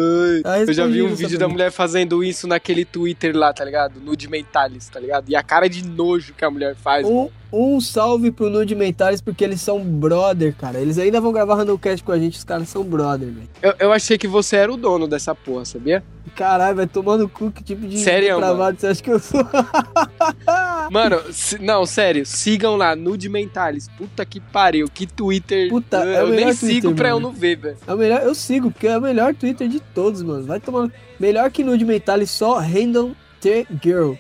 Tá 0.43 0.61
Eu 0.61 0.73
já 0.73 0.87
vi 0.87 1.03
um 1.03 1.15
vídeo 1.15 1.39
da 1.39 1.47
mulher 1.47 1.71
fazendo 1.71 2.25
isso 2.25 2.47
naquele 2.47 2.85
Twitter 2.85 3.37
lá, 3.37 3.53
tá 3.53 3.65
ligado? 3.65 4.01
Nude 4.01 4.29
Mentalis, 4.29 4.89
tá 4.89 4.99
ligado? 4.99 5.29
E 5.29 5.37
a 5.37 5.43
cara 5.43 5.69
de 5.69 5.87
nojo 5.87 6.33
que 6.33 6.45
a 6.45 6.51
mulher 6.51 6.75
faz. 6.75 7.07
Um, 7.07 7.29
um 7.53 7.81
salve 7.81 8.31
pro 8.31 8.49
Nude 8.49 8.75
Mentares, 8.75 9.21
porque 9.21 9.43
eles 9.45 9.61
são 9.61 9.81
brother, 9.81 10.55
cara. 10.55 10.79
Eles 10.79 10.99
ainda 10.99 11.21
vão 11.21 11.33
gravar 11.33 11.57
Randomcast 11.57 12.05
com 12.05 12.13
a 12.13 12.19
gente, 12.19 12.39
os 12.39 12.45
caras 12.45 12.69
são 12.69 12.83
brother, 12.85 13.29
velho. 13.29 13.49
Eu, 13.63 13.75
eu 13.79 13.93
achei 13.93 14.17
que 14.17 14.29
você 14.29 14.57
era 14.57 14.73
o 14.73 14.77
dono 14.77 15.09
dessa 15.09 15.35
porra, 15.35 15.65
sabia? 15.65 16.03
Caralho, 16.37 16.77
vai 16.77 16.87
tomar 16.87 17.17
no 17.17 17.29
cu, 17.29 17.51
que 17.51 17.63
tipo 17.63 17.87
de 17.87 17.99
Sério, 17.99 18.37
travado 18.37 18.79
você 18.79 18.87
acha 18.87 19.03
que 19.03 19.11
eu 19.11 19.19
sou? 19.19 19.41
Mano, 20.91 21.21
não, 21.61 21.85
sério, 21.87 22.25
sigam 22.25 22.77
lá, 22.77 22.95
Nude 22.95 23.29
Mentales. 23.29 23.89
Puta 23.97 24.25
que 24.25 24.41
pariu, 24.41 24.87
que 24.93 25.07
Twitter. 25.07 25.69
Puta, 25.69 25.99
eu 25.99 26.13
é 26.13 26.21
eu 26.23 26.27
nem 26.29 26.37
melhor 26.37 26.55
sigo 26.55 26.71
Twitter, 26.71 26.95
pra 26.95 27.09
eu 27.09 27.21
mano. 27.21 27.29
não 27.29 27.35
ver, 27.35 27.57
velho. 27.57 27.77
É 27.87 27.95
o 27.95 27.97
melhor, 27.97 28.23
eu 28.23 28.35
sigo, 28.35 28.71
porque 28.71 28.87
é 28.87 28.97
o 28.97 29.01
melhor 29.01 29.35
Twitter 29.35 29.69
de 29.69 29.81
todos, 29.81 30.23
mano. 30.23 30.45
Vai 30.45 30.61
tomar. 30.61 30.91
Melhor 31.19 31.51
que 31.51 31.65
Nude 31.65 31.85
Mentales, 31.85 32.31
só 32.31 32.59
Random 32.59 33.13
T 33.41 33.67
Girl. 33.83 34.15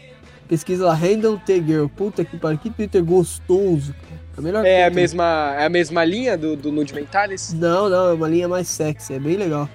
Pesquisa 0.50 0.84
lá, 0.84 0.94
Random 0.94 1.36
T 1.36 1.62
Girl. 1.64 1.86
Puta 1.86 2.24
que 2.24 2.36
pariu, 2.36 2.58
que 2.58 2.70
Twitter 2.70 3.04
gostoso. 3.04 3.94
É, 4.36 4.40
o 4.40 4.42
melhor 4.42 4.66
É 4.66 4.84
a 4.84 4.90
mesma, 4.90 5.54
é 5.56 5.66
a 5.66 5.68
mesma 5.68 6.04
linha 6.04 6.36
do, 6.36 6.56
do 6.56 6.72
Nude 6.72 6.92
Mentales? 6.92 7.54
Não, 7.54 7.88
não, 7.88 8.08
é 8.08 8.12
uma 8.14 8.28
linha 8.28 8.48
mais 8.48 8.66
sexy, 8.66 9.14
é 9.14 9.20
bem 9.20 9.36
legal. 9.36 9.68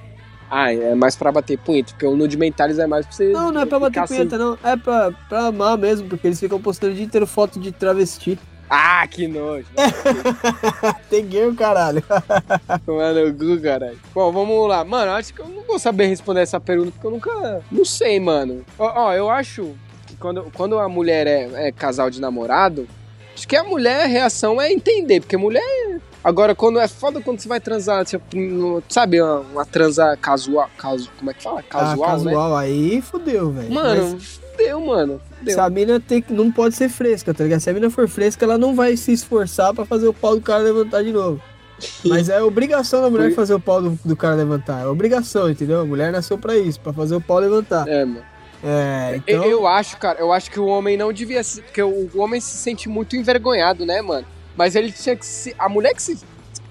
Ah, 0.52 0.74
é 0.74 0.94
mais 0.94 1.16
pra 1.16 1.32
bater 1.32 1.58
punheta, 1.58 1.94
porque 1.94 2.06
o 2.06 2.18
Nude 2.18 2.36
Mentales 2.36 2.78
é 2.78 2.86
mais 2.86 3.06
pra 3.06 3.16
você. 3.16 3.32
Não, 3.32 3.54
não 3.54 3.62
é 3.62 3.66
pra 3.66 3.80
bater 3.80 4.00
assim. 4.00 4.16
punheta, 4.16 4.38
não. 4.38 4.58
É 4.62 4.76
pra, 4.76 5.14
pra 5.30 5.46
amar 5.46 5.78
mesmo, 5.78 6.10
porque 6.10 6.28
eles 6.28 6.42
ficam 6.42 6.62
postando 6.62 6.92
o 6.92 6.96
dia 6.96 7.06
inteiro 7.06 7.26
foto 7.26 7.58
de 7.58 7.72
travesti. 7.72 8.38
Ah, 8.70 9.08
que 9.08 9.30
nojo. 9.30 9.68
Tem 11.10 11.26
girl, 11.32 11.54
caralho. 11.54 12.04
Mano, 12.86 13.34
Gu, 13.34 13.62
caralho. 13.62 13.98
Bom, 14.14 14.30
vamos 14.34 14.68
lá. 14.68 14.84
Mano, 14.84 15.12
acho 15.14 15.34
que 15.34 15.40
eu 15.40 15.48
não 15.48 15.64
vou 15.64 15.80
saber 15.80 16.08
responder 16.08 16.42
essa 16.42 16.60
pergunta, 16.60 16.92
porque 16.92 17.08
eu 17.08 17.12
nunca. 17.12 17.64
Não 17.72 17.86
sei, 17.86 18.20
mano. 18.20 18.66
Ó, 18.78 19.06
ó, 19.06 19.14
eu 19.14 19.30
acho 19.30 19.74
que 20.16 20.22
quando, 20.22 20.52
quando 20.54 20.80
a 20.80 20.88
mulher 20.90 21.28
é, 21.28 21.68
é 21.68 21.72
casal 21.72 22.10
de 22.10 22.20
namorado, 22.20 22.88
acho 23.34 23.48
que 23.48 23.56
a 23.56 23.64
mulher, 23.64 24.04
a 24.04 24.08
reação 24.08 24.62
é 24.62 24.72
entender, 24.72 25.20
porque 25.22 25.38
mulher. 25.38 26.00
Agora, 26.24 26.56
quando 26.56 26.80
é 26.80 26.88
foda 26.88 27.22
quando 27.22 27.40
você 27.40 27.48
vai 27.48 27.60
transar, 27.60 28.04
tipo, 28.04 28.82
sabe, 28.90 29.22
uma, 29.22 29.40
uma 29.42 29.66
transa 29.66 30.18
casual. 30.20 30.68
Casu, 30.76 31.12
como 31.20 31.30
é 31.30 31.34
que 31.36 31.44
fala? 31.44 31.62
Casual, 31.62 32.10
ah, 32.10 32.12
casual 32.14 32.56
aí 32.58 33.00
fudeu, 33.02 33.52
velho. 33.52 33.70
né? 33.70 33.76
Mano, 33.76 34.20
fudeu, 34.20 34.82
mano. 34.82 35.22
Fudeu. 35.38 35.54
Se 35.54 35.60
a 35.60 35.70
mina 35.70 36.00
tem, 36.00 36.26
não 36.30 36.52
pode 36.52 36.76
ser 36.76 36.90
fresca, 36.90 37.32
tá 37.32 37.44
ligado? 37.44 37.60
Se 37.60 37.70
a 37.70 37.74
mina 37.74 37.92
for 37.92 38.08
fresca, 38.08 38.44
ela 38.44 38.58
não 38.58 38.74
vai 38.74 38.98
se 38.98 39.14
esforçar 39.14 39.72
pra 39.72 39.86
fazer 39.86 40.08
o 40.08 40.14
pau 40.14 40.36
do 40.36 40.42
cara 40.42 40.64
levantar 40.64 41.04
de 41.04 41.12
novo. 41.12 41.40
Mas 42.06 42.30
é 42.30 42.42
obrigação 42.42 43.02
da 43.02 43.10
mulher 43.10 43.34
fazer 43.34 43.54
o 43.54 43.60
pau 43.60 43.82
do, 43.82 44.00
do 44.04 44.16
cara 44.16 44.36
levantar. 44.36 44.82
É 44.82 44.88
obrigação, 44.88 45.48
entendeu? 45.50 45.82
A 45.82 45.86
mulher 45.86 46.12
nasceu 46.12 46.38
pra 46.38 46.58
isso, 46.58 46.80
pra 46.80 46.94
fazer 46.94 47.16
o 47.16 47.22
pau 47.22 47.38
levantar. 47.38 47.88
É, 47.88 48.04
mano. 48.04 48.24
É, 48.66 49.22
Eu, 49.28 49.38
então. 49.38 49.46
eu 49.46 49.68
acho, 49.68 49.98
cara, 49.98 50.20
eu 50.20 50.34
acho 50.34 50.50
que 50.50 50.60
o 50.60 50.66
homem 50.66 50.98
não 50.98 51.14
devia 51.14 51.44
se. 51.44 51.62
Porque 51.62 51.82
o, 51.82 52.10
o 52.14 52.20
homem 52.20 52.42
se 52.42 52.58
sente 52.58 52.90
muito 52.90 53.16
envergonhado, 53.16 53.86
né, 53.86 54.02
mano? 54.02 54.26
Mas 54.56 54.76
ele 54.76 54.92
tinha 54.92 55.16
que 55.16 55.26
se. 55.26 55.56
A 55.60 55.70
mulher 55.70 55.94
que 55.94 56.02
se, 56.02 56.20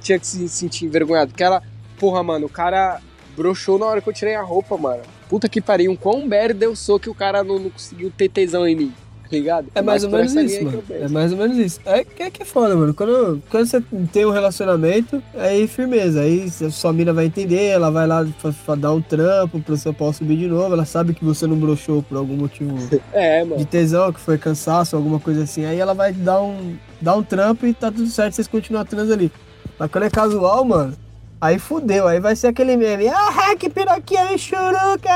tinha 0.00 0.18
que 0.18 0.26
se 0.26 0.48
sentir 0.48 0.86
envergonhado. 0.86 1.30
Porque 1.30 1.44
ela. 1.44 1.62
Porra, 1.98 2.22
mano, 2.22 2.46
o 2.46 2.50
cara 2.50 3.00
broxou 3.36 3.78
na 3.78 3.86
hora 3.86 4.00
que 4.00 4.08
eu 4.08 4.12
tirei 4.12 4.34
a 4.34 4.42
roupa, 4.42 4.76
mano. 4.76 5.02
Puta 5.28 5.48
que 5.48 5.60
pariu, 5.60 5.90
um 5.92 5.96
quão 5.96 6.26
merda 6.26 6.64
eu 6.64 6.74
sou 6.74 6.98
que 6.98 7.08
o 7.08 7.14
cara 7.14 7.42
não, 7.44 7.58
não 7.58 7.70
conseguiu 7.70 8.12
ter 8.14 8.28
tesão 8.28 8.66
em 8.66 8.76
mim, 8.76 8.94
ligado? 9.30 9.66
É 9.74 9.82
mais 9.82 10.04
ou 10.04 10.10
menos 10.10 10.32
isso, 10.34 10.64
mano. 10.64 10.82
É 10.90 11.08
mais 11.08 11.32
ou 11.32 11.38
menos 11.38 11.56
isso. 11.58 11.80
É 11.84 12.04
que 12.04 12.22
é, 12.22 12.30
que 12.30 12.42
é 12.42 12.44
foda, 12.44 12.74
mano. 12.76 12.92
Quando, 12.94 13.42
quando 13.50 13.66
você 13.66 13.80
tem 14.12 14.24
um 14.26 14.30
relacionamento, 14.30 15.22
aí 15.34 15.66
firmeza. 15.66 16.20
Aí 16.20 16.48
sua 16.50 16.92
mina 16.92 17.12
vai 17.12 17.26
entender, 17.26 17.66
ela 17.66 17.90
vai 17.90 18.06
lá 18.06 18.26
fa- 18.38 18.52
fa- 18.52 18.74
dar 18.74 18.92
um 18.92 19.00
trampo 19.00 19.60
pro 19.60 19.76
seu 19.76 19.92
pau 19.94 20.12
subir 20.12 20.36
de 20.36 20.46
novo. 20.46 20.72
Ela 20.74 20.84
sabe 20.84 21.14
que 21.14 21.24
você 21.24 21.46
não 21.46 21.56
broxou 21.56 22.02
por 22.02 22.16
algum 22.18 22.36
motivo 22.36 22.76
É, 23.12 23.44
de 23.44 23.64
tesão, 23.64 24.12
que 24.12 24.20
foi 24.20 24.36
cansaço, 24.38 24.94
alguma 24.96 25.18
coisa 25.20 25.42
assim. 25.44 25.64
Aí 25.64 25.78
ela 25.78 25.94
vai 25.94 26.12
dar 26.12 26.40
um, 26.42 26.76
dar 27.00 27.16
um 27.16 27.22
trampo 27.22 27.66
e 27.66 27.72
tá 27.74 27.90
tudo 27.90 28.06
certo, 28.08 28.34
vocês 28.34 28.46
continuam 28.48 28.84
trans 28.84 29.10
ali. 29.10 29.30
Mas 29.78 29.90
quando 29.90 30.04
é 30.04 30.10
casual, 30.10 30.64
mano, 30.64 30.94
aí 31.40 31.58
fudeu. 31.58 32.06
Aí 32.06 32.20
vai 32.20 32.36
ser 32.36 32.48
aquele 32.48 32.76
meme. 32.76 33.08
Ah, 33.08 33.54
que 33.58 33.68
piroquinha 33.68 34.30
me 34.30 34.38
churuca. 34.38 35.10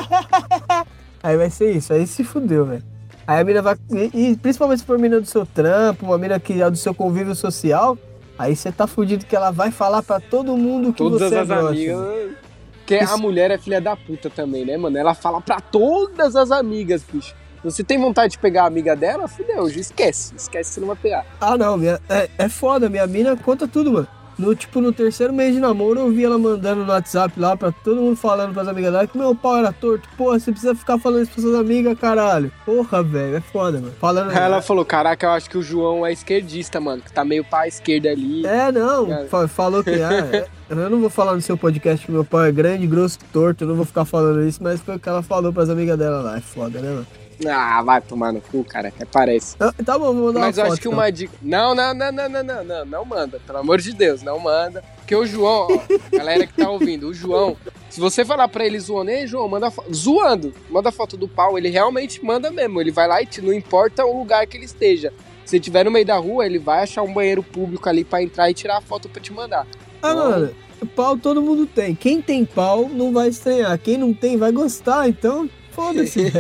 aí 1.23 1.37
vai 1.37 1.51
ser 1.51 1.73
isso, 1.73 1.93
aí 1.93 2.07
se 2.07 2.25
fudeu, 2.25 2.65
velho. 2.67 2.83
Aí 3.29 3.41
a 3.41 3.45
mina 3.45 3.61
vai. 3.61 3.77
E, 3.91 4.31
e 4.31 4.37
principalmente 4.39 4.79
se 4.81 4.87
for 4.87 4.99
mina 4.99 5.21
do 5.21 5.27
seu 5.27 5.45
trampo, 5.45 6.07
uma 6.07 6.17
mina 6.17 6.41
que 6.41 6.63
é 6.63 6.71
do 6.71 6.79
seu 6.79 6.95
convívio 6.95 7.35
social, 7.35 7.97
aí 8.39 8.57
você 8.57 8.73
tá 8.73 8.87
fudido 8.87 9.27
que 9.27 9.37
ela 9.37 9.51
vai 9.51 9.71
falar 9.71 10.03
pra 10.03 10.19
todo 10.19 10.57
mundo 10.57 10.93
que 10.95 10.99
Todas 10.99 11.21
você 11.29 11.35
é 11.35 11.41
as 11.41 11.47
broxa, 11.47 11.69
amigas. 11.69 11.97
mano. 11.99 12.31
Porque 12.79 12.95
a 12.95 13.05
Isso- 13.05 13.19
mulher 13.19 13.51
é 13.51 13.59
filha 13.59 13.83
da 13.83 13.95
puta 13.95 14.31
também, 14.31 14.65
né, 14.65 14.79
mano? 14.79 14.97
Ela 14.97 15.15
fala 15.15 15.43
pra 15.43 15.61
todas 15.61 16.35
as 16.35 16.51
amigas, 16.51 17.03
bicho. 17.13 17.35
Você 17.63 17.85
tem 17.85 17.99
vontade 18.01 18.33
de 18.33 18.39
pegar 18.39 18.63
a 18.63 18.67
amiga 18.67 18.97
dela? 18.97 19.29
Fudeu, 19.29 19.69
já 19.69 19.79
esquece. 19.81 20.33
Esquece 20.35 20.71
que 20.71 20.75
você 20.77 20.81
não 20.81 20.87
vai 20.87 20.97
pegar. 20.97 21.27
Ah, 21.39 21.55
não, 21.59 21.77
minha, 21.77 22.01
é, 22.09 22.31
é 22.39 22.49
foda, 22.49 22.89
minha 22.89 23.07
mina 23.07 23.37
conta 23.37 23.69
tudo, 23.69 23.93
mano. 23.93 24.09
No, 24.39 24.55
tipo, 24.55 24.81
no 24.81 24.93
terceiro 24.93 25.33
mês 25.33 25.53
de 25.53 25.61
namoro, 25.61 25.99
eu 25.99 26.11
vi 26.11 26.25
ela 26.25 26.39
mandando 26.39 26.85
no 26.85 26.93
WhatsApp 26.93 27.39
lá 27.41 27.57
pra 27.57 27.73
todo 27.73 28.01
mundo 28.01 28.15
falando 28.15 28.55
pras 28.55 28.69
amigas 28.69 28.93
dela 28.93 29.07
que 29.07 29.19
meu 29.19 29.35
pau 29.35 29.57
era 29.57 29.73
torto. 29.73 30.09
Porra, 30.17 30.39
você 30.39 30.53
precisa 30.53 30.77
ficar 30.77 30.97
falando 30.97 31.23
isso 31.23 31.33
pras 31.33 31.45
suas 31.45 31.57
amigas, 31.59 31.99
caralho. 31.99 32.53
Porra, 32.65 33.03
velho, 33.03 33.37
é 33.37 33.41
foda, 33.41 33.81
mano. 33.81 33.93
Falando. 33.99 34.31
Aí 34.31 34.37
ela 34.37 34.63
falou, 34.63 34.85
caraca, 34.85 35.27
eu 35.27 35.31
acho 35.31 35.51
que 35.51 35.59
o 35.59 35.63
João 35.63 36.07
é 36.07 36.13
esquerdista, 36.13 36.81
mano. 36.81 37.03
Que 37.03 37.13
tá 37.13 37.25
meio 37.25 37.45
pra 37.45 37.67
esquerda 37.67 38.11
ali. 38.11 38.47
É, 38.47 38.71
não, 38.71 39.09
falou 39.49 39.83
que. 39.83 39.91
Ah, 40.01 40.13
é, 40.33 40.47
eu 40.71 40.89
não 40.89 41.01
vou 41.01 41.11
falar 41.11 41.35
no 41.35 41.41
seu 41.41 41.57
podcast 41.57 42.07
que 42.07 42.13
meu 42.13 42.25
pau 42.25 42.45
é 42.45 42.53
grande, 42.53 42.87
grosso, 42.87 43.19
torto, 43.33 43.65
eu 43.65 43.69
não 43.69 43.75
vou 43.75 43.85
ficar 43.85 44.05
falando 44.05 44.47
isso, 44.47 44.63
mas 44.63 44.81
foi 44.81 44.97
o 44.97 45.01
que 45.01 45.09
ela 45.09 45.23
falou 45.23 45.53
pras 45.53 45.69
amigas 45.69 45.99
dela 45.99 46.23
lá. 46.23 46.37
É 46.37 46.41
foda, 46.41 46.81
né, 46.81 46.91
mano? 46.91 47.28
Ah, 47.47 47.83
vai 47.83 48.01
tomar 48.01 48.33
no 48.33 48.41
cu, 48.41 48.65
cara. 48.65 48.89
Até 48.89 49.05
parece. 49.05 49.55
Ah, 49.61 49.73
Tá 49.85 49.99
bom, 49.99 50.13
vou 50.13 50.25
mandar 50.27 50.41
Mas 50.41 50.57
uma 50.59 50.63
eu 50.63 50.67
foto. 50.67 50.73
acho 50.73 50.83
que 50.83 50.89
então. 50.89 50.99
uma 50.99 51.11
dica. 51.13 51.33
Não, 51.41 51.75
não, 51.75 51.95
não, 51.95 52.11
não, 52.13 52.29
não, 52.29 52.43
não, 52.45 52.65
não, 52.65 52.85
não 52.85 53.05
manda. 53.05 53.41
Pelo 53.47 53.59
amor 53.59 53.81
de 53.81 53.93
Deus, 53.93 54.23
não 54.23 54.39
manda. 54.41 54.83
Porque 54.97 55.15
o 55.15 55.25
João, 55.25 55.69
ó, 55.71 56.17
galera 56.17 56.47
que 56.47 56.53
tá 56.55 56.69
ouvindo, 56.69 57.09
o 57.09 57.15
João, 57.15 57.57
se 57.89 58.01
você 58.01 58.25
falar 58.25 58.49
pra 58.49 58.67
ele 58.67 58.79
zoando, 58.81 59.11
ei, 59.11 59.27
João, 59.27 59.49
manda 59.49 59.71
fo- 59.71 59.85
zoando, 59.95 60.53
manda 60.69 60.91
foto 60.91 61.17
do 61.17 61.29
pau, 61.29 61.57
ele 61.57 61.69
realmente 61.71 62.25
manda 62.25 62.51
mesmo. 62.51 62.81
Ele 62.81 62.91
vai 62.91 63.07
lá 63.07 63.23
e 63.23 63.27
te, 63.27 63.41
não 63.41 63.53
importa 63.53 64.05
o 64.05 64.19
lugar 64.19 64.47
que 64.47 64.57
ele 64.57 64.65
esteja. 64.67 65.13
Se 65.45 65.59
tiver 65.61 65.85
no 65.85 65.91
meio 65.91 66.05
da 66.05 66.17
rua, 66.17 66.45
ele 66.45 66.59
vai 66.59 66.83
achar 66.83 67.03
um 67.03 67.13
banheiro 67.13 67.43
público 67.43 67.89
ali 67.89 68.05
pra 68.05 68.23
entrar 68.23 68.51
e 68.51 68.55
tirar 68.55 68.79
a 68.79 68.81
foto 68.83 69.09
pra 69.09 69.23
te 69.23 69.33
mandar. 69.33 69.67
Ah, 70.03 70.15
mano, 70.15 70.51
pau 70.95 71.17
todo 71.17 71.41
mundo 71.41 71.65
tem. 71.67 71.95
Quem 71.95 72.21
tem 72.21 72.45
pau 72.45 72.89
não 72.89 73.13
vai 73.13 73.29
estranhar. 73.29 73.79
Quem 73.79 73.97
não 73.97 74.13
tem 74.13 74.37
vai 74.37 74.53
gostar, 74.53 75.09
então 75.09 75.49
foda-se. 75.79 76.33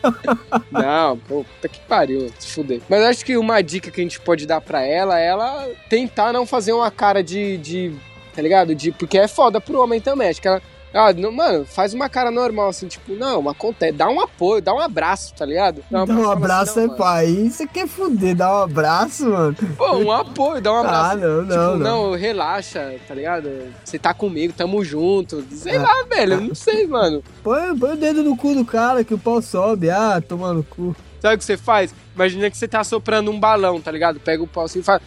Não, 0.72 1.18
puta 1.18 1.68
que 1.68 1.78
pariu, 1.80 2.32
se 2.38 2.48
fuder. 2.48 2.80
Mas 2.88 3.02
acho 3.02 3.24
que 3.24 3.36
uma 3.36 3.62
dica 3.62 3.90
que 3.90 4.00
a 4.00 4.04
gente 4.04 4.18
pode 4.20 4.46
dar 4.46 4.62
pra 4.62 4.82
ela 4.82 5.20
é 5.20 5.26
ela 5.26 5.68
tentar 5.90 6.32
não 6.32 6.46
fazer 6.46 6.72
uma 6.72 6.90
cara 6.90 7.22
de. 7.22 7.58
de 7.58 7.92
tá 8.34 8.40
ligado? 8.40 8.74
De, 8.74 8.90
porque 8.90 9.18
é 9.18 9.28
foda 9.28 9.60
pro 9.60 9.82
homem 9.82 10.00
também. 10.00 10.30
Acho 10.30 10.40
que 10.40 10.48
ela. 10.48 10.62
Ah, 10.94 11.12
não, 11.12 11.32
mano, 11.32 11.64
faz 11.64 11.94
uma 11.94 12.08
cara 12.08 12.30
normal, 12.30 12.68
assim, 12.68 12.86
tipo, 12.86 13.14
não, 13.14 13.48
acontece, 13.48 13.92
dá 13.92 14.08
um 14.08 14.20
apoio, 14.20 14.60
dá 14.60 14.74
um 14.74 14.78
abraço, 14.78 15.32
tá 15.34 15.46
ligado? 15.46 15.82
Dá 15.90 16.04
um 16.04 16.30
abraço 16.30 16.78
assim, 16.80 16.92
é 16.92 16.96
pai. 16.96 17.48
Você 17.50 17.66
quer 17.66 17.88
fuder, 17.88 18.36
dá 18.36 18.50
um 18.60 18.62
abraço, 18.64 19.28
mano. 19.28 19.56
Pô, 19.76 19.96
um 19.96 20.12
apoio, 20.12 20.60
dá 20.60 20.72
um 20.72 20.76
abraço. 20.76 21.10
Ah, 21.12 21.14
não, 21.16 21.42
Tipo, 21.42 21.54
não, 21.56 21.76
não, 21.78 22.10
não. 22.10 22.16
relaxa, 22.16 22.94
tá 23.08 23.14
ligado? 23.14 23.48
Você 23.82 23.98
tá 23.98 24.12
comigo, 24.12 24.52
tamo 24.54 24.84
junto. 24.84 25.42
Sei 25.50 25.76
Ah. 25.76 25.82
lá, 25.82 26.04
velho, 26.08 26.34
eu 26.34 26.40
não 26.42 26.54
sei, 26.54 26.86
mano. 26.86 27.22
Põe, 27.42 27.74
põe 27.78 27.92
o 27.92 27.96
dedo 27.96 28.22
no 28.22 28.36
cu 28.36 28.54
do 28.54 28.64
cara 28.64 29.02
que 29.02 29.14
o 29.14 29.18
pau 29.18 29.40
sobe. 29.40 29.88
Ah, 29.88 30.20
toma 30.26 30.52
no 30.52 30.62
cu. 30.62 30.94
Sabe 31.20 31.36
o 31.36 31.38
que 31.38 31.44
você 31.44 31.56
faz? 31.56 31.94
Imagina 32.14 32.50
que 32.50 32.56
você 32.58 32.68
tá 32.68 32.84
soprando 32.84 33.30
um 33.30 33.40
balão, 33.40 33.80
tá 33.80 33.90
ligado? 33.90 34.20
Pega 34.20 34.42
o 34.42 34.46
pau 34.46 34.64
assim 34.64 34.80
e 34.80 34.82
faz. 34.82 35.00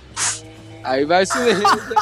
Aí 0.84 1.06
vai 1.06 1.26
subir. 1.28 1.58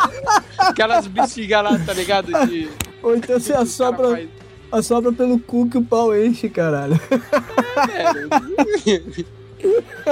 Aquelas 0.57 1.07
bexigas 1.07 1.63
lá, 1.63 1.79
tá 1.85 1.93
ligado? 1.93 2.27
De. 2.47 2.69
Ou 3.03 3.15
então 3.15 3.39
você 3.39 3.53
assopra, 3.53 4.09
faz. 4.09 4.29
assopra 4.71 5.11
pelo 5.11 5.37
cu 5.37 5.69
que 5.69 5.77
o 5.77 5.83
pau 5.83 6.15
enche, 6.17 6.49
caralho. 6.49 6.99
velho. 7.87 9.25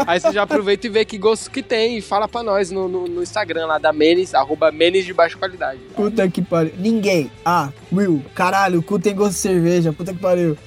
Aí 0.07 0.19
você 0.19 0.31
já 0.31 0.43
aproveita 0.43 0.87
e 0.87 0.89
vê 0.89 1.03
que 1.03 1.17
gosto 1.17 1.51
que 1.51 1.61
tem 1.61 1.97
e 1.97 2.01
fala 2.01 2.27
pra 2.27 2.41
nós 2.41 2.71
no, 2.71 2.87
no, 2.87 3.07
no 3.07 3.23
Instagram 3.23 3.65
lá 3.65 3.77
da 3.77 3.91
Menes, 3.91 4.33
arroba 4.33 4.71
Menes 4.71 5.05
de 5.05 5.13
baixa 5.13 5.37
qualidade. 5.37 5.79
Puta 5.95 6.29
que 6.29 6.41
pariu. 6.41 6.73
Ninguém. 6.77 7.29
Ah, 7.43 7.69
Will, 7.91 8.23
caralho, 8.33 8.79
o 8.79 8.83
cu 8.83 8.99
tem 8.99 9.13
gosto 9.15 9.33
de 9.33 9.39
cerveja. 9.39 9.91
Puta 9.91 10.13
que 10.13 10.19
pariu. 10.19 10.57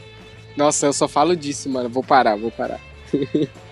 Nossa, 0.57 0.87
eu 0.87 0.93
só 0.93 1.09
falo 1.09 1.35
disso, 1.35 1.69
mano. 1.69 1.89
Vou 1.89 2.03
parar, 2.03 2.37
vou 2.37 2.51
parar. 2.51 2.81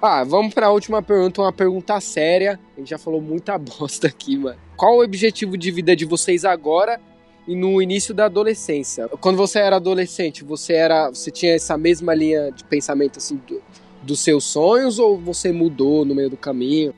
Ah, 0.00 0.22
vamos 0.24 0.54
pra 0.54 0.70
última 0.70 1.02
pergunta, 1.02 1.40
uma 1.42 1.52
pergunta 1.52 2.00
séria. 2.00 2.58
A 2.76 2.80
gente 2.80 2.90
já 2.90 2.98
falou 2.98 3.20
muita 3.20 3.56
bosta 3.58 4.06
aqui, 4.06 4.36
mano. 4.38 4.56
qual 4.76 4.96
o 4.98 5.02
objetivo 5.02 5.56
de 5.56 5.70
vida 5.70 5.96
de 5.96 6.04
vocês 6.04 6.44
agora 6.44 7.00
e 7.46 7.56
no 7.56 7.82
início 7.82 8.14
da 8.14 8.26
adolescência? 8.26 9.08
Quando 9.20 9.36
você 9.36 9.58
era 9.58 9.76
adolescente, 9.76 10.44
você 10.44 10.74
era, 10.74 11.08
você 11.10 11.30
tinha 11.30 11.54
essa 11.54 11.76
mesma 11.76 12.14
linha 12.14 12.52
de 12.52 12.62
pensamento 12.64 13.18
assim 13.18 13.40
do- 13.46 13.60
dos 14.02 14.20
seus 14.20 14.44
sonhos 14.44 14.98
ou 15.00 15.18
você 15.18 15.50
mudou 15.50 16.04
no 16.04 16.14
meio 16.14 16.30
do 16.30 16.36
caminho? 16.36 16.94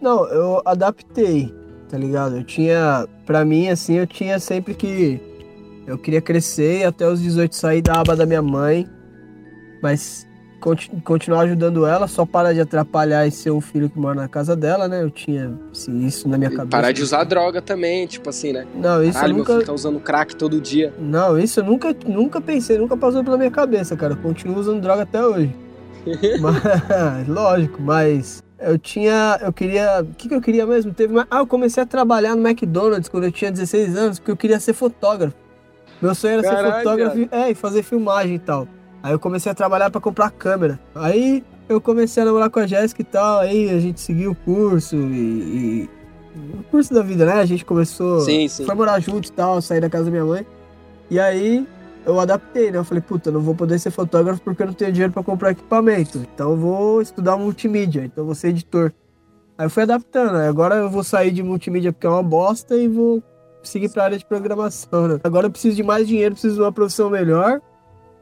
Não, 0.00 0.26
eu 0.28 0.62
adaptei, 0.64 1.52
tá 1.90 1.98
ligado? 1.98 2.36
Eu 2.38 2.44
tinha, 2.44 3.06
pra 3.26 3.44
mim, 3.44 3.68
assim, 3.68 3.94
eu 3.98 4.06
tinha 4.06 4.38
sempre 4.38 4.74
que. 4.74 5.20
Eu 5.86 5.98
queria 5.98 6.20
crescer 6.22 6.84
até 6.86 7.06
os 7.06 7.20
18 7.20 7.54
sair 7.54 7.82
da 7.82 8.00
aba 8.00 8.16
da 8.16 8.24
minha 8.24 8.40
mãe, 8.42 8.88
mas 9.82 10.26
continuar 11.04 11.40
ajudando 11.42 11.84
ela, 11.84 12.06
só 12.06 12.24
parar 12.24 12.52
de 12.52 12.60
atrapalhar 12.60 13.26
e 13.26 13.30
ser 13.30 13.50
um 13.50 13.60
filho 13.60 13.90
que 13.90 13.98
mora 13.98 14.14
na 14.14 14.28
casa 14.28 14.54
dela, 14.54 14.86
né? 14.88 15.02
Eu 15.02 15.10
tinha 15.10 15.52
assim, 15.72 16.06
isso 16.06 16.28
na 16.28 16.38
minha 16.38 16.50
cabeça. 16.50 16.68
Parar 16.68 16.92
de 16.92 17.02
usar 17.02 17.24
droga 17.24 17.60
também, 17.60 18.06
tipo 18.06 18.30
assim, 18.30 18.52
né? 18.52 18.66
Não, 18.74 19.02
isso 19.02 19.14
Caralho, 19.14 19.32
eu 19.32 19.34
meu 19.34 19.38
nunca. 19.44 19.52
filho 19.54 19.66
tá 19.66 19.72
usando 19.72 20.00
crack 20.00 20.36
todo 20.36 20.60
dia. 20.60 20.92
Não, 20.98 21.38
isso 21.38 21.60
eu 21.60 21.64
nunca, 21.64 21.94
nunca 22.06 22.40
pensei, 22.40 22.78
nunca 22.78 22.96
passou 22.96 23.24
pela 23.24 23.36
minha 23.36 23.50
cabeça, 23.50 23.96
cara. 23.96 24.12
Eu 24.14 24.18
continuo 24.18 24.56
usando 24.58 24.80
droga 24.80 25.02
até 25.02 25.24
hoje. 25.24 25.54
mas, 26.40 27.28
lógico, 27.28 27.80
mas 27.82 28.42
eu 28.58 28.78
tinha. 28.78 29.38
Eu 29.42 29.52
queria. 29.52 30.02
O 30.02 30.14
que, 30.14 30.28
que 30.28 30.34
eu 30.34 30.40
queria 30.40 30.66
mesmo? 30.66 30.92
Teve 30.92 31.12
uma, 31.12 31.26
ah, 31.30 31.38
eu 31.38 31.46
comecei 31.46 31.82
a 31.82 31.86
trabalhar 31.86 32.34
no 32.34 32.46
McDonald's 32.46 33.08
quando 33.08 33.24
eu 33.24 33.32
tinha 33.32 33.50
16 33.50 33.96
anos, 33.96 34.18
porque 34.18 34.30
eu 34.30 34.36
queria 34.36 34.58
ser 34.60 34.72
fotógrafo. 34.72 35.34
Meu 36.00 36.14
sonho 36.14 36.34
era 36.34 36.42
ser 36.42 36.48
Caralho, 36.48 36.76
fotógrafo 36.78 37.18
e- 37.18 37.28
é, 37.30 37.50
e 37.50 37.54
fazer 37.54 37.82
filmagem 37.84 38.34
e 38.34 38.38
tal. 38.38 38.66
Aí 39.02 39.12
eu 39.12 39.18
comecei 39.18 39.50
a 39.50 39.54
trabalhar 39.54 39.90
pra 39.90 40.00
comprar 40.00 40.30
câmera. 40.30 40.78
Aí 40.94 41.44
eu 41.68 41.80
comecei 41.80 42.22
a 42.22 42.26
namorar 42.26 42.50
com 42.50 42.60
a 42.60 42.66
Jéssica 42.66 43.02
e 43.02 43.04
tal, 43.04 43.40
aí 43.40 43.70
a 43.70 43.80
gente 43.80 44.00
seguiu 44.00 44.32
o 44.32 44.34
curso 44.34 44.96
e. 44.96 45.88
e- 45.88 45.90
o 46.58 46.62
curso 46.70 46.94
da 46.94 47.02
vida, 47.02 47.26
né? 47.26 47.34
A 47.34 47.44
gente 47.44 47.64
começou. 47.64 48.20
Sim, 48.22 48.48
sim. 48.48 48.64
Foi 48.64 48.74
morar 48.74 48.98
junto 49.00 49.28
e 49.28 49.32
tal, 49.32 49.60
sair 49.60 49.80
da 49.80 49.90
casa 49.90 50.04
da 50.06 50.10
minha 50.10 50.24
mãe. 50.24 50.46
E 51.10 51.20
aí 51.20 51.66
eu 52.06 52.18
adaptei, 52.18 52.70
né? 52.70 52.78
Eu 52.78 52.84
falei, 52.84 53.02
puta, 53.02 53.30
não 53.30 53.40
vou 53.40 53.54
poder 53.54 53.78
ser 53.78 53.90
fotógrafo 53.90 54.40
porque 54.40 54.62
eu 54.62 54.66
não 54.66 54.72
tenho 54.72 54.90
dinheiro 54.92 55.12
pra 55.12 55.22
comprar 55.22 55.50
equipamento. 55.50 56.18
Então 56.34 56.52
eu 56.52 56.56
vou 56.56 57.02
estudar 57.02 57.36
multimídia, 57.36 58.04
então 58.06 58.22
eu 58.22 58.26
vou 58.26 58.34
ser 58.34 58.48
editor. 58.48 58.92
Aí 59.58 59.66
eu 59.66 59.70
fui 59.70 59.82
adaptando, 59.82 60.36
agora 60.36 60.76
eu 60.76 60.88
vou 60.88 61.04
sair 61.04 61.30
de 61.32 61.42
multimídia 61.42 61.92
porque 61.92 62.06
é 62.06 62.10
uma 62.10 62.22
bosta 62.22 62.74
e 62.76 62.88
vou 62.88 63.22
seguir 63.62 63.90
pra 63.90 64.04
área 64.04 64.16
de 64.18 64.24
programação, 64.24 65.06
né? 65.08 65.20
Agora 65.22 65.46
eu 65.48 65.50
preciso 65.50 65.76
de 65.76 65.82
mais 65.82 66.08
dinheiro, 66.08 66.32
preciso 66.34 66.54
de 66.56 66.60
uma 66.62 66.72
profissão 66.72 67.10
melhor. 67.10 67.60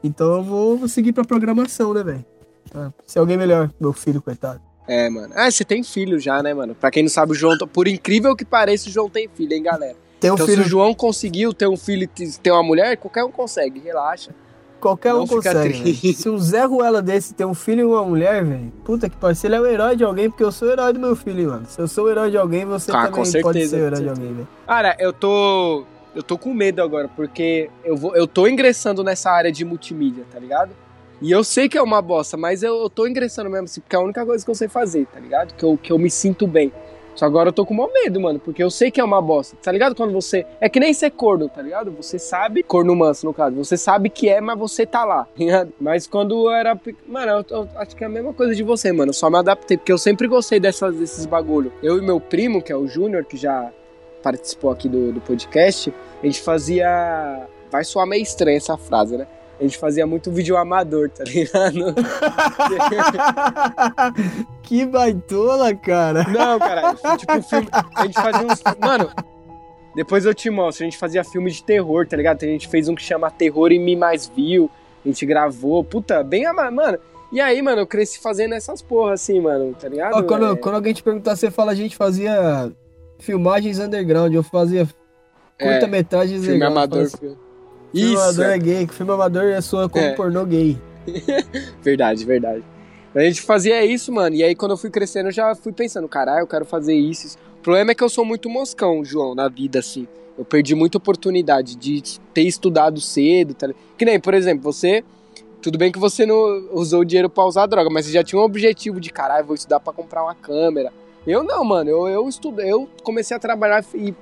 Então 0.03 0.35
eu 0.37 0.43
vou, 0.43 0.87
seguir 0.87 1.13
pra 1.13 1.23
programação, 1.23 1.93
né, 1.93 2.03
velho? 2.03 2.25
Ah, 2.73 2.91
ser 3.05 3.19
alguém 3.19 3.37
melhor, 3.37 3.69
meu 3.79 3.93
filho, 3.93 4.21
coitado. 4.21 4.61
É, 4.87 5.09
mano. 5.09 5.33
Ah, 5.35 5.49
você 5.49 5.63
tem 5.63 5.83
filho 5.83 6.19
já, 6.19 6.41
né, 6.41 6.53
mano? 6.53 6.73
Pra 6.75 6.89
quem 6.89 7.03
não 7.03 7.09
sabe, 7.09 7.31
o 7.33 7.35
João, 7.35 7.57
por 7.71 7.87
incrível 7.87 8.35
que 8.35 8.43
pareça, 8.43 8.89
o 8.89 8.91
João 8.91 9.09
tem 9.09 9.29
filho, 9.33 9.53
hein, 9.53 9.63
galera? 9.63 9.95
Tem 10.19 10.31
um 10.31 10.35
Então, 10.35 10.45
filho, 10.45 10.61
se 10.63 10.67
o 10.67 10.69
João 10.69 10.93
conseguiu 10.93 11.53
ter 11.53 11.67
um 11.67 11.77
filho 11.77 12.03
e 12.03 12.07
ter 12.39 12.51
uma 12.51 12.63
mulher, 12.63 12.97
qualquer 12.97 13.23
um 13.23 13.31
consegue, 13.31 13.79
relaxa. 13.79 14.31
qualquer 14.79 15.13
não 15.13 15.23
um 15.23 15.27
consegue. 15.27 16.13
Se 16.13 16.27
um 16.29 16.37
Zé 16.37 16.63
Ruela 16.65 17.01
desse 17.01 17.33
tem 17.33 17.45
um 17.45 17.53
filho 17.53 17.81
e 17.81 17.85
uma 17.85 18.03
mulher, 18.03 18.43
velho, 18.43 18.71
puta 18.83 19.07
que 19.09 19.15
pariu. 19.17 19.35
Se 19.35 19.47
ele 19.47 19.55
é 19.55 19.61
o 19.61 19.65
herói 19.65 19.95
de 19.95 20.03
alguém, 20.03 20.29
porque 20.29 20.43
eu 20.43 20.51
sou 20.51 20.67
o 20.67 20.71
herói 20.71 20.93
do 20.93 20.99
meu 20.99 21.15
filho, 21.15 21.49
mano. 21.49 21.65
Se 21.67 21.79
eu 21.79 21.87
sou 21.87 22.05
o 22.05 22.09
herói 22.09 22.31
de 22.31 22.37
alguém, 22.37 22.65
você 22.65 22.91
Ah, 22.91 22.95
também 22.95 23.11
com 23.11 23.17
pode 23.17 23.29
certeza, 23.31 23.69
ser 23.69 23.81
o 23.81 23.85
herói 23.85 24.01
de 24.01 24.09
alguém, 24.09 24.33
velho. 24.33 24.47
Cara, 24.67 24.95
eu 24.99 25.13
tô. 25.13 25.85
Eu 26.13 26.21
tô 26.21 26.37
com 26.37 26.53
medo 26.53 26.81
agora, 26.81 27.07
porque 27.07 27.69
eu, 27.83 27.95
vou, 27.95 28.15
eu 28.15 28.27
tô 28.27 28.47
ingressando 28.47 29.03
nessa 29.03 29.31
área 29.31 29.51
de 29.51 29.63
multimídia, 29.63 30.25
tá 30.31 30.37
ligado? 30.37 30.71
E 31.21 31.31
eu 31.31 31.43
sei 31.43 31.69
que 31.69 31.77
é 31.77 31.81
uma 31.81 32.01
bosta, 32.01 32.35
mas 32.35 32.63
eu, 32.63 32.81
eu 32.81 32.89
tô 32.89 33.07
ingressando 33.07 33.49
mesmo, 33.49 33.65
assim, 33.65 33.79
porque 33.79 33.95
é 33.95 33.99
a 33.99 34.01
única 34.01 34.25
coisa 34.25 34.43
que 34.43 34.49
eu 34.49 34.55
sei 34.55 34.67
fazer, 34.67 35.05
tá 35.05 35.19
ligado? 35.19 35.53
Que 35.53 35.63
eu, 35.63 35.77
que 35.77 35.91
eu 35.91 35.99
me 35.99 36.09
sinto 36.09 36.47
bem. 36.47 36.71
Só 37.15 37.25
agora 37.25 37.49
eu 37.49 37.53
tô 37.53 37.65
com 37.65 37.73
maior 37.73 37.91
medo, 37.93 38.19
mano, 38.19 38.39
porque 38.39 38.63
eu 38.63 38.69
sei 38.69 38.89
que 38.89 38.99
é 38.99 39.03
uma 39.03 39.21
bosta, 39.21 39.55
tá 39.61 39.71
ligado? 39.71 39.95
Quando 39.95 40.13
você. 40.13 40.45
É 40.59 40.69
que 40.69 40.79
nem 40.79 40.93
ser 40.93 41.11
corno, 41.11 41.49
tá 41.49 41.61
ligado? 41.61 41.91
Você 41.91 42.17
sabe. 42.17 42.63
Corno 42.63 42.95
manso, 42.95 43.25
no 43.25 43.33
caso. 43.33 43.55
Você 43.57 43.77
sabe 43.77 44.09
que 44.09 44.29
é, 44.29 44.39
mas 44.39 44.57
você 44.57 44.85
tá 44.85 45.03
lá, 45.03 45.25
tá 45.25 45.31
ligado? 45.37 45.73
Mas 45.79 46.07
quando 46.07 46.47
eu 46.47 46.51
era. 46.51 46.79
Mano, 47.05 47.31
eu, 47.31 47.45
eu 47.57 47.69
acho 47.75 47.95
que 47.95 48.03
é 48.03 48.07
a 48.07 48.09
mesma 48.09 48.33
coisa 48.33 48.55
de 48.55 48.63
você, 48.63 48.91
mano. 48.91 49.09
Eu 49.09 49.13
só 49.13 49.29
me 49.29 49.37
adaptei, 49.37 49.77
porque 49.77 49.91
eu 49.91 49.97
sempre 49.97 50.27
gostei 50.27 50.59
dessas, 50.59 50.95
desses 50.95 51.25
bagulho. 51.25 51.71
Eu 51.83 51.97
e 51.97 52.01
meu 52.01 52.19
primo, 52.19 52.61
que 52.61 52.71
é 52.71 52.75
o 52.75 52.87
Júnior, 52.87 53.25
que 53.25 53.35
já 53.35 53.71
participou 54.21 54.71
aqui 54.71 54.87
do, 54.87 55.11
do 55.11 55.21
podcast, 55.21 55.93
a 56.21 56.25
gente 56.25 56.41
fazia. 56.41 57.47
Vai 57.71 57.83
soar 57.83 58.05
meio 58.05 58.21
estranha 58.23 58.57
essa 58.57 58.77
frase, 58.77 59.17
né? 59.17 59.27
A 59.59 59.63
gente 59.63 59.77
fazia 59.77 60.07
muito 60.07 60.31
vídeo 60.31 60.57
amador, 60.57 61.09
tá 61.09 61.23
ligado? 61.23 61.93
que 64.63 64.85
baitola, 64.85 65.73
cara. 65.75 66.23
Não, 66.29 66.59
cara, 66.59 66.95
tipo, 67.17 67.41
filme. 67.43 67.67
A 67.95 68.05
gente 68.05 68.15
fazia 68.15 68.47
uns. 68.47 68.61
Mano, 68.79 69.09
depois 69.95 70.25
eu 70.25 70.33
te 70.33 70.49
mostro. 70.49 70.83
A 70.83 70.89
gente 70.89 70.97
fazia 70.97 71.23
filme 71.23 71.51
de 71.51 71.63
terror, 71.63 72.07
tá 72.07 72.17
ligado? 72.17 72.43
A 72.43 72.47
gente 72.47 72.67
fez 72.67 72.87
um 72.87 72.95
que 72.95 73.03
chama 73.03 73.29
Terror 73.29 73.71
e 73.71 73.79
Me 73.79 73.95
Mais 73.95 74.27
Viu. 74.27 74.69
A 75.05 75.07
gente 75.07 75.25
gravou. 75.25 75.83
Puta, 75.83 76.23
bem 76.23 76.45
ama- 76.45 76.71
Mano. 76.71 76.97
E 77.31 77.39
aí, 77.39 77.61
mano, 77.61 77.81
eu 77.81 77.87
cresci 77.87 78.19
fazendo 78.19 78.53
essas 78.55 78.81
porra 78.81 79.13
assim, 79.13 79.39
mano, 79.39 79.73
tá 79.79 79.87
ligado? 79.87 80.15
Ó, 80.15 80.23
quando, 80.23 80.51
É, 80.51 80.55
quando 80.57 80.75
alguém 80.75 80.93
te 80.93 81.01
perguntar, 81.01 81.37
você 81.37 81.49
fala, 81.49 81.71
a 81.71 81.75
gente 81.75 81.95
fazia 81.95 82.69
filmagens 83.21 83.79
underground, 83.79 84.33
eu 84.33 84.43
fazia 84.43 84.87
É, 85.57 85.65
curta-metragens 85.71 86.41
filme 86.41 86.53
legais, 86.55 86.71
amador. 86.71 87.09
filme. 87.09 87.37
Isso, 87.93 88.19
amador 88.21 88.45
é. 88.45 88.55
é 88.55 88.57
gay, 88.57 88.87
filme 88.87 89.11
amador 89.13 89.43
é 89.45 89.61
sua 89.61 89.87
como 89.89 90.03
É. 90.05 90.13
pornô 90.13 90.45
gay. 90.45 90.77
Verdade, 91.81 92.25
verdade. 92.25 92.63
A 93.13 93.19
gente 93.21 93.41
fazia 93.41 93.83
isso, 93.83 94.11
mano. 94.11 94.35
E 94.35 94.43
aí, 94.43 94.55
quando 94.55 94.71
eu 94.71 94.77
fui 94.77 94.89
crescendo, 94.89 95.27
eu 95.27 95.31
já 95.33 95.53
fui 95.55 95.73
pensando, 95.73 96.07
caralho, 96.07 96.41
eu 96.43 96.47
quero 96.47 96.63
fazer 96.65 96.93
isso. 96.93 97.27
isso. 97.27 97.37
O 97.59 97.61
problema 97.61 97.91
é 97.91 97.95
que 97.95 98.03
eu 98.03 98.09
sou 98.09 98.23
muito 98.23 98.49
moscão, 98.49 99.03
João, 99.03 99.35
na 99.35 99.49
vida, 99.49 99.79
assim. 99.79 100.07
Eu 100.37 100.45
perdi 100.45 100.73
muita 100.75 100.97
oportunidade 100.97 101.75
de 101.75 102.01
ter 102.33 102.43
estudado 102.43 103.01
cedo, 103.01 103.53
tá? 103.53 103.69
Que 103.97 104.05
nem, 104.05 104.19
por 104.19 104.33
exemplo, 104.33 104.63
você. 104.63 105.03
Tudo 105.61 105.77
bem 105.77 105.91
que 105.91 105.99
você 105.99 106.25
não 106.25 106.69
usou 106.71 107.01
o 107.01 107.05
dinheiro 107.05 107.29
pra 107.29 107.45
usar 107.45 107.65
droga, 107.67 107.89
mas 107.91 108.05
você 108.05 108.13
já 108.13 108.23
tinha 108.23 108.39
um 108.41 108.45
objetivo 108.45 108.99
de, 108.99 109.11
caralho, 109.11 109.45
vou 109.45 109.55
estudar 109.55 109.79
pra 109.79 109.91
comprar 109.93 110.23
uma 110.23 110.33
câmera. 110.33 110.91
Eu 111.25 111.43
não, 111.43 111.63
mano. 111.63 111.89
Eu, 111.89 112.07
eu 112.07 112.27
estudei, 112.27 112.71
eu 112.71 112.89
comecei 113.03 113.35
a 113.35 113.39
trabalhar 113.39 113.83
e, 113.93 114.13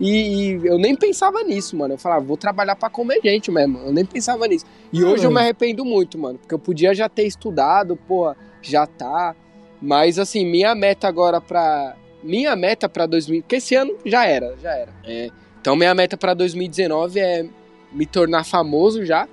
e, 0.00 0.10
e 0.10 0.66
eu 0.66 0.78
nem 0.78 0.94
pensava 0.94 1.42
nisso, 1.42 1.76
mano. 1.76 1.94
Eu 1.94 1.98
falava, 1.98 2.24
vou 2.24 2.36
trabalhar 2.36 2.76
pra 2.76 2.90
comer 2.90 3.20
gente 3.22 3.50
mesmo. 3.50 3.78
Eu 3.78 3.92
nem 3.92 4.04
pensava 4.04 4.46
nisso. 4.46 4.64
E 4.92 5.00
Não, 5.00 5.12
hoje 5.12 5.24
eu 5.24 5.30
me 5.30 5.40
arrependo 5.40 5.84
muito, 5.84 6.18
mano, 6.18 6.38
porque 6.38 6.54
eu 6.54 6.58
podia 6.58 6.94
já 6.94 7.08
ter 7.08 7.26
estudado, 7.26 7.96
pô, 7.96 8.34
já 8.62 8.86
tá. 8.86 9.34
Mas 9.80 10.18
assim, 10.18 10.46
minha 10.46 10.74
meta 10.74 11.08
agora 11.08 11.40
pra. 11.40 11.96
Minha 12.22 12.56
meta 12.56 12.88
pra 12.88 13.06
2000. 13.06 13.42
Porque 13.42 13.56
esse 13.56 13.74
ano 13.74 13.96
já 14.04 14.26
era, 14.26 14.56
já 14.62 14.72
era. 14.72 14.92
É, 15.04 15.30
então 15.60 15.76
minha 15.76 15.94
meta 15.94 16.16
pra 16.16 16.34
2019 16.34 17.20
é 17.20 17.46
me 17.92 18.06
tornar 18.06 18.44
famoso 18.44 19.04
já, 19.04 19.28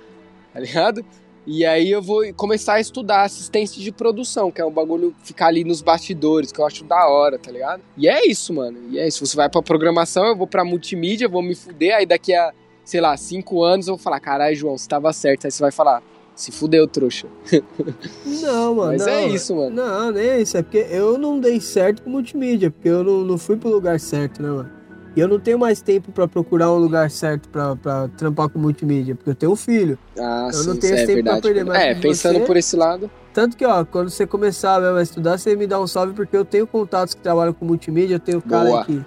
tá 0.52 0.60
ligado? 0.60 1.04
E 1.46 1.66
aí 1.66 1.90
eu 1.90 2.00
vou 2.00 2.22
começar 2.34 2.74
a 2.74 2.80
estudar 2.80 3.22
assistência 3.22 3.82
de 3.82 3.90
produção, 3.90 4.50
que 4.50 4.60
é 4.60 4.64
um 4.64 4.70
bagulho 4.70 5.14
ficar 5.24 5.46
ali 5.46 5.64
nos 5.64 5.82
bastidores, 5.82 6.52
que 6.52 6.60
eu 6.60 6.66
acho 6.66 6.84
da 6.84 7.08
hora, 7.08 7.38
tá 7.38 7.50
ligado? 7.50 7.82
E 7.96 8.08
é 8.08 8.26
isso, 8.28 8.54
mano. 8.54 8.78
E 8.90 8.98
é 8.98 9.08
isso. 9.08 9.26
Você 9.26 9.36
vai 9.36 9.48
pra 9.48 9.60
programação, 9.60 10.26
eu 10.26 10.36
vou 10.36 10.46
pra 10.46 10.64
multimídia, 10.64 11.28
vou 11.28 11.42
me 11.42 11.54
fuder, 11.54 11.96
aí 11.96 12.06
daqui 12.06 12.32
a, 12.32 12.52
sei 12.84 13.00
lá, 13.00 13.16
cinco 13.16 13.62
anos 13.64 13.88
eu 13.88 13.96
vou 13.96 14.02
falar, 14.02 14.20
caralho, 14.20 14.54
João, 14.54 14.78
você 14.78 14.88
tava 14.88 15.12
certo. 15.12 15.46
Aí 15.46 15.50
você 15.50 15.60
vai 15.60 15.72
falar, 15.72 16.00
se 16.34 16.52
fudeu, 16.52 16.86
trouxa. 16.86 17.26
Não, 18.24 18.76
mano. 18.76 18.92
Mas 18.92 19.06
não, 19.06 19.12
é 19.12 19.26
isso, 19.26 19.54
mano. 19.54 19.70
Não, 19.70 20.12
nem 20.12 20.28
é 20.28 20.40
isso. 20.40 20.56
É 20.56 20.62
porque 20.62 20.86
eu 20.90 21.18
não 21.18 21.38
dei 21.38 21.60
certo 21.60 22.02
com 22.02 22.10
multimídia, 22.10 22.70
porque 22.70 22.88
eu 22.88 23.04
não, 23.04 23.20
não 23.20 23.38
fui 23.38 23.56
pro 23.56 23.68
lugar 23.68 23.98
certo, 24.00 24.42
né, 24.42 24.48
mano? 24.48 24.81
E 25.14 25.20
eu 25.20 25.28
não 25.28 25.38
tenho 25.38 25.58
mais 25.58 25.82
tempo 25.82 26.10
pra 26.10 26.26
procurar 26.26 26.72
um 26.72 26.78
lugar 26.78 27.10
certo 27.10 27.48
pra, 27.50 27.76
pra 27.76 28.08
trampar 28.16 28.48
com 28.48 28.58
multimídia, 28.58 29.14
porque 29.14 29.28
eu 29.30 29.34
tenho 29.34 29.52
um 29.52 29.56
filho. 29.56 29.98
Ah, 30.18 30.48
Eu 30.52 30.64
não 30.64 30.74
sim, 30.74 30.80
tenho 30.80 30.94
isso 30.94 30.94
é 30.94 30.96
esse 30.96 31.06
tempo 31.06 31.22
pra 31.24 31.32
verdade. 31.34 31.42
perder, 31.42 31.64
mas 31.64 31.82
é, 31.82 31.94
pensando 31.94 32.38
você- 32.38 32.44
por 32.46 32.56
esse 32.56 32.76
lado. 32.76 33.10
Tanto 33.34 33.56
que, 33.56 33.64
ó, 33.66 33.84
quando 33.84 34.08
você 34.10 34.26
começar 34.26 34.80
mesmo 34.80 34.96
a 34.96 35.02
estudar, 35.02 35.38
você 35.38 35.54
me 35.54 35.66
dá 35.66 35.78
um 35.80 35.86
salve, 35.86 36.14
porque 36.14 36.36
eu 36.36 36.44
tenho 36.46 36.66
contatos 36.66 37.14
que 37.14 37.20
trabalham 37.20 37.52
com 37.52 37.64
multimídia, 37.66 38.14
eu 38.14 38.20
tenho 38.20 38.40
cara 38.40 38.64
Boa. 38.68 38.84
que 38.84 39.02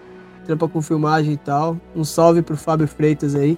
trampa 0.46 0.68
com 0.68 0.80
filmagem 0.82 1.34
e 1.34 1.38
tal. 1.38 1.76
Um 1.96 2.04
salve 2.04 2.42
pro 2.44 2.56
Fábio 2.56 2.88
Freitas 2.88 3.34
aí. 3.36 3.58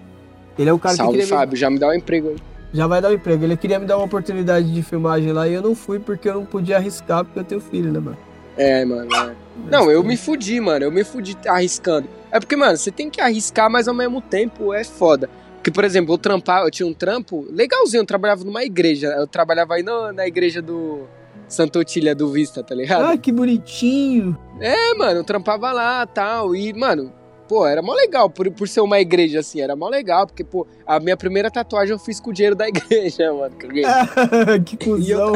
Ele 0.58 0.70
é 0.70 0.74
um 0.74 0.80
cara 0.80 0.96
Salve, 0.96 1.18
que 1.18 1.24
me- 1.26 1.30
Fábio, 1.30 1.58
já 1.58 1.70
me 1.70 1.78
dá 1.78 1.90
um 1.90 1.94
emprego 1.94 2.30
aí. 2.30 2.36
já 2.74 2.88
vai 2.88 3.02
dar 3.02 3.10
um 3.10 3.14
emprego. 3.14 3.44
Ele 3.44 3.56
queria 3.58 3.78
me 3.78 3.86
dar 3.86 3.98
uma 3.98 4.06
oportunidade 4.06 4.74
de 4.74 4.82
filmagem 4.84 5.32
lá 5.34 5.48
e 5.48 5.54
eu 5.54 5.62
não 5.62 5.76
fui 5.76 6.00
porque 6.00 6.28
eu 6.30 6.36
não 6.36 6.46
podia 6.46 6.78
arriscar, 6.78 7.24
porque 7.26 7.40
eu 7.40 7.44
tenho 7.44 7.62
filho, 7.62 7.92
né, 7.92 8.00
mano? 8.00 8.18
É, 8.58 8.84
mano. 8.86 9.08
é. 9.14 9.47
Não, 9.70 9.90
eu 9.92 10.04
me 10.04 10.16
fudi, 10.18 10.60
mano. 10.60 10.86
Eu 10.86 10.92
me 10.92 11.04
fudi 11.04 11.38
arriscando. 11.48 12.08
É 12.32 12.40
porque, 12.40 12.56
mano, 12.56 12.78
você 12.78 12.92
tem 12.92 13.10
que 13.10 13.20
arriscar, 13.22 13.70
mas 13.70 13.88
ao 13.88 13.94
mesmo 13.94 14.22
tempo 14.22 14.74
é 14.74 14.84
foda. 14.84 15.30
Porque, 15.56 15.72
por 15.72 15.84
exemplo, 15.84 16.14
eu 16.14 16.18
trampar, 16.18 16.64
eu 16.64 16.72
tinha 16.72 16.88
um 16.88 16.94
trampo 16.94 17.46
legalzinho, 17.52 18.02
eu 18.02 18.06
trabalhava 18.06 18.44
numa 18.44 18.64
igreja. 18.64 19.08
Eu 19.08 19.28
trabalhava 19.28 19.74
aí 19.76 19.84
no- 19.84 20.12
na 20.14 20.26
igreja 20.28 20.62
do 20.62 21.02
Santa 21.48 21.80
Otília 21.80 22.14
do 22.16 22.30
Vista, 22.32 22.64
tá 22.64 22.74
ligado? 22.76 23.04
Ah, 23.06 23.18
que 23.18 23.32
bonitinho. 23.32 24.38
É, 24.62 24.94
mano, 24.96 25.20
eu 25.20 25.24
trampava 25.24 25.72
lá 25.74 26.06
tal. 26.06 26.56
E, 26.56 26.72
mano, 26.74 27.12
pô, 27.50 27.66
era 27.68 27.82
mó 27.82 27.94
legal 27.94 28.30
por, 28.30 28.50
por 28.52 28.68
ser 28.68 28.82
uma 28.82 29.00
igreja 29.00 29.40
assim. 29.40 29.60
Era 29.62 29.76
mó 29.76 29.90
legal, 29.90 30.26
porque, 30.28 30.44
pô, 30.44 30.66
a 30.86 31.00
minha 31.00 31.18
primeira 31.18 31.50
tatuagem 31.52 31.92
eu 31.94 32.00
fiz 32.00 32.20
com 32.20 32.30
o 32.30 32.34
dinheiro 32.34 32.56
da 32.56 32.68
igreja, 32.70 33.34
mano. 33.34 33.56
que 33.56 33.66
eu 33.66 33.70
que 34.64 34.78
cuzão. 34.78 35.34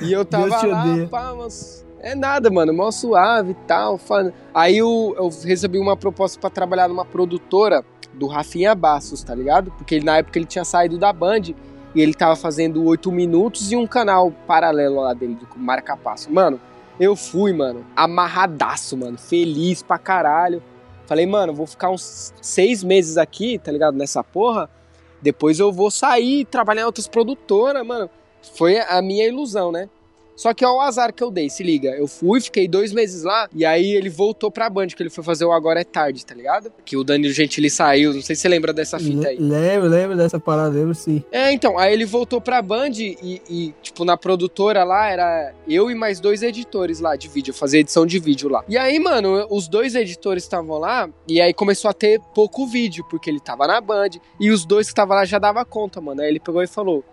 E 0.00 0.12
eu 0.12 0.24
tava 0.26 0.48
Deus 0.48 0.60
te 0.60 0.66
lá, 0.66 1.06
pá, 1.08 1.32
umas 1.32 1.84
É 2.02 2.14
nada, 2.14 2.50
mano, 2.50 2.72
mó 2.72 2.90
suave 2.90 3.50
e 3.52 3.66
tal. 3.66 4.00
Aí 4.54 4.78
eu, 4.78 5.14
eu 5.18 5.28
recebi 5.44 5.78
uma 5.78 5.96
proposta 5.96 6.40
pra 6.40 6.48
trabalhar 6.48 6.88
numa 6.88 7.04
produtora 7.04 7.84
do 8.14 8.26
Rafinha 8.26 8.74
Bassos, 8.74 9.22
tá 9.22 9.34
ligado? 9.34 9.70
Porque 9.72 9.96
ele, 9.96 10.04
na 10.04 10.16
época 10.16 10.38
ele 10.38 10.46
tinha 10.46 10.64
saído 10.64 10.98
da 10.98 11.12
Band 11.12 11.54
e 11.94 12.00
ele 12.00 12.14
tava 12.14 12.36
fazendo 12.36 12.84
8 12.84 13.12
minutos 13.12 13.70
e 13.70 13.76
um 13.76 13.86
canal 13.86 14.32
paralelo 14.46 15.00
lá 15.02 15.12
dele, 15.12 15.34
do 15.34 15.46
Marca 15.58 15.94
Passo. 15.94 16.32
Mano, 16.32 16.58
eu 16.98 17.14
fui, 17.14 17.52
mano, 17.52 17.84
amarradaço, 17.94 18.96
mano, 18.96 19.18
feliz 19.18 19.82
pra 19.82 19.98
caralho. 19.98 20.62
Falei, 21.06 21.26
mano, 21.26 21.52
vou 21.52 21.66
ficar 21.66 21.90
uns 21.90 22.32
seis 22.40 22.82
meses 22.82 23.18
aqui, 23.18 23.58
tá 23.58 23.70
ligado? 23.70 23.96
Nessa 23.96 24.24
porra. 24.24 24.70
Depois 25.20 25.58
eu 25.58 25.70
vou 25.70 25.90
sair 25.90 26.40
e 26.40 26.44
trabalhar 26.46 26.82
em 26.82 26.86
outras 26.86 27.06
produtoras, 27.06 27.86
mano. 27.86 28.08
Foi 28.54 28.78
a 28.78 29.02
minha 29.02 29.26
ilusão, 29.26 29.70
né? 29.70 29.88
Só 30.40 30.54
que 30.54 30.64
olha 30.64 30.74
o 30.74 30.80
azar 30.80 31.12
que 31.12 31.22
eu 31.22 31.30
dei, 31.30 31.50
se 31.50 31.62
liga. 31.62 31.90
Eu 31.90 32.06
fui, 32.06 32.40
fiquei 32.40 32.66
dois 32.66 32.94
meses 32.94 33.24
lá, 33.24 33.46
e 33.54 33.62
aí 33.62 33.90
ele 33.90 34.08
voltou 34.08 34.50
pra 34.50 34.70
Band, 34.70 34.86
que 34.86 35.02
ele 35.02 35.10
foi 35.10 35.22
fazer 35.22 35.44
o 35.44 35.52
Agora 35.52 35.82
é 35.82 35.84
Tarde, 35.84 36.24
tá 36.24 36.34
ligado? 36.34 36.72
Que 36.82 36.96
o 36.96 37.04
Danilo 37.04 37.30
Gentili 37.30 37.68
saiu, 37.68 38.14
não 38.14 38.22
sei 38.22 38.34
se 38.34 38.40
você 38.40 38.48
lembra 38.48 38.72
dessa 38.72 38.98
fita 38.98 39.28
aí. 39.28 39.36
Lembro, 39.38 39.90
lembro 39.90 40.16
dessa 40.16 40.40
parada, 40.40 40.70
lembro 40.70 40.94
sim. 40.94 41.22
É, 41.30 41.52
então, 41.52 41.78
aí 41.78 41.92
ele 41.92 42.06
voltou 42.06 42.40
pra 42.40 42.62
Band 42.62 42.92
e, 42.92 43.42
e, 43.50 43.74
tipo, 43.82 44.02
na 44.02 44.16
produtora 44.16 44.82
lá 44.82 45.10
era 45.10 45.52
eu 45.68 45.90
e 45.90 45.94
mais 45.94 46.20
dois 46.20 46.42
editores 46.42 47.00
lá 47.00 47.16
de 47.16 47.28
vídeo, 47.28 47.50
eu 47.50 47.54
fazia 47.54 47.80
edição 47.80 48.06
de 48.06 48.18
vídeo 48.18 48.48
lá. 48.48 48.64
E 48.66 48.78
aí, 48.78 48.98
mano, 48.98 49.46
os 49.50 49.68
dois 49.68 49.94
editores 49.94 50.44
estavam 50.44 50.78
lá 50.78 51.06
e 51.28 51.38
aí 51.38 51.52
começou 51.52 51.90
a 51.90 51.92
ter 51.92 52.18
pouco 52.34 52.66
vídeo, 52.66 53.04
porque 53.10 53.28
ele 53.28 53.40
tava 53.40 53.66
na 53.66 53.78
Band 53.78 54.12
e 54.40 54.50
os 54.50 54.64
dois 54.64 54.86
que 54.86 54.92
estavam 54.92 55.16
lá 55.16 55.26
já 55.26 55.38
dava 55.38 55.62
conta, 55.66 56.00
mano. 56.00 56.22
Aí 56.22 56.28
ele 56.28 56.40
pegou 56.40 56.62
e 56.62 56.66
falou: 56.66 57.04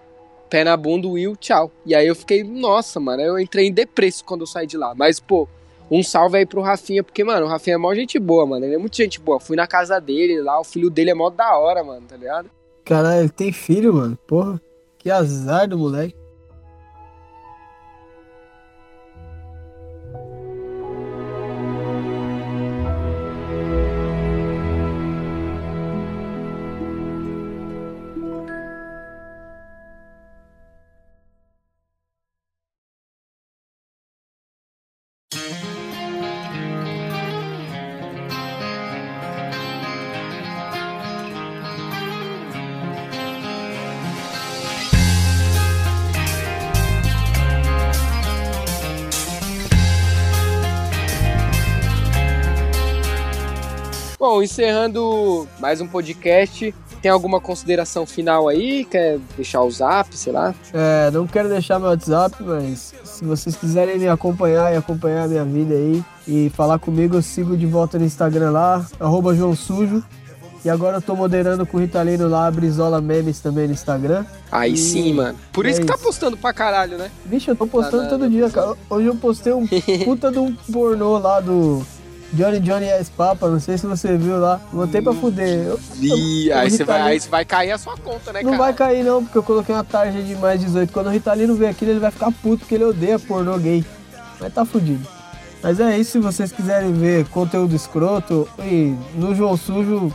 pé 0.49 0.63
na 0.63 0.75
bunda, 0.75 1.07
Will, 1.07 1.35
tchau. 1.35 1.71
E 1.85 1.93
aí 1.93 2.07
eu 2.07 2.15
fiquei, 2.15 2.43
nossa, 2.43 2.99
mano, 2.99 3.21
eu 3.21 3.39
entrei 3.39 3.67
em 3.67 3.73
depresso 3.73 4.23
quando 4.23 4.41
eu 4.41 4.47
saí 4.47 4.65
de 4.65 4.77
lá. 4.77 4.93
Mas, 4.95 5.19
pô, 5.19 5.47
um 5.89 6.03
salve 6.03 6.37
aí 6.37 6.45
pro 6.45 6.61
Rafinha, 6.61 7.03
porque, 7.03 7.23
mano, 7.23 7.45
o 7.45 7.49
Rafinha 7.49 7.75
é 7.75 7.77
mó 7.77 7.93
gente 7.93 8.19
boa, 8.19 8.45
mano. 8.45 8.65
Ele 8.65 8.75
é 8.75 8.77
muito 8.77 8.97
gente 8.97 9.19
boa. 9.19 9.39
Fui 9.39 9.55
na 9.55 9.67
casa 9.67 9.99
dele 9.99 10.41
lá, 10.41 10.59
o 10.59 10.63
filho 10.63 10.89
dele 10.89 11.11
é 11.11 11.13
mó 11.13 11.29
da 11.29 11.57
hora, 11.57 11.83
mano, 11.83 12.05
tá 12.07 12.17
ligado? 12.17 12.49
Caralho, 12.83 13.21
ele 13.21 13.29
tem 13.29 13.51
filho, 13.51 13.93
mano. 13.93 14.17
Porra, 14.27 14.61
que 14.97 15.09
azar 15.09 15.67
do 15.67 15.77
moleque. 15.77 16.15
Bom, 54.37 54.43
encerrando 54.43 55.47
mais 55.59 55.81
um 55.81 55.87
podcast. 55.87 56.71
Tem 57.01 57.09
alguma 57.09 57.41
consideração 57.41 58.05
final 58.05 58.47
aí? 58.47 58.85
Quer 58.85 59.17
deixar 59.35 59.63
o 59.63 59.71
zap, 59.71 60.15
sei 60.15 60.31
lá? 60.31 60.53
É, 60.71 61.09
não 61.09 61.25
quero 61.25 61.49
deixar 61.49 61.79
meu 61.79 61.89
WhatsApp, 61.89 62.35
mas 62.43 62.93
se 63.03 63.25
vocês 63.25 63.55
quiserem 63.55 63.97
me 63.97 64.07
acompanhar 64.07 64.71
e 64.71 64.77
acompanhar 64.77 65.23
a 65.23 65.27
minha 65.27 65.43
vida 65.43 65.73
aí 65.73 66.03
e 66.27 66.51
falar 66.51 66.77
comigo, 66.77 67.15
eu 67.15 67.21
sigo 67.23 67.57
de 67.57 67.65
volta 67.65 67.97
no 67.97 68.05
Instagram 68.05 68.51
lá, 68.51 68.85
arroba 68.99 69.33
João 69.33 69.55
Sujo. 69.55 70.03
E 70.63 70.69
agora 70.69 70.97
eu 70.97 71.01
tô 71.01 71.15
moderando 71.15 71.65
com 71.65 71.77
o 71.77 71.79
Ritalino 71.79 72.27
lá, 72.27 72.45
a 72.45 72.51
Brizola 72.51 73.01
Memes 73.01 73.39
também 73.39 73.65
no 73.65 73.73
Instagram. 73.73 74.23
Aí 74.51 74.73
E 74.73 74.77
sim, 74.77 75.13
mano. 75.13 75.35
Por 75.51 75.65
é 75.65 75.71
isso 75.71 75.81
que 75.81 75.87
tá 75.87 75.97
postando 75.97 76.37
pra 76.37 76.53
caralho, 76.53 76.95
né? 76.95 77.09
Vixe, 77.25 77.49
eu 77.49 77.55
tô 77.55 77.65
postando 77.65 78.03
Tá 78.03 78.09
todo 78.09 78.19
nada, 78.19 78.31
dia, 78.31 78.51
cara. 78.51 78.75
Hoje 78.87 79.07
eu 79.07 79.15
postei 79.15 79.53
um 79.53 79.65
puta 80.05 80.29
de 80.29 80.37
um 80.37 80.53
pornô 80.71 81.17
lá 81.17 81.39
do 81.39 81.83
Johnny 82.33 82.59
Johnny 82.59 82.85
S 82.85 83.09
Papa, 83.09 83.47
não 83.49 83.59
sei 83.59 83.77
se 83.77 83.87
você 83.87 84.17
viu 84.17 84.37
lá. 84.39 84.59
Botei 84.71 85.01
pra 85.01 85.13
fuder. 85.13 85.47
Eu- 85.65 85.79
aí 86.55 86.69
você 86.69 86.83
vai, 86.83 87.01
aí 87.01 87.19
vai 87.19 87.45
cair 87.45 87.71
a 87.71 87.77
sua 87.77 87.95
conta, 87.97 88.33
né, 88.33 88.41
Não 88.43 88.51
cara? 88.51 88.63
vai 88.63 88.73
cair 88.73 89.03
não, 89.03 89.23
porque 89.23 89.37
eu 89.37 89.43
coloquei 89.43 89.73
uma 89.73 89.83
tarja 89.83 90.21
de 90.21 90.35
mais 90.35 90.59
18. 90.59 90.91
Quando 90.91 91.07
o 91.07 91.09
Ritalino 91.09 91.55
ver 91.55 91.67
aquilo, 91.67 91.91
ele 91.91 91.99
vai 91.99 92.11
ficar 92.11 92.31
puto, 92.31 92.59
porque 92.59 92.75
ele 92.75 92.83
odeia 92.83 93.17
pornô 93.17 93.57
gay. 93.57 93.83
Mas 94.39 94.53
tá 94.53 94.65
fudido. 94.65 95.07
Mas 95.63 95.79
é 95.79 95.97
isso, 95.97 96.11
se 96.11 96.19
vocês 96.19 96.51
quiserem 96.51 96.93
ver 96.93 97.25
conteúdo 97.29 97.75
escroto, 97.75 98.47
e 98.59 98.93
no 99.15 99.33
João 99.33 99.57
Sujo, 99.57 100.13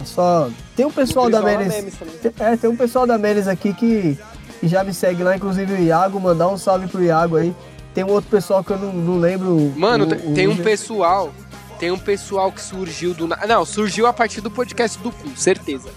é 0.00 0.04
só... 0.04 0.48
Tem 0.76 0.86
um 0.86 0.92
pessoal 0.92 1.28
da 1.28 1.40
Brizola 1.42 1.64
Menes... 1.64 1.94
É, 2.38 2.56
tem 2.56 2.70
um 2.70 2.76
pessoal 2.76 3.06
da 3.06 3.18
Menes 3.18 3.48
aqui 3.48 3.72
que, 3.74 4.16
que 4.60 4.68
já 4.68 4.84
me 4.84 4.94
segue 4.94 5.22
lá, 5.24 5.34
inclusive 5.36 5.72
o 5.72 5.78
Iago, 5.78 6.20
mandar 6.20 6.48
um 6.48 6.56
salve 6.56 6.86
pro 6.86 7.02
Iago 7.02 7.36
aí. 7.36 7.52
Tem 7.94 8.02
um 8.04 8.10
outro 8.10 8.28
pessoal 8.30 8.62
que 8.64 8.70
eu 8.72 8.78
não, 8.78 8.92
não 8.92 9.18
lembro. 9.18 9.72
Mano, 9.76 10.04
o- 10.04 10.08
tem- 10.08 10.18
o- 10.18 10.34
tem 10.34 10.48
um 10.48 10.56
pessoal. 10.56 11.32
Tem 11.78 11.90
um 11.90 11.98
pessoal 11.98 12.50
que 12.52 12.60
surgiu 12.62 13.14
do. 13.14 13.26
Não, 13.26 13.64
surgiu 13.64 14.06
a 14.06 14.12
partir 14.12 14.40
do 14.40 14.50
podcast 14.50 14.98
do 14.98 15.10
cu, 15.12 15.28
certeza. 15.36 15.90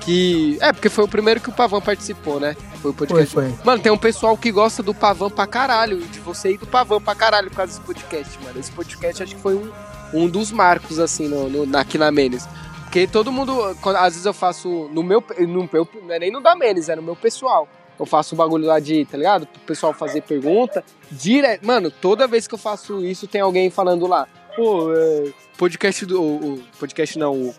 Que. 0.00 0.56
É, 0.60 0.72
porque 0.72 0.88
foi 0.88 1.04
o 1.04 1.08
primeiro 1.08 1.40
que 1.40 1.48
o 1.48 1.52
Pavão 1.52 1.80
participou, 1.80 2.38
né? 2.40 2.54
Foi 2.80 2.90
o 2.90 2.94
Foi, 2.94 3.06
podcast. 3.06 3.34
foi. 3.34 3.52
Mano, 3.64 3.82
tem 3.82 3.92
um 3.92 3.98
pessoal 3.98 4.36
que 4.36 4.50
gosta 4.50 4.82
do 4.82 4.94
Pavão 4.94 5.30
pra 5.30 5.46
caralho. 5.46 5.98
De 5.98 6.18
você 6.20 6.52
e 6.52 6.58
do 6.58 6.66
Pavão 6.66 7.00
pra 7.00 7.14
caralho 7.14 7.50
por 7.50 7.56
causa 7.56 7.72
desse 7.72 7.84
podcast, 7.84 8.38
mano. 8.42 8.58
Esse 8.58 8.70
podcast 8.70 9.22
acho 9.22 9.34
que 9.36 9.40
foi 9.42 9.54
um, 9.54 9.70
um 10.14 10.28
dos 10.28 10.50
marcos, 10.50 10.98
assim, 10.98 11.28
no, 11.28 11.48
no, 11.48 11.66
na- 11.66 11.80
aqui 11.80 11.98
na 11.98 12.10
Menes. 12.10 12.46
Porque 12.84 13.06
todo 13.06 13.30
mundo. 13.30 13.76
quando- 13.82 13.96
às 13.96 14.14
vezes 14.14 14.24
eu 14.24 14.32
faço 14.32 14.88
no 14.92 15.02
meu. 15.02 15.22
No 15.40 15.68
meu 15.70 15.88
não 16.06 16.14
é 16.14 16.18
nem 16.18 16.30
no 16.30 16.40
da 16.40 16.54
Menes, 16.56 16.88
é 16.88 16.96
no 16.96 17.02
meu 17.02 17.16
pessoal. 17.16 17.68
Eu 17.98 18.06
faço 18.06 18.34
um 18.34 18.38
bagulho 18.38 18.66
lá 18.66 18.78
de, 18.78 19.04
tá 19.04 19.16
ligado? 19.16 19.46
Pro 19.46 19.60
pessoal 19.62 19.92
fazer 19.92 20.22
pergunta. 20.22 20.84
Direto. 21.10 21.66
Mano, 21.66 21.90
toda 21.90 22.26
vez 22.28 22.46
que 22.46 22.54
eu 22.54 22.58
faço 22.58 23.04
isso, 23.04 23.26
tem 23.26 23.40
alguém 23.40 23.70
falando 23.70 24.06
lá. 24.06 24.26
Pô, 24.54 24.92
é, 24.94 25.32
podcast 25.56 26.04
do. 26.06 26.20
O, 26.22 26.54
o- 26.54 26.62
podcast 26.78 27.18
não, 27.18 27.32
o- 27.34 27.54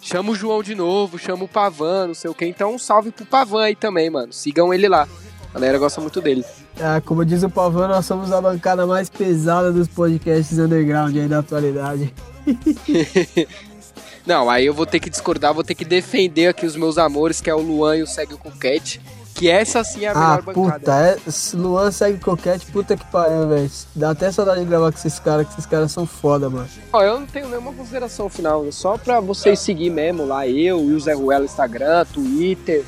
Chama 0.00 0.32
o 0.32 0.34
João 0.34 0.62
de 0.64 0.74
novo, 0.74 1.16
chama 1.16 1.44
o 1.44 1.48
Pavan, 1.48 2.08
não 2.08 2.14
sei 2.14 2.28
o 2.28 2.34
que. 2.34 2.44
Então, 2.44 2.74
um 2.74 2.78
salve 2.78 3.12
pro 3.12 3.24
Pavan 3.24 3.62
aí 3.64 3.76
também, 3.76 4.10
mano. 4.10 4.32
Sigam 4.32 4.74
ele 4.74 4.88
lá. 4.88 5.06
A 5.50 5.54
galera 5.54 5.78
gosta 5.78 6.00
muito 6.00 6.20
dele. 6.20 6.44
É, 6.80 7.00
como 7.02 7.24
diz 7.24 7.42
o 7.44 7.50
Pavão, 7.50 7.86
nós 7.86 8.04
somos 8.06 8.32
a 8.32 8.40
bancada 8.40 8.84
mais 8.86 9.08
pesada 9.10 9.70
dos 9.70 9.86
podcasts 9.86 10.58
underground 10.58 11.14
aí 11.16 11.28
da 11.28 11.38
atualidade. 11.38 12.12
Não, 14.26 14.48
aí 14.48 14.66
eu 14.66 14.74
vou 14.74 14.86
ter 14.86 15.00
que 15.00 15.10
discordar, 15.10 15.52
vou 15.52 15.64
ter 15.64 15.74
que 15.74 15.84
defender 15.84 16.48
aqui 16.48 16.64
os 16.64 16.76
meus 16.76 16.96
amores, 16.96 17.40
que 17.40 17.50
é 17.50 17.54
o 17.54 17.60
Luan 17.60 17.96
e 17.98 18.02
o 18.02 18.06
Segue 18.06 18.34
o 18.34 18.38
Coquete. 18.38 19.00
Que 19.34 19.48
essa 19.48 19.82
sim 19.82 20.04
é 20.04 20.08
a 20.08 20.12
Ah, 20.12 20.14
melhor 20.14 20.42
bancada. 20.42 20.78
puta, 20.80 20.92
é, 20.92 21.56
Luan 21.56 21.90
segue 21.90 22.18
coquete, 22.18 22.66
puta 22.66 22.96
que 22.96 23.04
pariu, 23.06 23.48
velho. 23.48 23.70
Dá 23.94 24.10
até 24.10 24.30
saudade 24.30 24.60
de 24.60 24.66
gravar 24.66 24.92
com 24.92 24.98
esses 24.98 25.18
caras, 25.18 25.46
que 25.46 25.52
esses 25.54 25.66
caras 25.66 25.90
são 25.90 26.06
foda, 26.06 26.48
mano. 26.50 26.68
Ó, 26.92 27.02
eu 27.02 27.18
não 27.20 27.26
tenho 27.26 27.48
nenhuma 27.48 27.72
consideração 27.72 28.28
final, 28.28 28.70
só 28.70 28.96
pra 28.98 29.20
vocês 29.20 29.58
seguir 29.58 29.90
mesmo 29.90 30.24
lá, 30.26 30.46
eu 30.46 30.80
e 30.80 30.92
o 30.92 31.00
Zé 31.00 31.14
Ruela, 31.14 31.44
Instagram, 31.44 32.04
Twitter, 32.12 32.84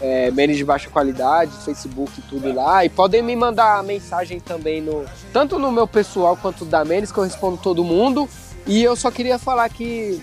é, 0.00 0.30
memes 0.30 0.56
de 0.56 0.64
baixa 0.64 0.88
qualidade, 0.88 1.52
Facebook 1.64 2.12
e 2.18 2.22
tudo 2.22 2.52
lá. 2.54 2.84
E 2.84 2.88
podem 2.88 3.22
me 3.22 3.34
mandar 3.36 3.82
mensagem 3.82 4.40
também 4.40 4.80
no. 4.80 5.04
Tanto 5.32 5.58
no 5.58 5.70
meu 5.70 5.86
pessoal 5.86 6.36
quanto 6.36 6.64
da 6.64 6.84
Menes, 6.84 7.12
que 7.12 7.18
eu 7.18 7.24
respondo 7.24 7.56
todo 7.56 7.84
mundo. 7.84 8.28
E 8.66 8.82
eu 8.82 8.94
só 8.96 9.10
queria 9.10 9.38
falar 9.38 9.68
que 9.68 10.20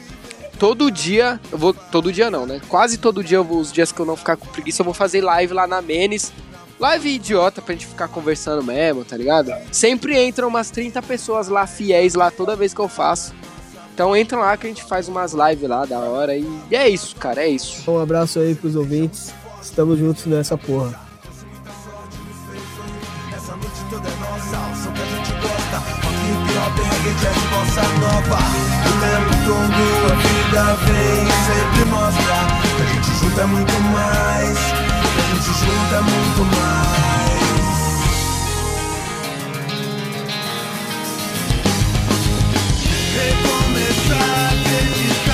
todo 0.60 0.92
dia, 0.92 1.40
eu 1.52 1.58
vou. 1.58 1.74
Todo 1.74 2.12
dia 2.12 2.30
não, 2.30 2.46
né? 2.46 2.62
Quase 2.68 2.98
todo 2.98 3.24
dia, 3.24 3.42
vou- 3.42 3.60
os 3.60 3.72
dias 3.72 3.92
que 3.92 4.00
eu 4.00 4.06
não 4.06 4.16
ficar 4.16 4.36
com 4.38 4.46
preguiça, 4.48 4.82
eu 4.82 4.86
vou 4.86 4.94
fazer 4.94 5.22
live 5.22 5.54
lá 5.54 5.66
na 5.66 5.82
Menes. 5.82 6.32
Live 6.80 7.10
idiota 7.10 7.62
pra 7.62 7.74
gente 7.74 7.88
ficar 7.88 8.08
conversando 8.08 8.64
mesmo, 8.64 9.04
tá 9.04 9.18
ligado? 9.18 9.52
Sempre 9.72 10.18
entram 10.24 10.48
umas 10.48 10.70
30 10.70 11.02
pessoas 11.02 11.48
lá, 11.50 11.66
fiéis 11.68 12.14
lá, 12.16 12.30
toda 12.32 12.56
vez 12.56 12.74
que 12.74 12.80
eu 12.80 12.88
faço. 12.88 13.34
Então 13.94 14.16
entram 14.16 14.40
lá 14.40 14.56
que 14.56 14.66
a 14.66 14.70
gente 14.70 14.84
faz 14.84 15.10
umas 15.10 15.34
lives 15.34 15.68
lá 15.68 15.86
da 15.86 16.00
hora. 16.00 16.36
E 16.38 16.48
é 16.72 16.88
isso, 16.88 17.16
cara, 17.18 17.44
é 17.44 17.50
isso. 17.50 17.90
Um 17.92 18.00
abraço 18.00 18.40
aí 18.40 18.56
pros 18.56 18.76
ouvintes. 18.78 19.34
Estamos 19.62 20.00
juntos 20.00 20.26
nessa 20.26 20.58
porra. 20.58 21.09
Albergue 26.70 27.10
é 27.10 27.14
de 27.14 27.40
força 27.50 27.82
nova. 28.00 28.38
O 28.38 28.92
tempo 29.02 29.34
todo 29.46 29.82
a 30.06 30.16
vida 30.16 30.64
vem 30.86 31.26
sempre 31.46 31.86
mostra 31.86 32.38
Que 32.76 32.82
a 32.82 32.86
gente 32.86 33.12
junta 33.20 33.48
muito 33.48 33.80
mais 33.92 34.58
Que 34.58 35.20
a 35.20 35.26
gente 35.34 35.52
junta 35.60 36.02
muito 36.02 36.42
mais. 36.56 36.90
Recomeçar 43.16 44.54
acreditar. 44.54 45.29